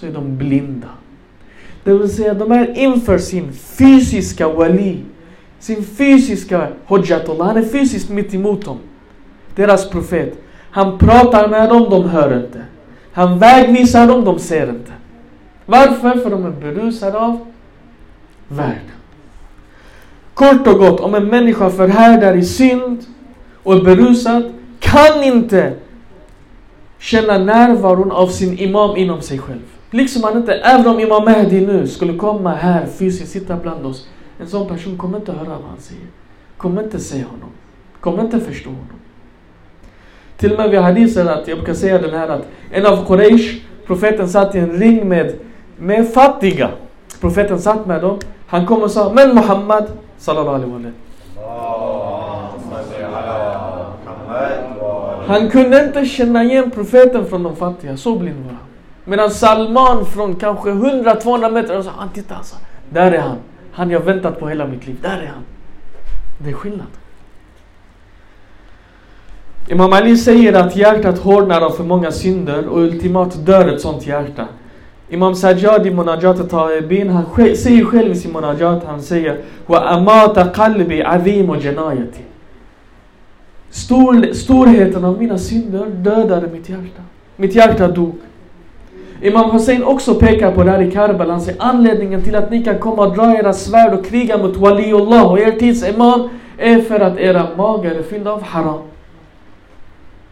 så 0.00 0.06
är 0.06 0.10
de 0.10 0.36
blinda. 0.36 0.88
Det 1.84 1.94
vill 1.94 2.08
säga, 2.08 2.34
de 2.34 2.52
är 2.52 2.78
inför 2.78 3.18
sin 3.18 3.52
fysiska 3.52 4.48
wali, 4.48 4.98
sin 5.58 5.84
fysiska 5.84 6.68
hujjatullah. 6.86 7.46
Han 7.46 7.56
är 7.56 7.62
fysiskt 7.62 8.10
mitt 8.10 8.34
emot 8.34 8.64
dem. 8.64 8.78
Deras 9.54 9.90
profet. 9.90 10.38
Han 10.70 10.98
pratar 10.98 11.48
med 11.48 11.68
dem, 11.68 11.86
de 11.90 12.08
hör 12.08 12.36
inte. 12.36 12.62
Han 13.12 13.38
vägvisar 13.38 14.06
dem, 14.06 14.24
de 14.24 14.38
ser 14.38 14.68
inte. 14.68 14.92
Varför? 15.66 16.18
För 16.18 16.30
de 16.30 16.44
är 16.46 16.50
berusade 16.50 17.18
av 17.18 17.46
världen. 18.48 18.98
Kort 20.34 20.66
och 20.66 20.78
gott, 20.78 21.00
om 21.00 21.14
en 21.14 21.26
människa 21.26 21.70
förhärdar 21.70 22.36
i 22.36 22.44
synd 22.44 23.04
och 23.62 23.74
är 23.74 23.80
berusad 23.80 24.52
kan 24.80 25.22
inte 25.24 25.72
känna 26.98 27.38
närvaron 27.38 28.12
av 28.12 28.28
sin 28.28 28.58
imam 28.58 28.96
inom 28.96 29.22
sig 29.22 29.38
själv. 29.38 29.77
Liksom 29.90 30.24
han 30.24 30.36
inte, 30.36 30.54
även 30.54 30.86
om 30.86 31.00
Imam 31.00 31.24
Mahdi 31.24 31.66
nu 31.66 31.86
skulle 31.86 32.14
komma 32.18 32.54
här 32.54 32.86
fysiskt, 32.86 33.32
sitta 33.32 33.56
bland 33.56 33.86
oss. 33.86 34.08
En 34.40 34.46
sån 34.46 34.68
person 34.68 34.98
kommer 34.98 35.18
inte 35.18 35.32
höra 35.32 35.48
vad 35.48 35.68
han 35.68 35.78
säger. 35.78 36.06
Kommer 36.56 36.82
inte 36.82 36.98
se 36.98 37.16
honom. 37.16 37.50
Kommer 38.00 38.22
inte 38.22 38.40
förstå 38.40 38.70
honom. 38.70 38.86
Till 40.36 40.52
och 40.52 40.58
med 40.58 40.70
vid 40.70 40.80
hadisen 40.80 41.28
att, 41.28 41.48
jag 41.48 41.58
brukar 41.58 41.74
säga 41.74 41.98
den 41.98 42.10
här 42.10 42.28
att 42.28 42.46
en 42.70 42.86
av 42.86 43.06
Quraysh, 43.06 43.62
profeten 43.86 44.28
satt 44.28 44.54
i 44.54 44.58
en 44.58 44.72
ring 44.72 45.08
med, 45.08 45.34
med 45.76 46.12
fattiga. 46.12 46.70
Profeten 47.20 47.58
satt 47.58 47.86
med 47.86 48.00
dem. 48.00 48.18
Han 48.46 48.66
kom 48.66 48.82
och 48.82 48.90
sa, 48.90 49.12
men 49.12 49.34
Muhammad, 49.34 49.86
sallallahu 50.18 50.54
alaihi 50.54 50.72
wa 50.72 50.78
sallam. 50.78 50.92
Han 55.26 55.50
kunde 55.50 55.84
inte 55.84 56.04
känna 56.04 56.44
igen 56.44 56.70
profeten 56.70 57.26
från 57.26 57.42
de 57.42 57.56
fattiga, 57.56 57.96
så 57.96 58.16
blind 58.18 58.44
var 58.44 58.52
han. 58.52 58.67
Medan 59.08 59.30
Salman 59.30 60.06
från 60.06 60.36
kanske 60.36 60.70
100-200 60.70 61.52
meter, 61.52 61.82
sa, 61.82 61.90
ah, 61.90 61.92
han 61.96 62.08
tittar 62.08 62.36
alltså. 62.36 62.56
Där 62.90 63.12
är 63.12 63.18
han. 63.18 63.36
Han 63.72 63.90
jag 63.90 64.00
väntat 64.00 64.40
på 64.40 64.48
hela 64.48 64.66
mitt 64.66 64.86
liv. 64.86 64.96
Där 65.02 65.18
är 65.20 65.26
han. 65.26 65.44
Det 66.38 66.50
är 66.50 66.54
skillnad. 66.54 66.86
Imam 69.66 69.92
Ali 69.92 70.16
säger 70.16 70.52
att 70.52 70.76
hjärtat 70.76 71.18
hårdnar 71.18 71.60
av 71.60 71.70
för 71.70 71.84
många 71.84 72.10
synder 72.10 72.68
och 72.68 72.78
ultimat 72.78 73.46
dör 73.46 73.68
ett 73.68 73.80
sånt 73.80 74.06
hjärta. 74.06 74.48
Imam 75.08 75.34
Sajjad 75.34 75.86
i 75.86 75.90
Munajat 75.90 76.50
Ta'ibin, 76.50 77.08
han 77.08 77.56
säger 77.56 77.84
själv 77.84 78.12
i 78.12 78.14
sin 78.14 78.32
Munajat, 78.32 78.84
han 78.84 79.02
säger 79.02 79.40
Wa 79.66 79.78
amata 79.78 80.44
qalbi 80.44 81.02
azim 81.02 81.50
och 81.50 81.64
janayati. 81.64 82.22
Stor, 83.70 84.32
storheten 84.32 85.04
av 85.04 85.18
mina 85.18 85.38
synder 85.38 85.86
dödade 85.86 86.48
mitt 86.48 86.68
hjärta. 86.68 87.02
Mitt 87.36 87.54
hjärta 87.54 87.88
dog. 87.88 88.14
Imam 89.22 89.50
Hussein 89.50 89.84
också 89.84 90.14
pekar 90.14 90.52
på 90.52 90.62
det 90.62 90.70
här 90.70 90.82
i 90.82 90.90
Karbala. 90.90 91.32
Han 91.32 91.40
säger 91.40 91.62
anledningen 91.62 92.22
till 92.22 92.36
att 92.36 92.50
ni 92.50 92.64
kan 92.64 92.78
komma 92.78 93.06
och 93.06 93.16
dra 93.16 93.36
era 93.38 93.52
svärd 93.52 93.94
och 93.94 94.06
kriga 94.06 94.38
mot 94.38 94.56
Waliullah 94.56 95.32
och 95.32 95.38
er 95.38 95.52
tids 95.52 95.88
imam 95.88 96.28
är 96.58 96.80
för 96.80 97.00
att 97.00 97.18
era 97.18 97.46
magar 97.56 97.90
är 97.94 98.02
fyllda 98.02 98.32
av 98.32 98.42
haram. 98.42 98.80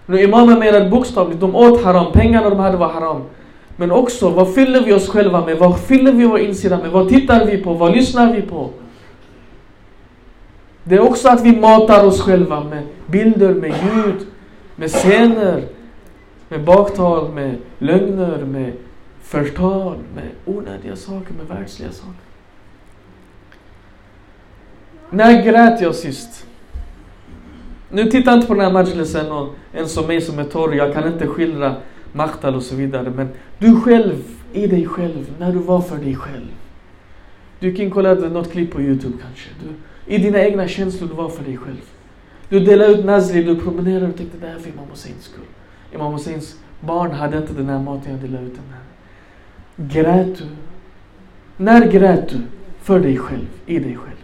Nu 0.07 0.23
imamen 0.23 0.59
menar 0.59 0.91
bokstavligt, 0.91 1.41
de 1.41 1.57
åt 1.57 1.85
haram, 1.85 2.13
pengarna 2.13 2.51
de 2.51 2.59
hade 2.59 2.77
var 2.77 2.89
haram. 2.89 3.23
Men 3.77 3.91
också, 3.91 4.31
vad 4.31 4.55
fyller 4.55 4.81
vi 4.81 4.93
oss 4.93 5.09
själva 5.09 5.47
med? 5.47 5.59
Vad 5.59 5.81
fyller 5.81 6.13
vi 6.13 6.25
vår 6.25 6.39
insida 6.39 6.79
med? 6.79 6.91
Vad 6.91 7.09
tittar 7.09 7.47
vi 7.47 7.59
på? 7.59 7.75
Vad 7.75 7.93
lyssnar 7.93 8.33
vi 8.33 8.43
på? 8.43 8.71
Det 10.85 10.95
är 10.95 11.01
också 11.01 11.29
att 11.29 11.43
vi 11.43 11.57
matar 11.57 12.05
oss 12.05 12.21
själva 12.21 12.65
med 12.65 12.83
bilder, 13.07 13.55
med 13.55 13.71
ljud, 13.71 14.27
med 14.77 14.91
scener, 14.91 15.63
med 16.49 16.65
baktal, 16.65 17.33
med 17.33 17.57
lögner, 17.79 18.45
med 18.45 18.73
förtal, 19.21 19.99
med 20.15 20.31
onödiga 20.45 20.97
saker, 20.97 21.35
med 21.35 21.47
världsliga 21.47 21.93
saker. 21.93 22.15
När 25.11 25.43
grät 25.43 25.81
jag 25.81 25.95
sist? 25.95 26.47
Nu 27.91 28.11
titta 28.11 28.35
inte 28.35 28.47
på 28.47 28.55
den 28.55 28.65
här 28.65 28.73
majlisen 28.73 29.33
och 29.33 29.55
en 29.73 29.89
som 29.89 30.07
mig 30.07 30.21
som 30.21 30.39
är 30.39 30.45
torr, 30.45 30.75
jag 30.75 30.95
kan 30.95 31.13
inte 31.13 31.27
skildra 31.27 31.75
maktal 32.13 32.55
och 32.55 32.63
så 32.63 32.75
vidare. 32.75 33.11
Men 33.11 33.29
du 33.59 33.81
själv, 33.81 34.25
i 34.53 34.67
dig 34.67 34.87
själv, 34.87 35.35
när 35.39 35.53
du 35.53 35.59
var 35.59 35.81
för 35.81 35.97
dig 35.97 36.17
själv. 36.17 36.49
Du 37.59 37.75
kan 37.75 37.91
kolla 37.91 38.15
något 38.15 38.53
klipp 38.53 38.73
på 38.73 38.81
Youtube 38.83 39.15
kanske. 39.23 39.51
Du, 39.63 40.15
I 40.15 40.19
dina 40.19 40.41
egna 40.41 40.69
känslor, 40.69 41.09
du 41.09 41.15
var 41.15 41.29
för 41.29 41.45
dig 41.45 41.57
själv. 41.57 41.91
Du 42.49 42.61
delade 42.61 42.93
ut 42.93 43.05
Nazri, 43.05 43.43
du 43.43 43.57
promenerade 43.57 44.07
och 44.07 44.17
tänkte 44.17 44.39
det 44.39 44.47
här 44.47 44.55
är 44.55 44.59
för 44.59 44.71
Imam 44.71 44.87
Husseins 44.91 45.25
skull. 45.25 45.45
Imam 45.93 46.13
Husseins 46.13 46.57
barn 46.81 47.11
hade 47.11 47.39
inte 47.39 47.53
den 47.53 47.69
här 47.69 47.79
maten, 47.79 48.13
jag 48.13 48.21
delade 48.21 48.47
ut 48.47 48.55
den 48.55 48.73
här. 48.73 48.83
Grät 49.77 50.39
du? 50.39 50.45
När 51.57 51.87
grät 51.87 52.29
du? 52.29 52.41
För 52.83 53.01
dig 53.01 53.17
själv, 53.17 53.49
i 53.67 53.79
dig 53.79 53.97
själv. 53.97 54.17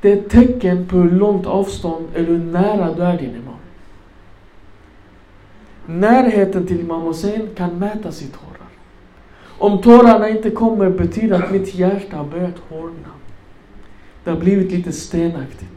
Det 0.00 0.12
är 0.12 0.16
ett 0.16 0.30
tecken 0.30 0.86
på 0.86 0.96
hur 0.96 1.10
långt 1.10 1.46
avstånd 1.46 2.08
eller 2.14 2.28
hur 2.28 2.38
nära 2.38 2.94
du 2.94 3.02
är 3.02 3.18
din 3.18 3.30
imam. 3.30 3.54
Närheten 5.86 6.66
till 6.66 6.80
Imam 6.80 7.02
Hussein 7.02 7.48
kan 7.56 7.78
mätas 7.78 8.22
i 8.22 8.26
tårar. 8.26 8.68
Om 9.58 9.82
tårarna 9.82 10.28
inte 10.28 10.50
kommer 10.50 10.90
betyder 10.90 11.42
att 11.42 11.52
mitt 11.52 11.74
hjärta 11.74 12.16
har 12.16 12.24
börjat 12.24 12.58
hårdna. 12.68 13.08
Det 14.24 14.30
har 14.30 14.38
blivit 14.38 14.72
lite 14.72 14.92
stenaktigt. 14.92 15.73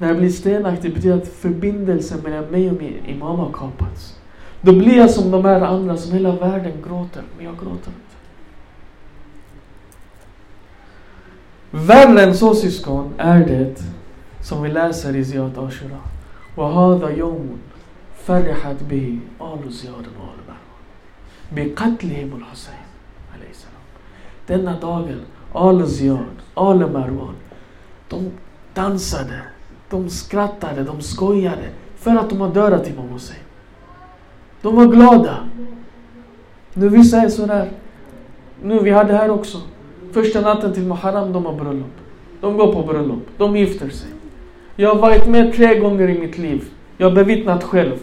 När 0.00 0.08
det 0.08 0.14
blir 0.14 0.30
stenaktigt 0.30 0.94
betyder 0.94 1.16
det 1.16 1.22
att 1.22 1.28
förbindelsen 1.28 2.20
mellan 2.20 2.44
mig 2.44 2.70
och 2.70 2.76
min 2.76 3.06
imam 3.06 3.38
har 3.38 3.52
kapats. 3.52 4.18
Då 4.60 4.72
blir 4.72 4.96
jag 4.96 5.10
som 5.10 5.30
de 5.30 5.44
här 5.44 5.60
andra 5.60 5.96
som 5.96 6.12
hela 6.12 6.32
världen 6.32 6.72
gråter, 6.88 7.22
men 7.36 7.44
jag 7.44 7.54
gråter 7.54 7.90
inte. 7.90 8.16
Värre 11.70 12.22
än 12.22 12.34
så 12.34 12.54
syskon 12.54 13.14
är 13.18 13.38
det 13.46 13.82
som 14.42 14.62
vi 14.62 14.68
läser 14.68 15.16
i 15.16 15.24
Ziyat 15.24 15.58
Ashura. 15.58 16.00
وهذا 16.56 17.08
يوم 17.08 17.58
فرحت 18.26 18.82
به 18.90 19.18
آل 19.40 19.72
زياد 19.72 20.06
وآل 20.18 20.40
مروان 20.48 20.62
بقتلهم 21.52 22.30
الحسين 22.36 22.86
عليه 23.34 23.50
السلام 23.50 23.76
Denna 24.48 24.80
dagen, 24.80 25.20
Al 25.54 25.86
Ziyad, 25.86 26.36
Al 26.54 26.78
Marwan, 26.90 27.34
de 28.08 28.30
dansade, 28.74 29.42
de 29.91 30.09
skrattade, 30.09 30.83
de 30.83 31.01
skojade 31.01 31.63
för 31.97 32.11
att 32.11 32.29
de 32.29 32.41
har 32.41 32.49
dödat 32.49 32.89
Imam 32.89 33.09
Hussein. 33.09 33.39
De 34.61 34.75
var 34.75 34.85
glada. 34.85 35.35
Nu 36.73 36.89
vissa 36.89 37.17
är 37.17 37.29
sådär. 37.29 37.69
Nu, 38.63 38.79
vi 38.79 38.89
hade 38.89 39.13
här 39.13 39.29
också. 39.29 39.57
Första 40.11 40.41
natten 40.41 40.73
till 40.73 40.83
Muharram, 40.83 41.33
de 41.33 41.45
har 41.45 41.53
bröllop. 41.53 41.91
De 42.41 42.57
går 42.57 42.73
på 42.73 42.81
bröllop. 42.81 43.19
De 43.37 43.57
gifter 43.57 43.89
sig. 43.89 44.09
Jag 44.75 44.89
har 44.89 45.01
varit 45.01 45.27
med 45.27 45.53
tre 45.53 45.79
gånger 45.79 46.09
i 46.09 46.19
mitt 46.19 46.37
liv. 46.37 46.63
Jag 46.97 47.09
har 47.09 47.15
bevittnat 47.15 47.63
själv. 47.63 47.95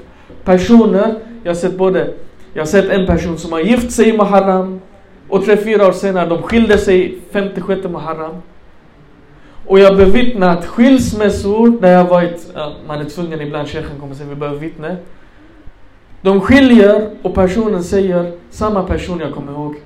Personer, 0.44 1.14
jag 1.42 1.50
har 1.50 1.56
sett 1.56 1.78
både, 1.78 2.14
jag 2.52 2.62
har 2.62 2.66
sett 2.66 2.90
en 2.90 3.06
person 3.06 3.38
som 3.38 3.52
har 3.52 3.60
gift 3.60 3.92
sig 3.92 4.08
i 4.08 4.16
Muharram 4.16 4.80
och 5.28 5.44
tre, 5.44 5.56
fyra 5.56 5.86
år 5.86 5.92
senare, 5.92 6.28
de 6.28 6.42
skilde 6.42 6.78
sig 6.78 7.18
56 7.30 7.84
Muharram. 7.84 8.34
Och 9.68 9.78
jag 9.78 9.90
har 9.90 9.96
bevittnat 9.96 10.66
skilsmässor 10.66 11.80
där 11.80 11.92
jag 11.92 12.04
varit, 12.04 12.50
ja, 12.54 12.74
man 12.86 13.00
är 13.00 13.04
tvungen 13.04 13.40
ibland, 13.40 13.68
chefen 13.68 14.00
kommer 14.00 14.14
säga 14.14 14.28
vi 14.28 14.34
behöver 14.34 14.58
vittne. 14.58 14.96
De 16.22 16.40
skiljer 16.40 17.10
och 17.22 17.34
personen 17.34 17.84
säger, 17.84 18.38
samma 18.50 18.82
person 18.82 19.20
jag 19.20 19.34
kommer 19.34 19.52
ihåg, 19.52 19.76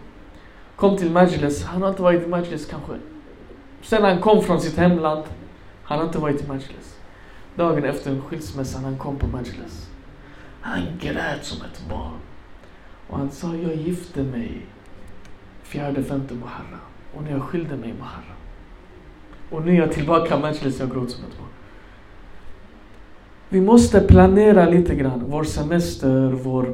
kom 0.76 0.96
till 0.96 1.10
Majlis, 1.10 1.64
han 1.64 1.82
har 1.82 1.88
inte 1.88 2.02
varit 2.02 2.24
i 2.24 2.28
Majlis 2.28 2.66
kanske. 2.66 2.92
Sen 3.82 4.02
han 4.02 4.20
kom 4.20 4.42
från 4.42 4.60
sitt 4.60 4.76
hemland, 4.76 5.22
han 5.82 5.98
har 5.98 6.06
inte 6.06 6.18
varit 6.18 6.44
i 6.44 6.46
Majlis. 6.46 6.98
Dagen 7.54 7.84
efter 7.84 8.20
skilsmässan, 8.28 8.84
han 8.84 8.98
kom 8.98 9.16
på 9.16 9.26
Majlis. 9.26 9.90
Han 10.60 10.82
grät 11.00 11.44
som 11.44 11.58
ett 11.58 11.88
barn. 11.90 12.18
Och 13.08 13.18
han 13.18 13.30
sa, 13.30 13.46
jag 13.46 13.74
gifte 13.74 14.22
mig 14.22 14.66
fjärde, 15.62 16.02
femte 16.02 16.34
Muharram. 16.34 16.80
Och 17.16 17.22
när 17.22 17.30
jag 17.30 17.42
skilde 17.42 17.76
mig 17.76 17.90
i 17.90 17.92
Muharram. 17.92 18.41
Och 19.52 19.66
nu 19.66 19.72
är 19.72 19.78
jag 19.78 19.92
tillbaka 19.92 20.36
i 20.36 20.40
Majlis, 20.40 20.80
jag 20.80 20.90
gråter 20.90 21.12
som 21.12 21.24
ett 21.24 21.38
barn. 21.38 21.48
Vi 23.48 23.60
måste 23.60 24.00
planera 24.00 24.68
lite 24.68 24.94
grann. 24.94 25.24
Vår 25.26 25.44
semester, 25.44 26.30
vår... 26.42 26.72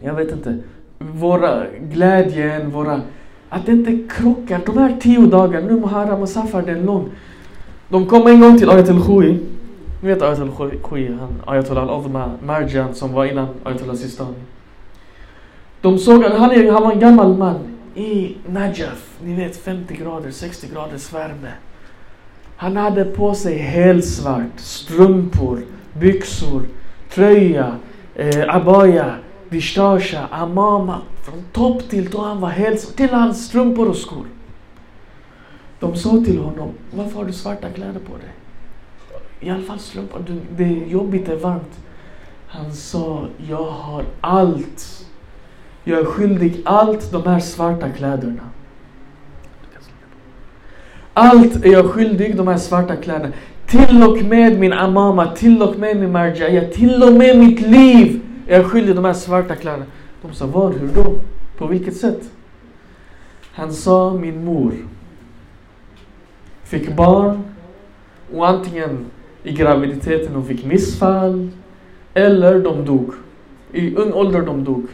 Jag 0.00 0.14
vet 0.14 0.32
inte. 0.32 0.58
Våra 0.98 1.64
glädjen, 1.80 2.70
våra... 2.70 3.00
Att 3.48 3.66
det 3.66 3.72
inte 3.72 4.14
krockar. 4.14 4.60
De 4.66 4.78
här 4.78 4.96
tio 5.00 5.26
dagarna, 5.26 5.66
nu 5.66 5.80
Muharram 5.80 6.22
och 6.22 6.28
Safar, 6.28 6.62
det 6.62 6.72
är 6.72 6.82
lång. 6.82 7.10
De 7.88 8.06
kom 8.06 8.26
en 8.26 8.40
gång 8.40 8.58
till 8.58 8.70
Ayat 8.70 8.88
al-Khouy. 8.90 9.38
Ni 10.02 10.08
vet 10.08 10.22
Ayat 10.22 10.40
al-Khouy, 10.40 11.08
han 11.20 11.42
Ayatollah 11.46 11.82
al-Azma, 11.82 12.30
Marjan 12.44 12.94
som 12.94 13.12
var 13.12 13.24
innan 13.24 13.48
Ayatollah 13.64 13.96
Sistani. 13.96 14.34
De 15.80 15.98
såg 15.98 16.24
att 16.24 16.32
han, 16.32 16.68
han 16.68 16.82
var 16.82 16.92
en 16.92 17.00
gammal 17.00 17.36
man 17.36 17.77
i 17.98 18.36
Najaf. 18.48 19.18
Ni 19.22 19.34
vet 19.34 19.56
50 19.56 19.94
grader, 19.94 20.30
60 20.30 20.68
graders 20.72 21.12
värme. 21.12 21.52
Han 22.56 22.76
hade 22.76 23.04
på 23.04 23.34
sig 23.34 23.58
helsvart, 23.58 24.60
strumpor, 24.60 25.62
byxor, 25.92 26.62
tröja, 27.10 27.76
eh, 28.14 28.54
abaya, 28.54 29.14
vistasha, 29.48 30.26
amama. 30.30 31.00
Från 31.22 31.44
topp 31.52 31.90
till 31.90 32.10
tå, 32.10 32.22
han 32.22 32.40
var 32.40 32.48
helsvart. 32.48 32.96
Till 32.96 33.10
hans 33.10 33.46
strumpor 33.46 33.88
och 33.88 33.96
skor. 33.96 34.26
De 35.80 35.96
sa 35.96 36.10
till 36.10 36.38
honom, 36.38 36.70
varför 36.90 37.16
har 37.16 37.24
du 37.24 37.32
svarta 37.32 37.70
kläder 37.70 38.00
på 38.00 38.16
dig? 38.16 38.30
I 39.40 39.50
alla 39.50 39.62
fall 39.62 39.78
strumpor, 39.78 40.24
det 40.56 40.64
är 40.64 40.86
jobbigt, 40.86 41.26
det 41.26 41.32
är 41.32 41.36
varmt. 41.36 41.80
Han 42.46 42.72
sa, 42.72 43.26
jag 43.48 43.64
har 43.64 44.04
allt. 44.20 44.97
Jag 45.88 45.98
är 45.98 46.04
skyldig 46.04 46.60
allt 46.64 47.12
de 47.12 47.22
här 47.22 47.40
svarta 47.40 47.90
kläderna. 47.90 48.42
Allt 51.14 51.64
är 51.64 51.72
jag 51.72 51.90
skyldig 51.90 52.36
de 52.36 52.48
här 52.48 52.56
svarta 52.56 52.96
kläderna. 52.96 53.32
Till 53.66 54.02
och 54.02 54.22
med 54.22 54.58
min 54.60 54.72
amama, 54.72 55.34
till 55.34 55.62
och 55.62 55.78
med 55.78 55.96
min 55.96 56.12
marjaya, 56.12 56.68
till 56.68 57.02
och 57.02 57.12
med 57.12 57.38
mitt 57.38 57.60
liv 57.60 58.20
är 58.46 58.56
jag 58.56 58.66
skyldig 58.66 58.94
de 58.96 59.04
här 59.04 59.12
svarta 59.12 59.54
kläderna. 59.54 59.84
De 60.22 60.32
sa, 60.32 60.46
var, 60.46 60.72
hur 60.72 60.88
då? 60.88 61.14
På 61.58 61.66
vilket 61.66 61.96
sätt? 61.96 62.30
Han 63.52 63.72
sa, 63.72 64.14
min 64.14 64.44
mor 64.44 64.72
fick 66.64 66.96
barn 66.96 67.42
och 68.34 68.48
antingen 68.48 69.06
i 69.42 69.52
graviditeten 69.52 70.34
hon 70.34 70.44
fick 70.44 70.64
missfall 70.64 71.50
eller 72.14 72.60
de 72.60 72.84
dog. 72.84 73.14
I 73.72 73.96
ung 73.96 74.12
ålder 74.12 74.42
de 74.42 74.64
dog. 74.64 74.86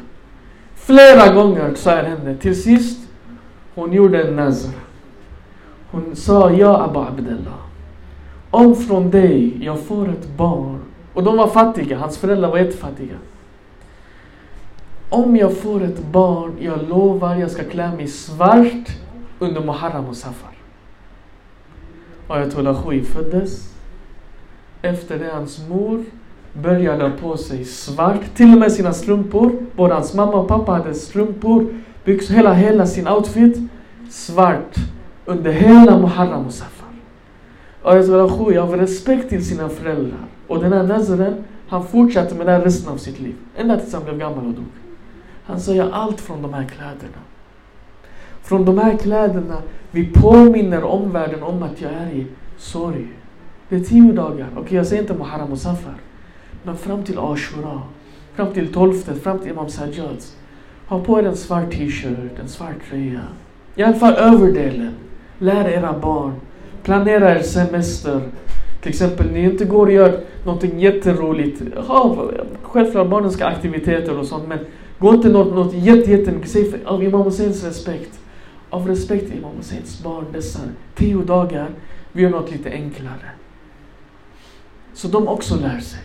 Flera 0.87 1.35
gånger 1.35 1.75
sa 1.75 1.91
jag 1.91 2.05
henne. 2.05 2.37
Till 2.37 2.63
sist 2.63 3.09
hon 3.75 3.93
gjorde 3.93 4.23
en 4.23 4.37
nazr. 4.37 4.71
Hon 5.91 6.17
sa 6.17 6.51
ja 6.51 6.85
Abu 6.85 6.99
Abdullah. 6.99 7.61
Om 8.51 8.77
från 8.77 9.11
dig 9.11 9.65
jag 9.65 9.81
får 9.81 10.09
ett 10.09 10.29
barn. 10.37 10.79
Och 11.15 11.23
de 11.25 11.37
var 11.37 11.49
fattiga, 11.49 11.99
hans 11.99 12.19
föräldrar 12.19 12.51
var 12.51 12.59
jättefattiga. 12.59 13.15
Om 15.09 15.37
jag 15.37 15.57
får 15.57 15.83
ett 15.83 16.05
barn, 16.05 16.57
jag 16.61 16.89
lovar 16.89 17.37
jag 17.37 17.51
ska 17.51 17.65
klä 17.65 17.97
mig 17.97 18.09
svart 18.09 18.89
under 19.39 19.61
Muharram 19.61 20.07
och 20.07 20.17
Safar. 20.17 20.55
Ayatollah 22.29 22.83
Khouy 22.83 23.05
föddes. 23.05 23.75
Efter 24.83 25.19
det 25.19 25.31
hans 25.33 25.69
mor 25.69 26.05
började 26.63 27.05
ha 27.05 27.11
på 27.11 27.37
sig 27.37 27.65
svart, 27.65 28.35
till 28.35 28.53
och 28.53 28.59
med 28.59 28.73
sina 28.73 28.93
strumpor. 28.93 29.53
Både 29.77 29.95
hans 29.95 30.15
mamma 30.15 30.33
och 30.33 30.49
pappa 30.49 30.73
hade 30.73 30.95
strumpor, 30.95 31.67
byxor, 32.05 32.35
hela, 32.35 32.55
hela 32.55 32.87
sin 32.87 33.09
outfit 33.09 33.71
svart 34.11 34.75
under 35.25 35.53
hela 35.53 35.99
Muharram 35.99 36.47
och 36.47 36.53
Safar. 36.53 36.89
Ayatollah 37.83 38.55
jag 38.55 38.65
av 38.65 38.77
respekt 38.77 39.29
till 39.29 39.47
sina 39.47 39.69
föräldrar 39.69 40.27
och 40.47 40.61
den 40.61 40.73
här 40.73 40.83
nazaren, 40.83 41.35
han 41.69 41.87
fortsatte 41.87 42.35
med 42.35 42.47
det 42.47 42.65
resten 42.65 42.93
av 42.93 42.97
sitt 42.97 43.21
liv. 43.21 43.35
Ända 43.57 43.79
tills 43.79 43.95
han 43.95 44.05
blev 44.05 44.19
gammal 44.19 44.47
och 44.47 44.53
dog. 44.53 44.65
Han 45.45 45.61
sa, 45.61 45.73
jag 45.73 45.89
allt 45.93 46.21
från 46.21 46.43
de 46.43 46.55
här 46.55 46.65
kläderna. 46.65 47.21
Från 48.43 48.65
de 48.65 48.79
här 48.79 48.97
kläderna, 48.97 49.63
vi 49.91 50.07
påminner 50.07 50.85
omvärlden 50.85 51.43
om 51.43 51.63
att 51.63 51.81
jag 51.81 51.93
är 51.93 52.11
i 52.11 52.27
sorg. 52.59 53.09
Det 53.69 53.77
är 53.77 53.81
tio 53.81 54.13
dagar. 54.13 54.49
Okej, 54.53 54.63
okay, 54.63 54.77
jag 54.77 54.87
säger 54.87 55.03
inte 55.03 55.15
Muharram 55.15 55.53
och 55.53 55.59
Safar. 55.59 55.95
Men 56.67 56.77
fram 56.77 57.05
till 57.05 57.19
Ashura, 57.19 57.83
fram 58.35 58.53
till 58.53 58.73
tolfte, 58.73 59.15
fram 59.15 59.39
till 59.39 59.51
Imam 59.51 59.69
Sajjads. 59.69 60.37
Ha 60.87 61.01
på 61.01 61.19
er 61.19 61.25
en 61.25 61.37
svart 61.37 61.71
t-shirt, 61.71 62.39
en 62.41 62.49
svart 62.49 62.77
tröja. 62.89 63.21
I 63.77 63.83
alla 63.83 63.95
fall 63.95 64.15
överdelen. 64.15 64.95
Lär 65.39 65.69
era 65.69 65.99
barn. 65.99 66.33
Planera 66.83 67.39
er 67.39 67.43
semester. 67.43 68.21
Till 68.81 68.91
exempel, 68.91 69.31
ni 69.33 69.45
inte 69.45 69.65
går 69.65 69.87
och 69.87 69.93
gör 69.93 70.21
någonting 70.45 70.81
jätteroligt. 70.81 71.77
Ha, 71.77 72.31
självklart 72.63 73.09
barnen 73.09 73.31
ska 73.31 73.45
ha 73.45 73.51
aktiviteter 73.51 74.19
och 74.19 74.27
sånt, 74.27 74.49
men 74.49 74.59
gå 74.99 75.15
inte 75.15 75.29
något, 75.29 75.55
något 75.55 75.75
jätte, 75.75 76.11
jättemycket. 76.11 76.51
Säg 76.51 76.71
för, 76.71 76.81
av 76.85 77.03
Imam 77.03 77.23
Husseins 77.23 77.65
respekt. 77.65 78.21
Av 78.71 78.89
respekt 78.89 79.27
till 79.27 79.39
Imam 79.39 79.57
Husseins 79.57 80.03
barn, 80.03 80.25
dessa 80.33 80.61
tio 80.95 81.23
dagar, 81.23 81.69
vi 82.13 82.23
gör 82.23 82.31
något 82.31 82.51
lite 82.51 82.71
enklare. 82.71 83.31
Så 84.95 85.09
de 85.09 85.29
också 85.29 85.57
lär 85.57 85.81
sig 85.81 86.01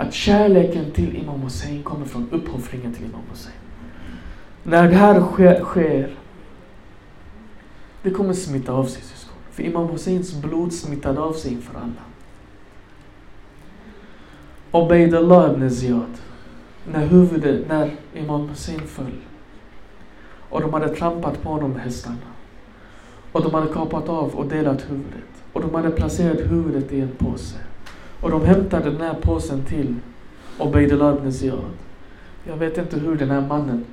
att 0.00 0.14
kärleken 0.14 0.90
till 0.90 1.16
Imam 1.16 1.40
Hussein 1.40 1.82
kommer 1.82 2.06
från 2.06 2.28
uppoffringen 2.30 2.94
till 2.94 3.04
Imam 3.04 3.20
Hussein. 3.30 3.54
När 4.62 4.88
det 4.88 4.94
här 4.94 5.20
sker, 5.20 5.60
sker 5.64 6.10
det 8.02 8.10
kommer 8.10 8.32
smitta 8.32 8.72
av 8.72 8.84
sig 8.84 9.02
syskon. 9.02 9.36
För 9.50 9.62
Imam 9.62 9.88
Husseins 9.88 10.34
blod 10.34 10.72
smittade 10.72 11.20
av 11.20 11.32
sig 11.32 11.52
inför 11.52 11.74
alla. 11.74 12.02
Obeidullah 14.70 15.52
ibn 15.52 15.70
Ziyad, 15.70 16.18
när 16.92 17.06
huvudet, 17.06 17.68
när 17.68 17.96
Imam 18.14 18.48
Hussein 18.48 18.80
föll 18.80 19.20
och 20.50 20.60
de 20.60 20.72
hade 20.72 20.88
trampat 20.88 21.42
på 21.42 21.48
honom 21.48 21.70
med 21.70 21.82
hästarna 21.82 22.16
och 23.32 23.42
de 23.42 23.54
hade 23.54 23.72
kapat 23.72 24.08
av 24.08 24.34
och 24.34 24.46
delat 24.46 24.90
huvudet 24.90 25.44
och 25.52 25.60
de 25.60 25.74
hade 25.74 25.90
placerat 25.90 26.40
huvudet 26.40 26.92
i 26.92 27.00
en 27.00 27.10
påse 27.18 27.58
och 28.20 28.30
de 28.30 28.44
hämtade 28.44 28.90
den 28.90 29.00
här 29.00 29.14
påsen 29.14 29.64
till 29.64 29.94
Obeidullah 30.58 31.16
ibn 31.16 31.32
Ziyad. 31.32 31.58
Jag 32.48 32.56
vet 32.56 32.78
inte 32.78 32.98
hur 32.98 33.16
den 33.16 33.30
här 33.30 33.40
mannen, 33.40 33.84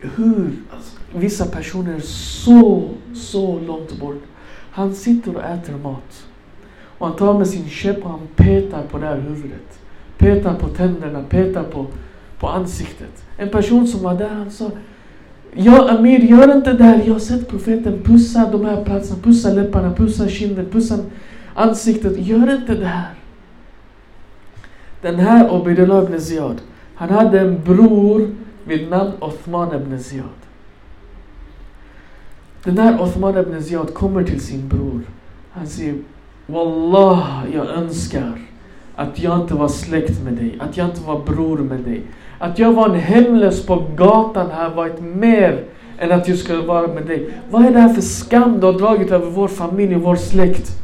hur 0.00 0.50
alltså, 0.74 0.96
vissa 1.14 1.46
personer 1.46 1.94
är 1.94 2.00
så, 2.00 2.88
så 3.14 3.60
långt 3.60 4.00
bort. 4.00 4.22
Han 4.70 4.94
sitter 4.94 5.36
och 5.36 5.44
äter 5.44 5.76
mat. 5.76 6.26
Och 6.98 7.06
han 7.06 7.16
tar 7.16 7.38
med 7.38 7.46
sin 7.46 7.68
käpp 7.68 8.04
och 8.04 8.10
han 8.10 8.28
petar 8.36 8.82
på 8.82 8.98
det 8.98 9.06
här 9.06 9.20
huvudet. 9.20 9.78
Petar 10.18 10.54
på 10.54 10.68
tänderna, 10.68 11.22
petar 11.22 11.62
på, 11.62 11.86
på 12.38 12.48
ansiktet. 12.48 13.24
En 13.36 13.48
person 13.48 13.86
som 13.86 14.02
var 14.02 14.14
där, 14.14 14.28
han 14.28 14.50
sa 14.50 14.70
Ja, 15.52 15.90
Amir, 15.90 16.18
gör 16.18 16.56
inte 16.56 16.72
det 16.72 16.84
här. 16.84 17.02
Jag 17.06 17.12
har 17.12 17.20
sett 17.20 17.48
profeten 17.48 18.02
pussa 18.04 18.50
de 18.52 18.64
här 18.64 18.84
platserna, 18.84 19.22
pussa 19.22 19.52
läpparna, 19.52 19.94
pussa 19.94 20.28
kinden, 20.28 20.66
pussa 20.66 20.98
ansiktet. 21.54 22.26
Gör 22.26 22.54
inte 22.54 22.74
det 22.74 22.86
här. 22.86 23.17
Den 25.00 25.18
här 25.18 25.50
Obidullah 25.50 26.04
ibn 26.04 26.20
Ziyad, 26.20 26.60
han 26.94 27.10
hade 27.10 27.40
en 27.40 27.62
bror 27.64 28.28
vid 28.64 28.90
namn 28.90 29.12
Othman 29.20 29.74
ibn 29.74 29.98
Ziyad. 29.98 30.26
Den 32.64 32.78
här 32.78 33.02
Othman 33.02 33.38
ibn 33.38 33.62
Ziyad 33.62 33.94
kommer 33.94 34.24
till 34.24 34.40
sin 34.40 34.68
bror. 34.68 35.00
Han 35.50 35.66
säger 35.66 35.94
Wallah, 36.46 37.44
jag 37.54 37.66
önskar 37.66 38.38
att 38.96 39.18
jag 39.22 39.40
inte 39.40 39.54
var 39.54 39.68
släkt 39.68 40.22
med 40.24 40.32
dig, 40.32 40.58
att 40.60 40.76
jag 40.76 40.86
inte 40.86 41.00
var 41.00 41.18
bror 41.18 41.58
med 41.58 41.80
dig. 41.80 42.02
Att 42.38 42.58
jag 42.58 42.72
var 42.72 42.88
en 42.88 43.00
hemlös 43.00 43.66
på 43.66 43.84
gatan 43.96 44.50
här 44.50 44.70
varit 44.70 45.00
mer 45.00 45.64
än 45.98 46.12
att 46.12 46.28
jag 46.28 46.38
skulle 46.38 46.62
vara 46.62 46.86
med 46.86 47.06
dig. 47.06 47.30
Vad 47.50 47.64
är 47.64 47.70
det 47.70 47.80
här 47.80 47.88
för 47.88 48.00
skam 48.00 48.60
du 48.60 48.66
har 48.66 48.72
dragit 48.72 49.10
över 49.10 49.30
vår 49.30 49.48
familj 49.48 49.96
och 49.96 50.02
vår 50.02 50.16
släkt? 50.16 50.78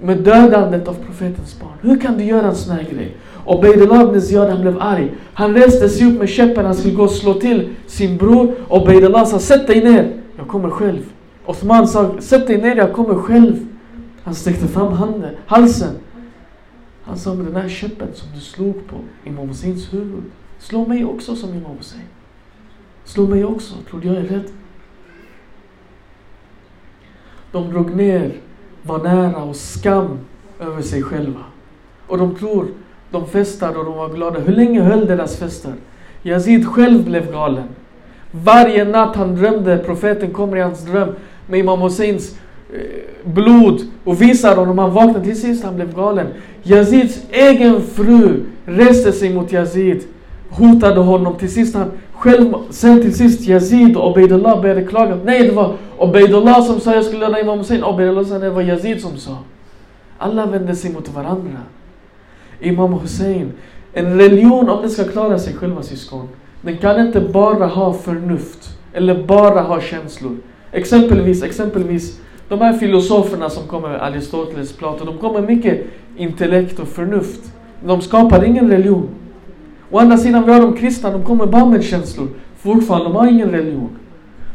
Med 0.00 0.18
dödandet 0.18 0.88
av 0.88 0.94
profetens 0.94 1.60
barn. 1.60 1.72
Hur 1.80 2.00
kan 2.00 2.18
du 2.18 2.24
göra 2.24 2.46
en 2.46 2.54
sån 2.54 2.76
här 2.76 2.82
grej? 2.82 3.16
Och 3.44 3.60
Beidullah 3.60 4.02
ibn 4.02 4.20
Ziyad 4.20 4.50
han 4.50 4.60
blev 4.60 4.82
arg. 4.82 5.12
Han 5.34 5.54
reste 5.54 5.88
sig 5.88 6.06
upp 6.06 6.18
med 6.18 6.28
käppen, 6.28 6.64
han 6.64 6.74
skulle 6.74 6.94
gå 6.94 7.02
och 7.02 7.10
slå 7.10 7.34
till 7.34 7.74
sin 7.86 8.16
bror. 8.16 8.54
Och 8.68 8.86
Beidullah 8.86 9.26
sa, 9.26 9.38
sätt 9.38 9.66
dig 9.66 9.84
ner, 9.84 10.12
jag 10.36 10.48
kommer 10.48 10.70
själv. 10.70 11.12
Osman 11.46 11.88
sa, 11.88 12.20
sätt 12.20 12.46
dig 12.46 12.62
ner, 12.62 12.76
jag 12.76 12.92
kommer 12.92 13.14
själv. 13.14 13.66
Han 14.22 14.34
sträckte 14.34 14.68
fram 14.68 14.92
handen, 14.92 15.34
halsen. 15.46 15.94
Han 17.02 17.16
sa, 17.16 17.34
med 17.34 17.46
den 17.46 17.56
här 17.56 17.68
käppen 17.68 18.08
som 18.14 18.28
du 18.34 18.40
slog 18.40 18.74
på 18.86 18.96
Imam 19.24 19.48
Husseins 19.48 19.92
huvud. 19.92 20.22
Slå 20.58 20.86
mig 20.86 21.04
också 21.04 21.36
som 21.36 21.50
Imam 21.50 21.76
Hussein. 21.76 22.02
Slå 23.04 23.26
mig 23.26 23.44
också, 23.44 23.74
tror 23.90 24.00
du 24.00 24.08
jag 24.08 24.16
är 24.16 24.22
rädd? 24.22 24.44
De 27.52 27.70
drog 27.70 27.96
ner 27.96 28.32
vanära 28.88 29.42
och 29.42 29.56
skam 29.56 30.18
över 30.60 30.82
sig 30.82 31.02
själva. 31.02 31.40
Och 32.06 32.18
de 32.18 32.34
tror, 32.34 32.66
de 33.10 33.26
festade 33.26 33.78
och 33.78 33.84
de 33.84 33.94
var 33.94 34.08
glada. 34.08 34.40
Hur 34.40 34.52
länge 34.52 34.80
höll 34.80 35.06
deras 35.06 35.36
fester? 35.36 35.72
Yazid 36.22 36.66
själv 36.66 37.04
blev 37.04 37.32
galen. 37.32 37.68
Varje 38.30 38.84
natt 38.84 39.16
han 39.16 39.34
drömde, 39.34 39.78
profeten 39.78 40.30
kommer 40.30 40.56
i 40.56 40.60
hans 40.60 40.84
dröm 40.84 41.08
med 41.46 41.60
Imam 41.60 41.80
Husseins 41.80 42.38
eh, 42.72 43.30
blod 43.32 43.80
och 44.04 44.22
visar 44.22 44.56
honom. 44.56 44.78
Han 44.78 44.90
vaknade 44.90 45.24
till 45.24 45.40
sist, 45.40 45.64
han 45.64 45.76
blev 45.76 45.94
galen. 45.94 46.26
Yazids 46.62 47.22
egen 47.30 47.82
fru 47.82 48.44
reste 48.64 49.12
sig 49.12 49.34
mot 49.34 49.52
Yazid 49.52 50.02
hotade 50.50 51.00
honom. 51.00 51.34
Till 51.34 51.52
sist 51.52 51.74
han 51.74 51.90
själv, 52.18 52.54
sen 52.70 53.02
till 53.02 53.14
sist 53.14 53.48
Yazid 53.48 53.96
och 53.96 54.10
Obeidullah 54.10 54.62
började 54.62 54.84
klaga. 54.84 55.18
Nej, 55.24 55.42
det 55.42 55.52
var 55.52 55.74
Obeidullah 55.98 56.62
som 56.62 56.80
sa 56.80 56.94
jag 56.94 57.04
skulle 57.04 57.26
döda 57.26 57.40
Imam 57.40 57.58
Hussein. 57.58 57.84
Obeidullah 57.84 58.24
sa 58.24 58.32
nej, 58.38 58.40
det 58.40 58.50
var 58.50 58.62
Yazid 58.62 59.00
som 59.00 59.16
sa. 59.16 59.36
Alla 60.18 60.46
vände 60.46 60.76
sig 60.76 60.92
mot 60.92 61.08
varandra. 61.08 61.58
Imam 62.60 62.92
Hussein. 62.92 63.52
En 63.92 64.18
religion, 64.18 64.68
om 64.68 64.80
den 64.80 64.90
ska 64.90 65.04
klara 65.04 65.38
sig 65.38 65.54
själva 65.54 65.82
syskon, 65.82 66.28
den 66.62 66.78
kan 66.78 67.06
inte 67.06 67.20
bara 67.20 67.66
ha 67.66 67.92
förnuft. 67.92 68.78
Eller 68.92 69.24
bara 69.24 69.60
ha 69.60 69.80
känslor. 69.80 70.36
Exempelvis, 70.72 71.42
exempelvis 71.42 72.20
de 72.48 72.60
här 72.60 72.72
filosoferna 72.72 73.50
som 73.50 73.66
kommer 73.66 73.88
med 73.88 74.02
Aristoteles, 74.02 74.72
platon, 74.72 75.06
de 75.06 75.18
kommer 75.18 75.40
mycket 75.40 75.86
intellekt 76.16 76.78
och 76.78 76.88
förnuft. 76.88 77.52
De 77.84 78.00
skapar 78.00 78.44
ingen 78.44 78.70
religion. 78.70 79.08
Å 79.90 79.98
andra 79.98 80.16
sidan, 80.16 80.44
vi 80.44 80.52
har 80.52 80.60
de 80.60 80.76
kristna, 80.76 81.10
de 81.10 81.24
kommer 81.24 81.46
bara 81.46 81.66
med 81.66 81.84
känslor. 81.84 82.28
Fortfarande, 82.56 83.08
de 83.08 83.16
har 83.16 83.26
ingen 83.26 83.50
religion. 83.50 83.90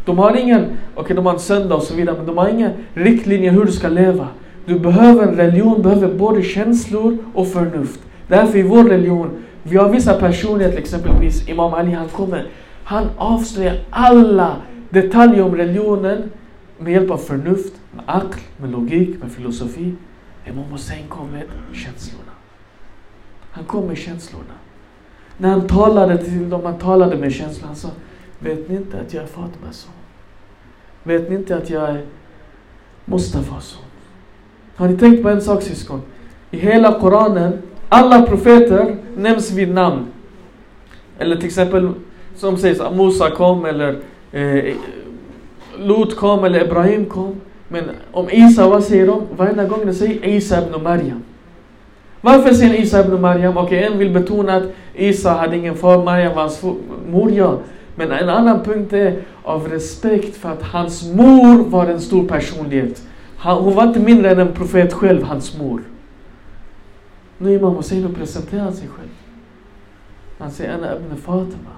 De 0.06 0.18
har 0.18 0.36
ingen, 0.36 0.62
okej 0.62 0.78
okay, 0.96 1.16
de 1.16 1.26
har 1.26 1.34
en 1.34 1.40
söndag 1.40 1.76
och 1.76 1.84
så 1.84 1.96
vidare, 1.96 2.18
men 2.18 2.26
de 2.26 2.38
har 2.38 2.50
ingen 2.50 2.72
riktlinje 2.94 3.52
hur 3.52 3.66
du 3.66 3.72
ska 3.72 3.88
leva. 3.88 4.28
Du 4.66 4.80
behöver 4.80 5.28
en 5.28 5.36
religion, 5.36 5.82
behöver 5.82 6.14
både 6.14 6.44
känslor 6.44 7.18
och 7.34 7.48
förnuft. 7.48 8.00
Därför 8.28 8.58
i 8.58 8.62
vår 8.62 8.84
religion, 8.84 9.30
vi 9.64 9.78
har 9.78 9.90
vissa 9.90 10.14
personligheter, 10.14 10.78
exempelvis 10.78 11.50
Imam 11.50 11.74
Ali, 11.74 11.92
han 11.92 12.08
kommer, 12.08 12.48
han 12.84 13.10
avslöjar 13.18 13.76
alla 13.90 14.56
detaljer 14.90 15.44
om 15.44 15.56
religionen 15.56 16.32
med 16.80 16.94
hjälp 16.94 17.12
av 17.12 17.18
förnuft, 17.18 17.74
med 17.96 18.04
akl, 18.08 18.40
med 18.58 18.72
logik, 18.72 19.22
med 19.22 19.32
filosofi. 19.32 19.94
Imam 20.48 20.66
Hussein 20.72 21.08
kom 21.10 21.32
med 21.32 21.44
känslorna. 21.74 22.32
Han 23.52 23.64
kom 23.64 23.88
med 23.88 23.98
känslorna. 23.98 24.54
När 25.44 25.50
han 25.50 25.68
talade 25.68 26.18
till 26.18 26.50
dem, 26.50 26.62
han 26.64 26.78
talade 26.78 27.18
med 27.18 27.34
känslan, 27.34 27.68
Han 27.68 27.76
sa, 27.76 27.90
vet 28.40 28.70
ni 28.70 28.76
inte 28.76 29.00
att 29.00 29.14
jag 29.14 29.24
är 29.24 29.28
Fatimas 29.28 29.78
son? 29.78 29.94
Vet 31.04 31.30
ni 31.30 31.36
inte 31.36 31.58
att 31.58 31.70
jag 31.70 31.90
är 31.90 32.02
Mustafas 33.06 33.66
son? 33.66 33.84
Har 34.76 34.88
ni 34.88 34.98
tänkt 34.98 35.24
på 35.24 35.30
en 35.30 35.42
sak 35.42 35.64
syskon? 35.64 36.02
I 36.52 36.58
hela 36.58 37.00
Koranen, 37.00 37.62
alla 37.90 38.22
profeter 38.22 38.98
nämns 39.18 39.52
vid 39.52 39.74
namn. 39.74 40.06
Eller 41.20 41.36
till 41.36 41.46
exempel, 41.46 41.90
som 42.36 42.58
sägs, 42.58 42.80
att 42.80 42.96
Musa 42.96 43.32
kom 43.32 43.66
eller 43.66 44.00
eh, 44.32 44.76
Lut 45.78 46.16
kom 46.16 46.44
eller 46.44 46.66
Ibrahim 46.66 47.06
kom. 47.06 47.42
Men 47.68 47.84
om 48.12 48.30
Isa, 48.30 48.70
vad 48.70 48.84
säger 48.84 49.08
de? 49.08 49.22
Varenda 49.38 49.66
gång 49.66 49.86
de 49.86 49.94
säger 49.94 50.26
Isa 50.28 50.68
ibn 50.68 50.84
Maryam. 50.84 51.24
Varför 52.22 52.54
säger 52.54 52.74
Isa 52.74 53.06
ibn 53.06 53.22
Maryam? 53.22 53.58
Okej, 53.58 53.80
okay, 53.80 53.94
en 53.94 54.00
vill 54.00 54.12
betona 54.14 54.56
att 54.56 54.64
Isa 54.96 55.32
hade 55.32 55.58
ingen 55.58 55.76
far, 55.76 56.04
Maryam 56.04 56.36
var 56.36 56.42
hans 56.42 56.64
mor, 57.12 57.32
ja. 57.32 57.58
Men 57.96 58.12
en 58.12 58.30
annan 58.30 58.64
punkt 58.64 58.94
är 58.94 59.22
av 59.44 59.68
respekt 59.68 60.38
för 60.38 60.50
att 60.50 60.64
hans 60.64 61.14
mor 61.14 61.64
var 61.64 61.86
en 61.86 62.02
stor 62.02 62.28
personlighet. 62.28 63.04
Hon 63.38 63.76
var 63.76 63.84
inte 63.84 64.00
mindre 64.00 64.32
än 64.32 64.40
en 64.40 64.54
profet 64.54 64.94
själv, 64.94 65.24
hans 65.24 65.58
mor. 65.58 65.82
Nu 67.38 67.54
Imam 67.54 67.76
Hussein 67.76 68.16
presenterar 68.16 68.72
sig 68.72 68.88
själv. 68.88 69.10
Han 70.40 70.52
säger 70.52 70.74
Anna 70.74 70.96
ibn 70.96 71.18
Fatima. 71.18 71.74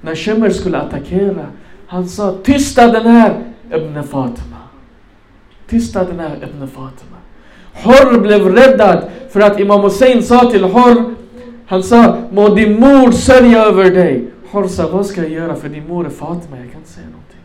När 0.00 0.14
Shemer 0.14 0.50
skulle 0.50 0.78
attackera, 0.78 1.46
han 1.86 2.08
sa 2.08 2.34
tysta 2.42 2.88
den 2.88 3.06
här 3.06 3.42
ibn 3.72 4.02
Fatima. 4.02 4.56
Tysta 5.68 6.04
den 6.04 6.20
här 6.20 6.36
ibn 6.36 6.66
Fatima. 6.66 7.16
Hor 7.74 8.20
blev 8.20 8.48
räddad 8.48 9.04
för 9.30 9.40
att 9.40 9.60
Imam 9.60 9.80
Hussein 9.80 10.22
sa 10.22 10.50
till 10.50 10.64
Hor, 10.64 11.14
han 11.66 11.82
sa 11.82 12.22
må 12.30 12.54
din 12.54 12.80
mor 12.80 13.12
sörja 13.12 13.64
över 13.64 13.90
dig. 13.90 14.30
Horsa, 14.50 14.88
vad 14.88 15.06
ska 15.06 15.22
jag 15.22 15.30
göra 15.30 15.54
för 15.54 15.68
din 15.68 15.88
mor 15.88 16.06
är 16.06 16.10
Fatima, 16.10 16.58
jag 16.58 16.70
kan 16.70 16.80
inte 16.80 16.90
säga 16.90 17.06
någonting. 17.06 17.40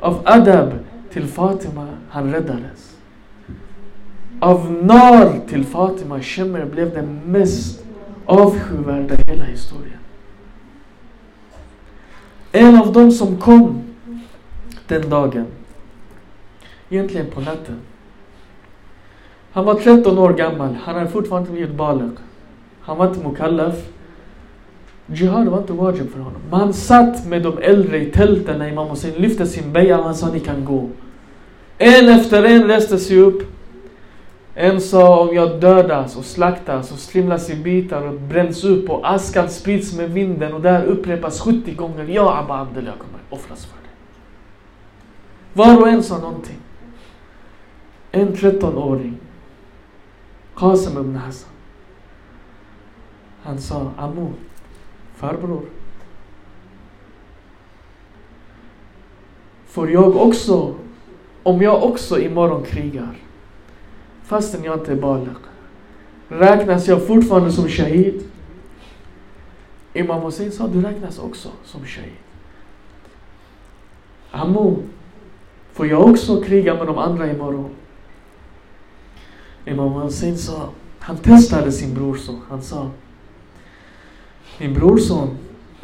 Av 0.00 0.20
adab 0.24 0.72
till 1.12 1.26
Fatima, 1.26 1.88
han 2.08 2.32
räddades. 2.32 2.96
Av 4.40 4.72
nar 4.72 5.48
till 5.48 5.64
Fatima, 5.64 6.20
Shemmer 6.20 6.64
blev 6.64 6.94
den 6.94 7.20
mest 7.24 7.84
avskyvärda 8.26 9.14
i 9.14 9.30
hela 9.30 9.44
historien. 9.44 9.98
En 12.52 12.76
av 12.76 12.92
dem 12.92 13.10
som 13.10 13.36
kom 13.36 13.82
den 14.86 15.10
dagen, 15.10 15.46
egentligen 16.88 17.26
på 17.30 17.40
natten, 17.40 17.80
han 19.58 19.64
var 19.64 19.74
13 19.74 20.18
år 20.18 20.32
gammal. 20.32 20.76
Han 20.84 20.94
hade 20.94 21.08
fortfarande 21.08 21.48
inte 21.48 21.52
blivit 21.52 21.76
balak. 21.76 22.14
Han 22.80 22.98
var 22.98 23.08
inte 23.08 23.28
mukallaf. 23.28 23.74
Jihad 25.06 25.48
var 25.48 25.58
inte 25.58 25.72
wajib 25.72 26.12
för 26.12 26.18
honom. 26.18 26.40
Men 26.50 26.60
han 26.60 26.72
satt 26.72 27.26
med 27.26 27.42
de 27.42 27.58
äldre 27.58 27.98
i 27.98 28.10
tälten 28.10 28.58
när 28.58 28.68
Imam 28.68 28.88
Hussein 28.88 29.14
lyfte 29.14 29.46
sin 29.46 29.72
beja 29.72 29.98
och 29.98 30.04
han 30.04 30.14
sa 30.14 30.28
ni 30.32 30.40
kan 30.40 30.64
gå. 30.64 30.88
En 31.78 32.08
efter 32.08 32.44
en 32.44 32.64
reste 32.64 32.98
sig 32.98 33.18
upp. 33.18 33.42
En 34.54 34.80
sa 34.80 35.20
om 35.20 35.34
jag 35.34 35.60
dödas 35.60 36.16
och 36.16 36.24
slaktas 36.24 36.92
och 36.92 36.98
slimlas 36.98 37.50
i 37.50 37.54
bitar 37.54 38.02
och 38.02 38.20
bränns 38.20 38.64
upp 38.64 38.90
och 38.90 39.10
askan 39.14 39.48
sprids 39.48 39.96
med 39.96 40.10
vinden 40.10 40.52
och 40.52 40.60
där 40.60 40.84
upprepas 40.84 41.40
70 41.40 41.74
gånger. 41.74 42.04
Ja 42.04 42.38
Abba 42.38 42.60
Abdel, 42.60 42.86
jag 42.86 42.98
kommer 42.98 43.20
offras 43.30 43.66
för 43.66 43.76
det. 43.82 43.88
Var 45.52 45.80
och 45.80 45.88
en 45.88 46.02
sa 46.02 46.18
någonting. 46.18 46.58
En 48.12 48.34
13-åring 48.34 49.20
Qasim 50.58 50.98
ibn 50.98 51.16
Hassan. 51.16 51.50
Han 53.42 53.58
sa, 53.58 53.92
Ammo, 53.96 54.32
farbror. 55.16 55.62
Får 59.66 59.90
jag 59.90 60.16
också, 60.16 60.74
om 61.42 61.62
jag 61.62 61.82
också 61.82 62.20
imorgon 62.20 62.62
krigar, 62.62 63.16
fastän 64.24 64.64
jag 64.64 64.78
inte 64.78 64.92
är 64.92 64.96
balak, 64.96 65.42
räknas 66.28 66.88
jag 66.88 67.06
fortfarande 67.06 67.52
som 67.52 67.68
shahid? 67.68 68.24
Imam 69.92 70.22
Hussein 70.22 70.52
sa, 70.52 70.66
du 70.66 70.82
räknas 70.82 71.18
också 71.18 71.48
som 71.64 71.84
shahid. 71.84 72.16
Ammo, 74.30 74.76
får 75.72 75.86
jag 75.86 76.10
också 76.10 76.42
kriga 76.42 76.74
med 76.74 76.86
de 76.86 76.98
andra 76.98 77.30
imorgon? 77.30 77.70
Imam 79.68 79.92
Hussein 79.92 80.38
sa, 80.38 80.70
han 80.98 81.16
testade 81.16 81.72
sin 81.72 81.94
brorson. 81.94 82.40
Han 82.48 82.62
sa, 82.62 82.90
min 84.58 84.74
brorson, 84.74 85.36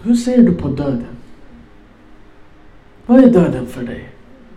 hur 0.02 0.14
ser 0.14 0.42
du 0.42 0.54
på 0.54 0.68
döden? 0.68 1.16
Vad 3.06 3.24
är 3.24 3.30
döden 3.30 3.66
för 3.66 3.82
dig? 3.82 4.08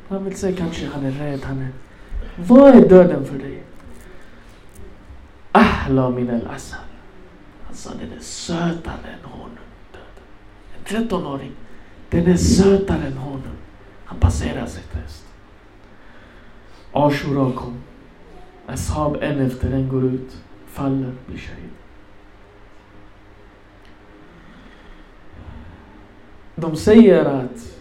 Han 0.10 0.26
vill 0.26 0.36
säga 0.36 0.58
kanske 0.58 0.88
han 0.88 1.06
är 1.06 1.12
rädd, 1.12 1.40
han 1.44 1.60
är... 1.60 1.70
Vad 2.36 2.76
är 2.76 2.90
döden 2.90 3.26
för 3.26 3.38
dig? 3.38 3.64
Ahla 5.52 6.10
min 6.10 6.30
al 6.30 6.48
asal. 6.48 6.80
Han 7.64 7.76
sa 7.76 7.90
den 7.90 8.18
är 8.18 8.22
sötare 8.22 9.08
än 9.14 9.30
honung. 9.30 9.58
Döden. 9.92 10.28
En 10.78 11.08
13-åring. 11.10 11.52
Den 12.10 12.28
är 12.28 12.38
sötare 12.38 13.08
än 13.08 13.18
honung. 13.18 13.58
Han 14.06 14.20
passerar 14.20 14.66
sitt 14.66 14.92
test. 14.92 15.26
Ashura 16.92 17.52
kom. 17.52 17.78
Ashab 18.68 19.18
en 19.22 19.40
efter 19.40 19.72
en 19.72 19.90
går 19.90 20.04
ut, 20.06 20.38
faller, 20.68 21.12
blir 21.26 21.38
shahid. 21.38 21.70
De 26.56 26.76
säger 26.76 27.26
att 27.26 27.78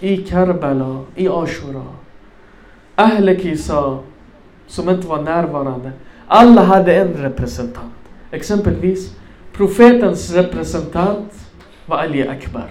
i 0.00 0.16
Karbala, 0.16 1.00
i 1.14 1.28
Ashura, 1.28 1.82
Ahleki 2.94 3.56
sa, 3.56 4.00
som 4.66 4.88
inte 4.88 5.06
var 5.06 5.22
närvarande, 5.22 5.92
alla 6.26 6.62
hade 6.62 6.94
en 6.96 7.12
representant. 7.12 7.94
Exempelvis, 8.30 9.16
profetens 9.52 10.32
representant 10.32 11.32
var 11.86 11.98
Ali 11.98 12.28
Akbar. 12.28 12.70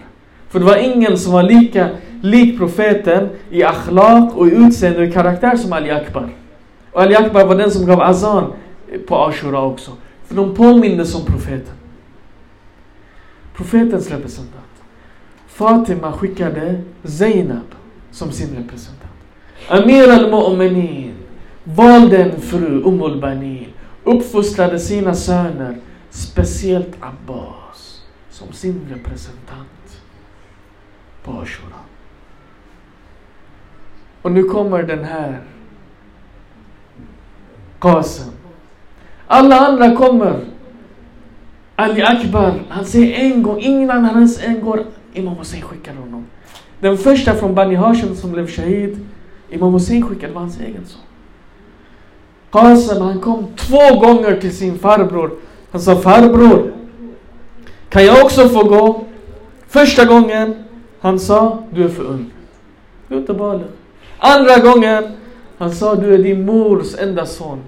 För 0.49 0.59
det 0.59 0.65
var 0.65 0.77
ingen 0.77 1.17
som 1.17 1.33
var 1.33 1.43
lika 1.43 1.89
lik 2.21 2.57
profeten 2.57 3.29
i 3.49 3.63
akhlaq 3.63 4.35
och 4.35 4.47
i 4.47 4.51
utseende 4.51 5.07
och 5.07 5.13
karaktär 5.13 5.57
som 5.57 5.73
Ali 5.73 5.91
Akbar. 5.91 6.29
Och 6.97 7.03
Ali 7.03 7.15
Akbar 7.15 7.45
var 7.45 7.55
den 7.55 7.71
som 7.71 7.85
gav 7.85 8.01
azan 8.01 8.53
eh, 8.91 8.99
på 8.99 9.15
Ashura 9.25 9.61
också. 9.61 9.91
För 10.25 10.35
de 10.35 10.55
påmindes 10.55 11.15
om 11.15 11.25
profeten. 11.25 11.73
Profetens 13.55 14.11
representant. 14.11 14.83
Fatima 15.47 16.11
skickade 16.11 16.81
Zainab 17.03 17.75
som 18.11 18.31
sin 18.31 18.55
representant. 18.55 19.11
Amir 19.67 20.11
al-Mu'minin 20.11 21.13
valde 21.63 22.17
en 22.17 22.41
fru, 22.41 22.81
Umm 22.83 23.01
al-Banin, 23.01 23.67
uppfostrade 24.03 24.79
sina 24.79 25.13
söner, 25.13 25.77
speciellt 26.09 26.95
Abbas, 26.99 28.01
som 28.29 28.53
sin 28.53 28.87
representant 28.89 30.01
på 31.23 31.31
Ashura. 31.31 31.79
Och 34.21 34.31
nu 34.31 34.43
kommer 34.43 34.83
den 34.83 35.03
här 35.03 35.41
Qasim. 37.79 38.31
Alla 39.27 39.59
andra 39.59 39.95
kommer. 39.95 40.39
Ali 41.75 42.01
Akbar, 42.01 42.53
han 42.69 42.85
säger 42.85 43.19
en 43.19 43.43
gång, 43.43 43.59
innan 43.59 44.03
han 44.05 44.15
ens 44.15 44.43
en 44.43 44.61
gång 44.61 44.79
Imam 45.13 45.35
Hussein 45.35 45.61
skickar 45.61 45.95
honom. 45.95 46.25
Den 46.79 46.97
första 46.97 47.33
från 47.33 47.55
Bani 47.55 47.75
Hashim 47.75 48.15
som 48.15 48.31
blev 48.31 48.47
shahid, 48.47 48.99
Imam 49.49 49.73
Hussein 49.73 50.07
skickade 50.07 50.33
var 50.33 50.41
hans 50.41 50.59
egen 50.59 50.85
son. 50.85 51.01
Qasim 52.51 53.01
han 53.01 53.19
kom 53.19 53.47
två 53.55 53.99
gånger 53.99 54.41
till 54.41 54.55
sin 54.55 54.79
farbror. 54.79 55.31
Han 55.71 55.81
sa 55.81 55.95
farbror, 55.95 56.73
kan 57.89 58.05
jag 58.05 58.25
också 58.25 58.49
få 58.49 58.63
gå? 58.63 59.05
Första 59.67 60.05
gången, 60.05 60.63
han 60.99 61.19
sa 61.19 61.63
du 61.71 61.83
är 61.83 61.89
för 61.89 62.03
ung. 62.03 62.31
Du 63.07 63.15
är 63.15 63.19
inte 63.19 63.33
balen. 63.33 63.67
Andra 64.17 64.57
gången, 64.57 65.03
han 65.57 65.71
sa 65.71 65.95
du 65.95 66.13
är 66.13 66.17
din 66.17 66.45
mors 66.45 66.95
enda 66.99 67.25
son. 67.25 67.59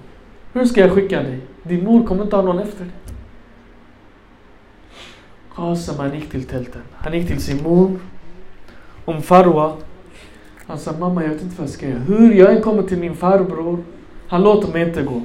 Hur 0.52 0.64
ska 0.64 0.80
jag 0.80 0.92
skicka 0.92 1.22
dig? 1.22 1.40
Din 1.62 1.84
mor 1.84 2.06
kommer 2.06 2.22
inte 2.24 2.36
ha 2.36 2.42
någon 2.42 2.58
efter 2.58 2.84
dig. 2.84 2.94
Qasim 5.54 5.94
han 5.98 6.14
gick 6.14 6.30
till 6.30 6.44
tälten. 6.44 6.82
Han 6.92 7.12
gick 7.12 7.26
till 7.26 7.42
sin 7.42 7.62
mor. 7.62 7.98
Om 9.04 9.22
Farwa. 9.22 9.76
Han 10.66 10.78
sa 10.78 10.92
mamma 10.98 11.22
jag 11.22 11.30
vet 11.30 11.42
inte 11.42 11.56
vad 11.56 11.66
jag 11.66 11.74
ska 11.74 11.88
göra. 11.88 11.98
Hur 11.98 12.34
jag 12.34 12.56
än 12.56 12.62
kommer 12.62 12.82
till 12.82 12.98
min 12.98 13.16
farbror. 13.16 13.84
Han 14.28 14.42
låter 14.42 14.72
mig 14.72 14.82
inte 14.82 15.02
gå. 15.02 15.22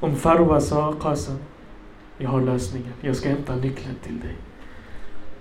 Om 0.00 0.16
Farwa 0.16 0.60
sa 0.60 0.94
Qasim. 1.00 1.36
Jag 2.18 2.30
har 2.30 2.40
lösningen. 2.40 2.92
Jag 3.00 3.16
ska 3.16 3.28
hämta 3.28 3.56
nyckeln 3.56 3.94
till 4.02 4.20
dig. 4.20 4.36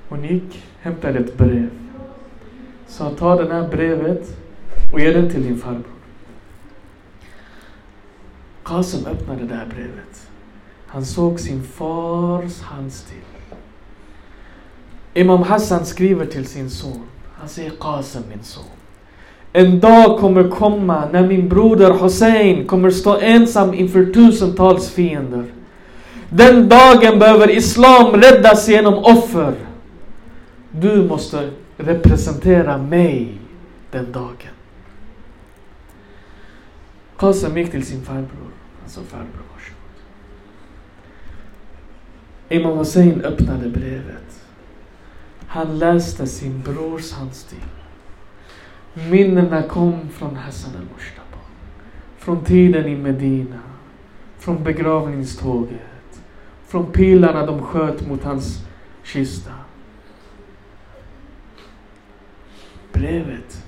Hon 0.09 0.23
gick, 0.23 0.63
hämtade 0.81 1.19
ett 1.19 1.37
brev. 1.37 1.69
Så 2.87 3.09
ta 3.09 3.35
det 3.35 3.53
här 3.53 3.67
brevet 3.67 4.37
och 4.93 4.99
ge 4.99 5.11
det 5.11 5.29
till 5.29 5.43
din 5.43 5.57
farbror. 5.57 5.95
Qasim 8.63 9.05
öppnade 9.05 9.43
det 9.43 9.55
här 9.55 9.65
brevet. 9.65 10.29
Han 10.87 11.05
såg 11.05 11.39
sin 11.39 11.63
fars 11.63 12.61
handstil. 12.61 13.17
Imam 15.13 15.41
Hassan 15.41 15.85
skriver 15.85 16.25
till 16.25 16.45
sin 16.45 16.69
son. 16.69 17.01
Han 17.39 17.49
säger 17.49 17.71
Qasim 17.79 18.23
min 18.29 18.43
son. 18.43 18.63
En 19.53 19.79
dag 19.79 20.19
kommer 20.19 20.49
komma 20.49 21.03
när 21.11 21.27
min 21.27 21.49
broder 21.49 21.93
Hussein 21.93 22.67
kommer 22.67 22.91
stå 22.91 23.17
ensam 23.17 23.73
inför 23.73 24.05
tusentals 24.05 24.89
fiender. 24.89 25.45
Den 26.29 26.69
dagen 26.69 27.19
behöver 27.19 27.51
Islam 27.51 28.13
räddas 28.15 28.69
genom 28.69 28.93
offer. 28.93 29.53
Du 30.71 31.03
måste 31.03 31.49
representera 31.77 32.77
mig 32.77 33.41
den 33.91 34.11
dagen. 34.11 34.53
Qasim 37.17 37.57
gick 37.57 37.71
till 37.71 37.85
sin 37.85 38.01
farbror. 38.01 38.51
Han 38.81 38.89
sa 38.89 39.01
farbror 39.01 39.43
varsågod. 39.53 39.75
Imam 42.49 42.77
Hussein 42.77 43.21
öppnade 43.21 43.69
brevet. 43.69 44.45
Han 45.47 45.79
läste 45.79 46.27
sin 46.27 46.61
brors 46.61 47.11
handstil. 47.11 47.63
Minnena 48.93 49.63
kom 49.63 50.09
från 50.09 50.35
Hassan 50.35 50.71
al-Mushtaba. 50.75 51.43
Från 52.17 52.43
tiden 52.43 52.85
i 52.85 52.95
Medina. 52.95 53.59
Från 54.37 54.63
begravningståget. 54.63 56.21
Från 56.67 56.91
pilarna 56.91 57.45
de 57.45 57.61
sköt 57.61 58.07
mot 58.07 58.23
hans 58.23 58.65
kista. 59.03 59.51
Brevet. 62.95 63.63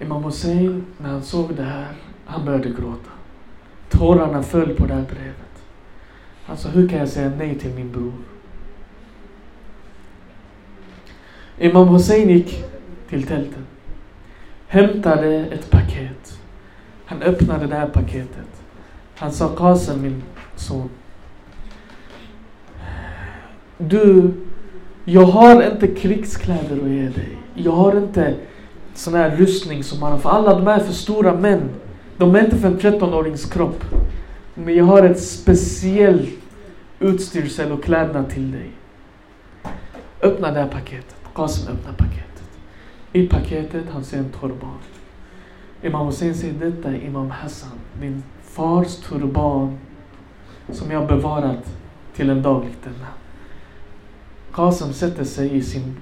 Imam 0.00 0.24
Hussein, 0.24 0.86
när 0.98 1.08
han 1.08 1.22
såg 1.22 1.54
det 1.54 1.62
här, 1.62 1.88
han 2.24 2.44
började 2.44 2.68
gråta. 2.68 3.10
Tårarna 3.88 4.42
föll 4.42 4.74
på 4.74 4.86
det 4.86 4.94
här 4.94 5.04
brevet. 5.10 5.64
Han 6.44 6.56
sa, 6.56 6.68
hur 6.68 6.88
kan 6.88 6.98
jag 6.98 7.08
säga 7.08 7.32
nej 7.38 7.58
till 7.58 7.70
min 7.70 7.92
bror? 7.92 8.12
Imam 11.58 11.88
Hussein 11.88 12.28
gick 12.28 12.64
till 13.08 13.26
tälten. 13.26 13.66
Hämtade 14.66 15.36
ett 15.36 15.70
paket. 15.70 16.40
Han 17.04 17.22
öppnade 17.22 17.66
det 17.66 17.74
här 17.74 17.88
paketet. 17.88 18.62
Han 19.16 19.32
sa 19.32 19.56
Qasim, 19.56 20.02
min 20.02 20.22
son. 20.56 20.90
Du, 23.78 24.32
jag 25.04 25.26
har 25.26 25.72
inte 25.72 25.86
krigskläder 25.86 26.76
att 26.84 26.90
ge 26.90 27.08
dig. 27.08 27.38
Jag 27.62 27.72
har 27.72 27.96
inte 27.96 28.34
sån 28.94 29.14
här 29.14 29.36
rustning 29.36 29.84
som 29.84 30.00
man 30.00 30.12
har. 30.12 30.18
För 30.18 30.30
alla 30.30 30.54
de 30.54 30.66
här 30.66 30.80
är 30.80 30.84
för 30.84 30.92
stora 30.92 31.34
män. 31.34 31.70
De 32.16 32.34
är 32.34 32.44
inte 32.44 32.56
för 32.56 32.68
en 32.68 32.78
13-årings 32.78 33.52
kropp. 33.52 33.84
Men 34.54 34.74
jag 34.74 34.84
har 34.84 35.02
ett 35.02 35.22
speciellt 35.22 36.28
utstyrsel 37.00 37.72
och 37.72 37.84
klädnad 37.84 38.30
till 38.30 38.52
dig. 38.52 38.70
Öppna 40.22 40.50
det 40.50 40.60
här 40.60 40.68
paketet. 40.68 41.16
Qasim 41.34 41.68
öppnar 41.68 41.92
paketet. 41.92 42.50
I 43.12 43.28
paketet 43.28 43.84
han 43.92 44.04
ser 44.04 44.18
en 44.18 44.30
turban. 44.40 44.78
Imam 45.82 46.06
Hussein 46.06 46.34
säger 46.34 46.54
detta 46.54 46.88
är 46.88 47.06
Imam 47.06 47.30
Hassan, 47.30 47.78
min 48.00 48.22
fars 48.42 48.96
turban 48.96 49.78
som 50.72 50.90
jag 50.90 51.06
bevarat 51.06 51.76
till 52.14 52.30
en 52.30 52.42
dag 52.42 52.64
lik 52.64 52.76
denna. 52.84 53.08
Qasim 54.52 54.92
sätter 54.92 55.24
sig 55.24 55.56
i 55.56 55.62
sin 55.62 55.96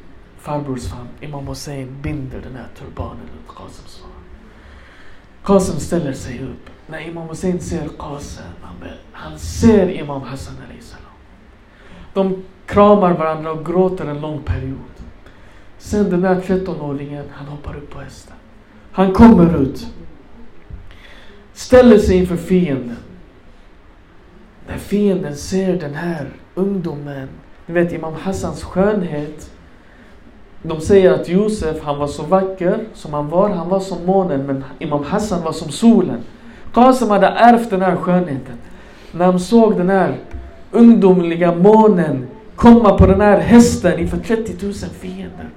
farbrors 0.47 0.89
famn. 0.89 1.09
Imam 1.21 1.47
Hussein 1.47 1.97
binder 2.03 2.41
den 2.41 2.57
här 2.57 2.69
turbanen 2.79 3.27
runt 3.35 3.49
Qasims 3.57 3.99
famn. 3.99 4.13
Qasim 5.47 5.81
ställer 5.81 6.13
sig 6.13 6.41
upp. 6.43 6.71
När 6.87 7.09
Imam 7.09 7.29
Hussein 7.29 7.61
ser 7.61 7.89
Qasim, 7.99 8.45
han, 8.63 8.75
han 9.13 9.39
ser 9.39 9.91
Imam 9.91 10.23
Hassan 10.23 10.55
salam. 10.81 11.13
De 12.15 12.43
kramar 12.67 13.13
varandra 13.13 13.53
och 13.53 13.67
gråter 13.67 14.07
en 14.07 14.21
lång 14.21 14.43
period. 14.43 14.79
Sen 15.79 16.11
den 16.11 16.21
där 16.21 16.41
13-åringen, 16.41 17.25
han 17.33 17.47
hoppar 17.47 17.77
upp 17.77 17.91
på 17.91 18.01
hästen. 18.01 18.35
Han 18.93 19.13
kommer 19.13 19.63
ut. 19.63 19.87
Ställer 21.53 21.99
sig 21.99 22.17
inför 22.17 22.37
fienden. 22.37 22.97
När 24.69 24.79
fienden 24.79 25.37
ser 25.37 25.81
den 25.81 25.95
här 25.95 26.29
ungdomen, 26.55 27.29
ni 27.67 27.75
vet 27.75 27.93
Imam 27.93 28.15
Hassans 28.15 28.65
skönhet. 28.65 29.51
De 30.69 30.81
säger 30.81 31.13
att 31.13 31.29
Josef, 31.29 31.83
han 31.83 31.99
var 31.99 32.07
så 32.07 32.23
vacker 32.23 32.79
som 32.95 33.15
han 33.15 33.29
var. 33.29 33.49
Han 33.49 33.69
var 33.69 33.81
som 33.81 34.07
månen, 34.07 34.47
men 34.47 34.65
Imam 34.79 35.05
Hassan 35.05 35.43
var 35.43 35.53
som 35.53 35.71
solen. 35.71 36.19
Qasim 36.73 37.11
hade 37.11 37.27
ärvt 37.27 37.71
den 37.71 37.83
här 37.83 37.97
skönheten. 37.97 38.55
När 39.13 39.25
han 39.25 39.41
såg 39.41 39.77
den 39.77 39.91
här 39.91 40.17
ungdomliga 40.71 41.55
månen 41.55 42.27
komma 42.57 42.99
på 42.99 43.07
den 43.07 43.21
här 43.21 43.41
hästen 43.41 43.99
inför 43.99 44.17
30 44.17 44.67
000 44.67 44.75
fiender. 44.75 45.51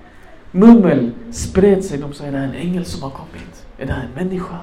Mummel 0.52 1.12
spred 1.32 1.86
sig. 1.86 1.98
De 1.98 2.14
sa, 2.14 2.24
är 2.24 2.32
det 2.32 2.38
en 2.38 2.54
ängel 2.54 2.86
som 2.86 3.04
har 3.04 3.10
kommit? 3.10 3.66
Är 3.78 3.86
det 3.86 3.94
här 3.94 4.04
en 4.04 4.26
människa? 4.26 4.58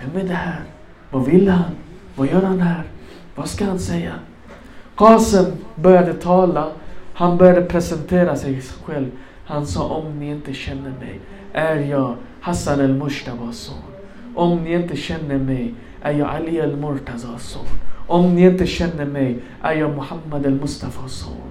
Vem 0.00 0.24
är 0.24 0.28
det 0.28 0.34
här? 0.34 0.62
Vad 1.10 1.24
vill 1.24 1.48
han? 1.48 1.70
Vad 2.16 2.26
gör 2.28 2.42
han 2.42 2.60
här? 2.60 2.84
Vad 3.34 3.48
ska 3.48 3.64
han 3.64 3.78
säga? 3.78 4.12
Qasim 4.96 5.46
började 5.74 6.14
tala. 6.14 6.68
Han 7.14 7.36
började 7.36 7.62
presentera 7.62 8.36
sig 8.36 8.62
själv. 8.84 9.06
Han 9.50 9.66
sa, 9.66 9.84
om 9.84 10.18
ni 10.18 10.30
inte 10.30 10.52
känner 10.54 10.90
mig 10.90 11.20
är 11.52 11.76
jag 11.76 12.16
Hassan 12.40 12.80
al-Mushtabas 12.80 13.56
son. 13.56 13.76
Om 14.34 14.64
ni 14.64 14.72
inte 14.74 14.96
känner 14.96 15.38
mig 15.38 15.74
är 16.02 16.12
jag 16.12 16.28
Ali 16.28 16.60
al-Murtazas 16.60 17.42
son. 17.42 17.66
Om 18.06 18.34
ni 18.34 18.42
inte 18.42 18.66
känner 18.66 19.04
mig 19.04 19.38
är 19.62 19.72
jag 19.74 19.90
Muhammad 19.90 20.46
al-Mustafas 20.46 21.12
son. 21.12 21.50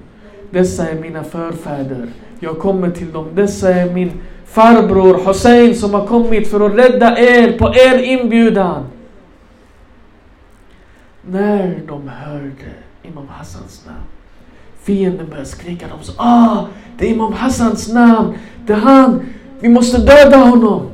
Dessa 0.52 0.90
är 0.90 0.96
mina 1.02 1.24
förfäder. 1.24 2.10
Jag 2.40 2.60
kommer 2.60 2.92
till 2.92 3.12
dem. 3.12 3.28
Dessa 3.36 3.74
är 3.74 3.94
min 3.94 4.12
farbror 4.46 5.28
Hussein 5.28 5.76
som 5.76 5.94
har 5.94 6.08
kommit 6.08 6.48
för 6.52 6.60
att 6.60 6.78
rädda 6.78 7.20
er 7.20 7.58
på 7.58 7.74
er 7.76 8.04
inbjudan. 8.04 8.86
När 11.22 11.82
de 11.88 12.08
hörde 12.08 12.72
Imam 13.04 13.28
Hassans 13.28 13.86
namn, 13.86 14.00
fienden 14.84 15.30
började 15.30 15.46
skrika. 15.46 15.86
De 15.98 16.04
sa 16.06 16.14
ah, 16.18 16.66
det 17.00 17.06
är 17.06 17.10
Imam 17.10 17.34
Hassans 17.34 17.94
namn. 17.94 18.34
Det 18.66 18.74
är 18.74 18.78
han. 18.78 19.22
Vi 19.60 19.70
måste 19.70 19.98
döda 19.98 20.38
honom. 20.38 20.90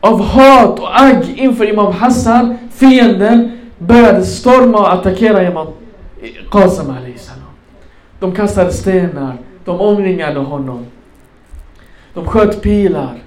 Av 0.00 0.22
hat 0.22 0.78
och 0.78 1.00
agg 1.00 1.34
inför 1.36 1.68
Imam 1.68 1.92
Hassan, 1.92 2.58
fienden, 2.72 3.58
började 3.78 4.24
storma 4.24 4.78
och 4.78 4.92
attackera 4.92 5.44
Imam 5.44 5.66
Qasim 6.50 6.86
salam. 7.16 7.50
De 8.20 8.34
kastade 8.34 8.72
stenar, 8.72 9.36
de 9.64 9.80
omringade 9.80 10.40
honom. 10.40 10.86
De 12.14 12.26
sköt 12.26 12.62
pilar. 12.62 13.18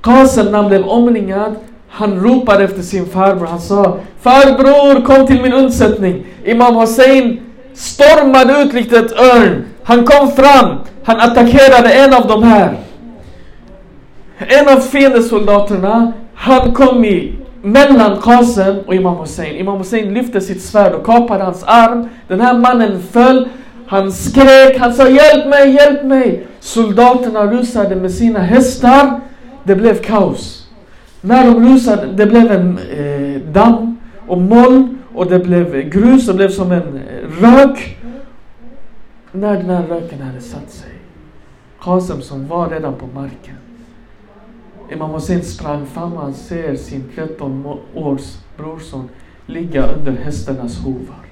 Qasim 0.00 0.46
när 0.46 0.58
han 0.58 0.68
blev 0.68 0.84
omringad, 0.84 1.54
han 1.88 2.20
ropade 2.20 2.64
efter 2.64 2.82
sin 2.82 3.06
farbror. 3.06 3.46
Han 3.46 3.60
sa 3.60 3.98
Farbror 4.20 5.04
kom 5.04 5.26
till 5.26 5.42
min 5.42 5.52
undsättning. 5.52 6.26
Imam 6.44 6.76
Hussein 6.76 7.40
stormade 7.74 8.62
ut 8.62 8.72
likt 8.72 8.92
ett 8.92 9.12
örn. 9.12 9.64
Han 9.82 10.04
kom 10.04 10.30
fram. 10.30 10.78
Han 11.04 11.20
attackerade 11.20 11.92
en 11.92 12.14
av 12.14 12.26
de 12.28 12.42
här. 12.42 12.76
En 14.38 14.68
av 14.68 14.80
fiendesoldaterna, 14.80 16.12
han 16.34 16.72
kom 16.72 17.04
i 17.04 17.38
mellan 17.62 18.20
Qasim 18.20 18.76
och 18.86 18.94
Imam 18.94 19.16
Hussein. 19.16 19.56
Imam 19.56 19.78
Hussein 19.78 20.14
lyfte 20.14 20.40
sitt 20.40 20.62
svärd 20.62 20.92
och 20.92 21.06
kapade 21.06 21.44
hans 21.44 21.64
arm. 21.64 22.08
Den 22.28 22.40
här 22.40 22.58
mannen 22.58 23.02
föll. 23.12 23.48
Han 23.86 24.12
skrek, 24.12 24.78
han 24.78 24.94
sa 24.94 25.08
hjälp 25.08 25.46
mig, 25.46 25.70
hjälp 25.70 26.04
mig. 26.04 26.46
Soldaterna 26.60 27.46
rusade 27.46 27.96
med 27.96 28.10
sina 28.10 28.38
hästar. 28.38 29.20
Det 29.64 29.74
blev 29.76 30.02
kaos. 30.02 30.66
När 31.20 31.44
de 31.44 31.72
rusade, 31.72 32.06
det 32.14 32.26
blev 32.26 32.52
en 32.52 32.78
eh, 32.78 33.52
damm 33.52 33.96
och 34.26 34.38
moln 34.38 34.98
och 35.14 35.26
det 35.26 35.38
blev 35.38 35.88
grus 35.90 36.28
och 36.28 36.34
det 36.34 36.38
blev 36.38 36.48
som 36.48 36.72
en 36.72 37.00
rök. 37.40 37.98
När 39.32 39.56
den 39.56 39.70
här 39.70 39.86
röken 39.86 40.22
hade 40.22 40.40
satt 40.40 40.70
sig, 40.70 40.92
Qasem 41.80 42.22
som 42.22 42.46
var 42.46 42.70
redan 42.70 42.94
på 42.94 43.06
marken, 43.06 43.56
Imam 44.92 45.10
Hussein 45.10 45.42
sprang 45.42 45.86
fram 45.86 46.12
och 46.12 46.22
han 46.22 46.34
ser 46.34 46.76
sin 46.76 47.04
13 47.14 47.78
års 47.94 48.38
brorson 48.56 49.08
ligga 49.46 49.86
under 49.86 50.12
hästarnas 50.12 50.78
hovar. 50.78 51.26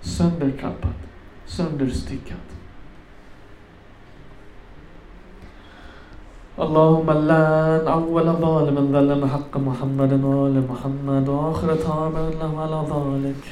Söndertrappad, 0.00 0.94
sönderstyckad. 1.46 2.49
اللهم 6.64 7.10
لعن 7.10 7.88
أول 7.88 8.26
ظالم 8.44 8.76
ظلم 8.92 9.26
حق 9.26 9.56
محمد 9.56 10.12
وآل 10.24 10.56
محمد 10.70 11.28
وآخر 11.28 11.74
تابع 11.74 12.24
له 12.40 12.52
على 12.62 12.80
ذلك. 12.90 13.44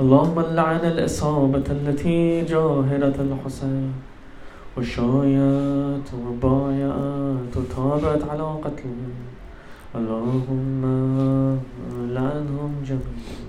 اللهم 0.00 0.40
لعن 0.40 0.82
الإصابة 0.92 1.66
التي 1.70 2.44
جاهرت 2.44 3.16
الحسين 3.26 3.92
وشايت 4.76 6.08
وبايعت 6.24 7.52
وتابعت 7.56 8.22
على 8.30 8.46
قتله 8.64 9.12
اللهم 9.98 10.82
لعنهم 12.16 12.72
جميعا. 12.88 13.48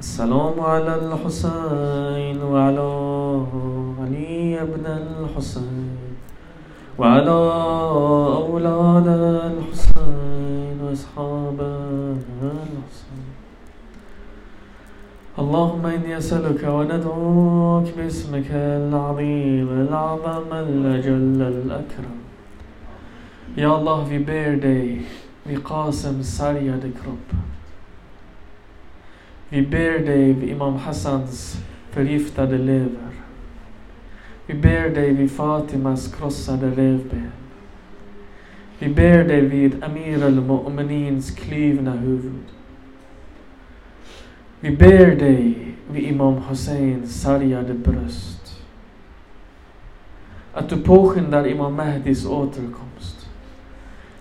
السلام 0.00 0.60
على 0.60 0.92
الحسين 1.02 2.42
وعلى 2.42 2.90
علي 4.00 4.58
بن 4.66 4.84
الحسين. 4.86 6.07
وعلى 6.98 7.30
أولاد 8.42 9.08
الحسين 9.52 10.78
وأصحاب 10.82 11.60
الحسين. 12.42 13.26
اللهم 15.38 15.86
إني 15.86 16.18
أسألك 16.18 16.64
وندعوك 16.64 17.86
باسمك 17.96 18.50
العظيم 18.50 19.68
الأعظم 19.68 20.52
الأجل 20.52 21.42
الأكرم. 21.42 22.18
يا 23.56 23.76
الله 23.76 24.04
في 24.04 24.18
بيردي 24.18 25.00
في 25.44 25.56
قاسم 25.56 26.22
ساريا 26.22 26.76
دكرب 26.76 27.22
في 29.50 29.60
بيردي 29.60 30.34
في 30.34 30.52
إمام 30.52 30.78
حسن 30.78 31.24
فريفتا 31.94 32.46
Leben. 32.46 33.17
Vi 34.48 34.54
ber 34.54 34.94
dig 34.94 35.12
vid 35.12 35.30
Fatimas 35.30 36.14
krossade 36.14 36.70
revben. 36.70 37.32
Vi 38.78 38.88
ber 38.88 39.24
dig 39.24 39.40
vid 39.40 39.84
Amir 39.84 40.24
al-Mu'minins 40.24 41.30
klivna 41.30 41.90
huvud. 41.90 42.44
Vi 44.60 44.76
ber 44.76 45.16
dig 45.16 45.74
vid 45.90 46.02
Imam 46.02 46.34
Husseins 46.48 47.22
sargade 47.22 47.74
bröst. 47.74 48.62
Att 50.52 50.68
du 50.68 50.76
påskyndar 50.76 51.46
Imam 51.46 51.74
Mahdis 51.74 52.26
återkomst. 52.26 53.28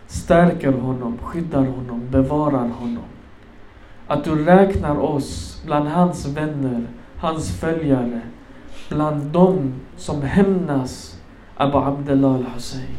Stärker 0.08 0.72
honom, 0.72 1.18
skyddar 1.18 1.66
honom, 1.66 2.02
bevarar 2.12 2.68
honom. 2.68 3.08
Att 4.08 4.24
du 4.24 4.46
räknar 4.46 5.00
oss 5.00 5.62
bland 5.66 5.88
hans 5.88 6.28
vänner, 6.28 6.88
hans 7.18 7.60
följare, 7.60 8.22
bland 8.90 9.24
dem 9.24 9.74
som 9.98 10.22
hämnas 10.22 11.18
Abu 11.58 11.78
Abdullah 11.78 12.34
al-Hussein. 12.36 12.98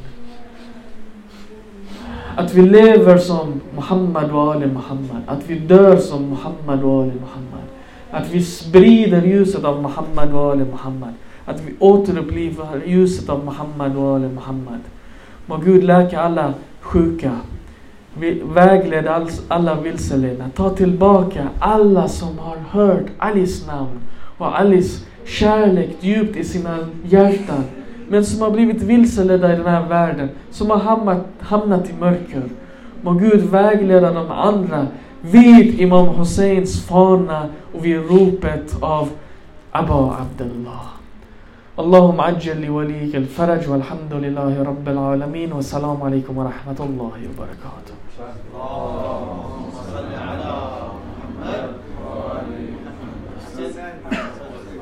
Att 2.36 2.54
vi 2.54 2.62
lever 2.62 3.18
som 3.18 3.60
Muhammad 3.74 4.30
och 4.30 4.52
Ali 4.52 4.66
Muhammad. 4.66 5.22
Att 5.26 5.46
vi 5.46 5.58
dör 5.58 5.96
som 5.96 6.28
Muhammad 6.28 6.84
och 6.84 7.02
Ali 7.02 7.12
Muhammad. 7.12 7.66
Att 8.10 8.30
vi 8.30 8.42
sprider 8.42 9.22
ljuset 9.22 9.64
av 9.64 9.82
Muhammad 9.82 10.34
och 10.34 10.50
Ali 10.50 10.64
Muhammad. 10.64 11.14
Att 11.44 11.60
vi 11.60 11.74
återupplivar 11.78 12.82
ljuset 12.86 13.28
av 13.28 13.44
Muhammad 13.44 13.96
och 13.96 14.16
Ali 14.16 14.28
Muhammad. 14.28 14.80
Må 15.46 15.56
Gud 15.56 15.84
läka 15.84 16.20
alla 16.20 16.54
sjuka. 16.80 17.32
Vägled 18.44 19.08
alla 19.48 19.80
vilseledna. 19.80 20.50
Ta 20.56 20.70
tillbaka 20.70 21.48
alla 21.58 22.08
som 22.08 22.38
har 22.38 22.56
hört 22.56 23.06
Alis 23.18 23.66
namn 23.66 24.00
och 24.38 24.60
Alis 24.60 25.07
kärlek 25.27 25.89
djupt 25.99 26.35
i 26.35 26.43
sina 26.43 26.77
hjärtan 27.03 27.63
men 28.09 28.25
som 28.25 28.41
har 28.41 28.51
blivit 28.51 28.81
vilseledda 28.81 29.53
i 29.53 29.55
den 29.55 29.65
här 29.65 29.87
världen, 29.87 30.29
som 30.51 30.69
har 30.69 30.77
hamnat, 30.77 31.25
hamnat 31.39 31.89
i 31.89 31.93
mörker. 31.93 32.43
Må 33.01 33.11
Gud 33.11 33.41
vägleda 33.41 34.11
de 34.13 34.31
andra 34.31 34.87
vid 35.21 35.79
Imam 35.79 36.07
Husseins 36.07 36.85
fana 36.85 37.49
och 37.73 37.85
vid 37.85 37.95
ropet 37.95 38.75
av 38.81 39.09
Abba 39.71 40.17
Abdullah. 40.21 40.89
اللهم 41.79 42.21
عجل 42.21 42.65
لوليك 42.65 43.15
الفرج 43.15 43.69
والحمد 43.69 44.13
لله 44.13 44.63
رب 44.63 44.89
العالمين 44.89 45.53
والسلام 45.53 46.03
عليكم 46.03 46.37
ورحمة 46.37 46.79
الله 46.79 47.19
وبركاته 47.29 47.93
اللهم 48.19 48.21
صل 48.21 48.59
على 48.61 49.46